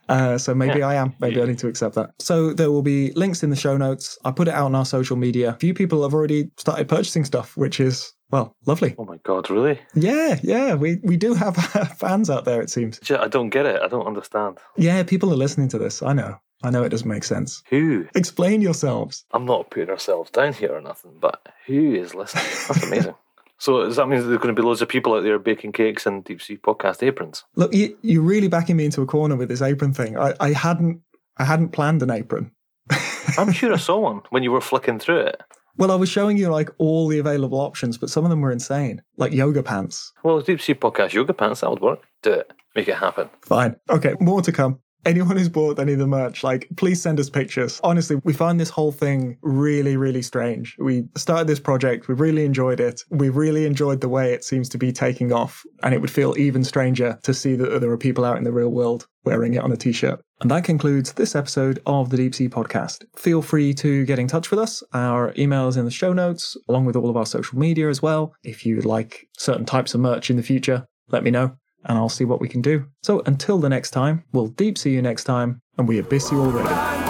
Uh, 0.08 0.38
so 0.38 0.54
maybe 0.54 0.80
Yeah. 0.80 0.88
I 0.88 0.94
am. 0.96 1.14
Maybe 1.20 1.40
I 1.40 1.46
need 1.46 1.58
to 1.58 1.68
accept 1.68 1.94
that. 1.94 2.10
So 2.18 2.52
there 2.52 2.70
will 2.70 2.82
be 2.82 3.12
links 3.12 3.42
in 3.42 3.50
the 3.50 3.56
show 3.56 3.76
notes. 3.76 4.18
I 4.24 4.30
put 4.30 4.48
it 4.48 4.54
out 4.54 4.66
on 4.66 4.74
our 4.74 4.84
social 4.84 5.16
media. 5.16 5.50
A 5.50 5.58
few 5.58 5.74
people 5.74 6.02
have 6.02 6.14
already 6.14 6.50
started 6.56 6.88
purchasing 6.88 7.24
stuff, 7.24 7.56
which 7.56 7.80
is 7.80 8.12
well, 8.30 8.56
lovely. 8.66 8.94
Oh 8.98 9.04
my 9.04 9.18
god, 9.22 9.48
really? 9.50 9.78
Yeah, 9.94 10.38
yeah. 10.42 10.74
We 10.74 10.98
we 11.04 11.16
do 11.16 11.34
have 11.34 11.56
fans 11.98 12.28
out 12.30 12.44
there. 12.44 12.60
It 12.60 12.70
seems. 12.70 12.98
I 13.10 13.28
don't 13.28 13.50
get 13.50 13.66
it. 13.66 13.80
I 13.80 13.88
don't 13.88 14.06
understand. 14.06 14.58
Yeah, 14.76 15.02
people 15.04 15.32
are 15.32 15.36
listening 15.36 15.68
to 15.68 15.78
this. 15.78 16.02
I 16.02 16.12
know. 16.12 16.36
I 16.62 16.70
know 16.70 16.82
it 16.82 16.88
doesn't 16.88 17.08
make 17.08 17.24
sense. 17.24 17.62
Who? 17.68 18.06
Explain 18.14 18.62
yourselves. 18.62 19.24
I'm 19.32 19.44
not 19.44 19.70
putting 19.70 19.90
ourselves 19.90 20.30
down 20.30 20.54
here 20.54 20.74
or 20.74 20.80
nothing, 20.80 21.12
but 21.20 21.46
who 21.66 21.94
is 21.94 22.14
listening? 22.14 22.44
That's 22.68 22.82
amazing. 22.82 23.14
so 23.64 23.82
does 23.82 23.96
that 23.96 24.06
mean 24.08 24.20
there's 24.20 24.36
going 24.42 24.54
to 24.54 24.60
be 24.60 24.60
loads 24.60 24.82
of 24.82 24.90
people 24.90 25.14
out 25.14 25.22
there 25.22 25.38
baking 25.38 25.72
cakes 25.72 26.04
and 26.04 26.22
deep 26.22 26.42
sea 26.42 26.58
podcast 26.58 27.02
aprons? 27.02 27.44
Look, 27.56 27.72
you, 27.72 27.96
you're 28.02 28.20
really 28.20 28.48
backing 28.48 28.76
me 28.76 28.84
into 28.84 29.00
a 29.00 29.06
corner 29.06 29.36
with 29.36 29.48
this 29.48 29.62
apron 29.62 29.94
thing. 29.94 30.18
I, 30.18 30.34
I 30.38 30.52
hadn't 30.52 31.00
I 31.38 31.44
hadn't 31.44 31.70
planned 31.70 32.02
an 32.02 32.10
apron. 32.10 32.50
I'm 33.38 33.52
sure 33.52 33.72
I 33.72 33.78
saw 33.78 33.98
one 34.00 34.20
when 34.28 34.42
you 34.42 34.52
were 34.52 34.60
flicking 34.60 34.98
through 34.98 35.20
it. 35.20 35.40
Well, 35.78 35.90
I 35.90 35.94
was 35.94 36.10
showing 36.10 36.36
you 36.36 36.50
like 36.50 36.68
all 36.76 37.08
the 37.08 37.18
available 37.18 37.58
options, 37.58 37.96
but 37.96 38.10
some 38.10 38.22
of 38.24 38.28
them 38.28 38.42
were 38.42 38.52
insane, 38.52 39.00
like 39.16 39.32
yoga 39.32 39.62
pants. 39.62 40.12
Well, 40.22 40.42
deep 40.42 40.60
sea 40.60 40.74
podcast 40.74 41.14
yoga 41.14 41.32
pants 41.32 41.62
that 41.62 41.70
would 41.70 41.80
work. 41.80 42.00
Do 42.22 42.34
it. 42.34 42.52
Make 42.76 42.88
it 42.88 42.96
happen. 42.96 43.30
Fine. 43.46 43.76
Okay, 43.88 44.14
more 44.20 44.42
to 44.42 44.52
come. 44.52 44.80
Anyone 45.06 45.36
who's 45.36 45.48
bought 45.48 45.78
any 45.78 45.92
of 45.92 45.98
the 45.98 46.06
merch, 46.06 46.42
like, 46.42 46.68
please 46.76 47.00
send 47.00 47.20
us 47.20 47.28
pictures. 47.28 47.80
Honestly, 47.84 48.16
we 48.24 48.32
find 48.32 48.58
this 48.58 48.70
whole 48.70 48.92
thing 48.92 49.36
really, 49.42 49.96
really 49.96 50.22
strange. 50.22 50.76
We 50.78 51.04
started 51.16 51.46
this 51.46 51.60
project, 51.60 52.08
we 52.08 52.14
really 52.14 52.44
enjoyed 52.44 52.80
it. 52.80 53.02
We 53.10 53.28
really 53.28 53.66
enjoyed 53.66 54.00
the 54.00 54.08
way 54.08 54.32
it 54.32 54.44
seems 54.44 54.68
to 54.70 54.78
be 54.78 54.92
taking 54.92 55.32
off. 55.32 55.64
And 55.82 55.94
it 55.94 56.00
would 56.00 56.10
feel 56.10 56.34
even 56.38 56.64
stranger 56.64 57.18
to 57.22 57.34
see 57.34 57.54
that 57.56 57.80
there 57.80 57.90
are 57.90 57.98
people 57.98 58.24
out 58.24 58.38
in 58.38 58.44
the 58.44 58.52
real 58.52 58.70
world 58.70 59.06
wearing 59.24 59.54
it 59.54 59.62
on 59.62 59.72
a 59.72 59.76
t 59.76 59.92
shirt. 59.92 60.20
And 60.40 60.50
that 60.50 60.64
concludes 60.64 61.12
this 61.12 61.34
episode 61.34 61.80
of 61.86 62.10
the 62.10 62.16
Deep 62.16 62.34
Sea 62.34 62.48
Podcast. 62.48 63.04
Feel 63.16 63.42
free 63.42 63.72
to 63.74 64.04
get 64.04 64.18
in 64.18 64.28
touch 64.28 64.50
with 64.50 64.60
us. 64.60 64.82
Our 64.92 65.32
email 65.38 65.68
is 65.68 65.76
in 65.76 65.84
the 65.84 65.90
show 65.90 66.12
notes, 66.12 66.56
along 66.68 66.86
with 66.86 66.96
all 66.96 67.10
of 67.10 67.16
our 67.16 67.26
social 67.26 67.58
media 67.58 67.88
as 67.88 68.02
well. 68.02 68.34
If 68.42 68.66
you'd 68.66 68.84
like 68.84 69.26
certain 69.38 69.64
types 69.64 69.94
of 69.94 70.00
merch 70.00 70.30
in 70.30 70.36
the 70.36 70.42
future, 70.42 70.86
let 71.08 71.22
me 71.22 71.30
know 71.30 71.56
and 71.84 71.98
I'll 71.98 72.08
see 72.08 72.24
what 72.24 72.40
we 72.40 72.48
can 72.48 72.62
do. 72.62 72.86
So 73.02 73.22
until 73.26 73.58
the 73.58 73.68
next 73.68 73.90
time, 73.90 74.24
we'll 74.32 74.48
deep 74.48 74.78
see 74.78 74.90
you 74.90 75.02
next 75.02 75.24
time, 75.24 75.60
and 75.78 75.88
we 75.88 75.98
abyss 75.98 76.30
you 76.32 76.40
already. 76.40 77.03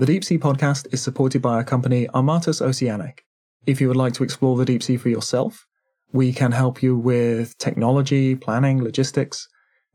The 0.00 0.06
Deep 0.06 0.24
Sea 0.24 0.38
podcast 0.38 0.86
is 0.94 1.02
supported 1.02 1.42
by 1.42 1.56
our 1.56 1.62
company 1.62 2.06
Armatus 2.14 2.62
Oceanic. 2.62 3.22
If 3.66 3.82
you 3.82 3.88
would 3.88 3.98
like 3.98 4.14
to 4.14 4.24
explore 4.24 4.56
the 4.56 4.64
deep 4.64 4.82
sea 4.82 4.96
for 4.96 5.10
yourself, 5.10 5.66
we 6.10 6.32
can 6.32 6.52
help 6.52 6.82
you 6.82 6.96
with 6.96 7.58
technology, 7.58 8.34
planning, 8.34 8.82
logistics, 8.82 9.46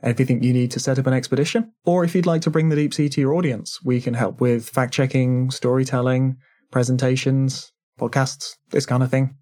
everything 0.03 0.43
you 0.43 0.53
need 0.53 0.69
to 0.69 0.79
set 0.79 0.99
up 0.99 1.07
an 1.07 1.15
expedition. 1.15 1.71
Or 1.85 2.03
if 2.03 2.13
you'd 2.13 2.27
like 2.27 2.43
to 2.43 2.51
bring 2.51 2.69
the 2.69 2.75
deep 2.75 2.93
sea 2.93 3.09
to 3.09 3.19
your 3.19 3.33
audience, 3.33 3.79
we 3.83 3.99
can 3.99 4.13
help 4.13 4.39
with 4.39 4.69
fact 4.69 4.93
checking, 4.93 5.49
storytelling, 5.49 6.37
presentations, 6.69 7.71
podcasts, 7.99 8.57
this 8.69 8.85
kind 8.85 9.01
of 9.01 9.09
thing. 9.09 9.35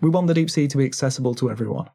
We 0.00 0.10
want 0.10 0.26
the 0.26 0.34
deep 0.34 0.50
sea 0.50 0.66
to 0.66 0.76
be 0.76 0.86
accessible 0.86 1.36
to 1.36 1.52
everyone. 1.52 1.88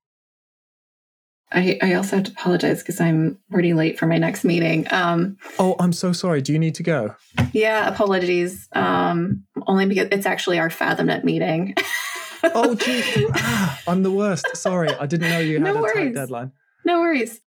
I, 1.54 1.78
I 1.82 1.94
also 1.94 2.16
have 2.18 2.26
to 2.26 2.32
apologize 2.32 2.80
because 2.82 3.00
I'm 3.00 3.38
already 3.52 3.74
late 3.74 4.00
for 4.00 4.08
my 4.08 4.18
next 4.18 4.44
meeting. 4.44 4.88
Um, 4.92 5.38
Oh, 5.60 5.76
I'm 5.80 5.94
so 5.94 6.12
sorry. 6.14 6.42
Do 6.42 6.52
you 6.54 6.60
need 6.60 6.76
to 6.76 6.84
go? 6.84 7.16
yeah, 7.54 7.88
apologies. 7.88 8.68
Um, 8.74 9.44
only 9.68 9.86
because 9.86 10.08
it's 10.12 10.26
actually 10.26 10.60
our 10.60 10.70
FathomNet 10.70 11.24
meeting. 11.24 11.76
Oh, 12.44 12.76
gee. 12.76 13.28
Ah, 13.36 13.80
I'm 13.88 14.04
the 14.04 14.12
worst. 14.12 14.46
Sorry. 14.58 14.90
I 14.90 15.06
didn't 15.06 15.30
know 15.30 15.40
you 15.40 15.54
had 15.54 15.64
No 15.64 15.86
a 15.86 15.94
tight 15.94 16.14
deadline. 16.14 16.52
no 16.86 17.00
worries. 17.02 17.40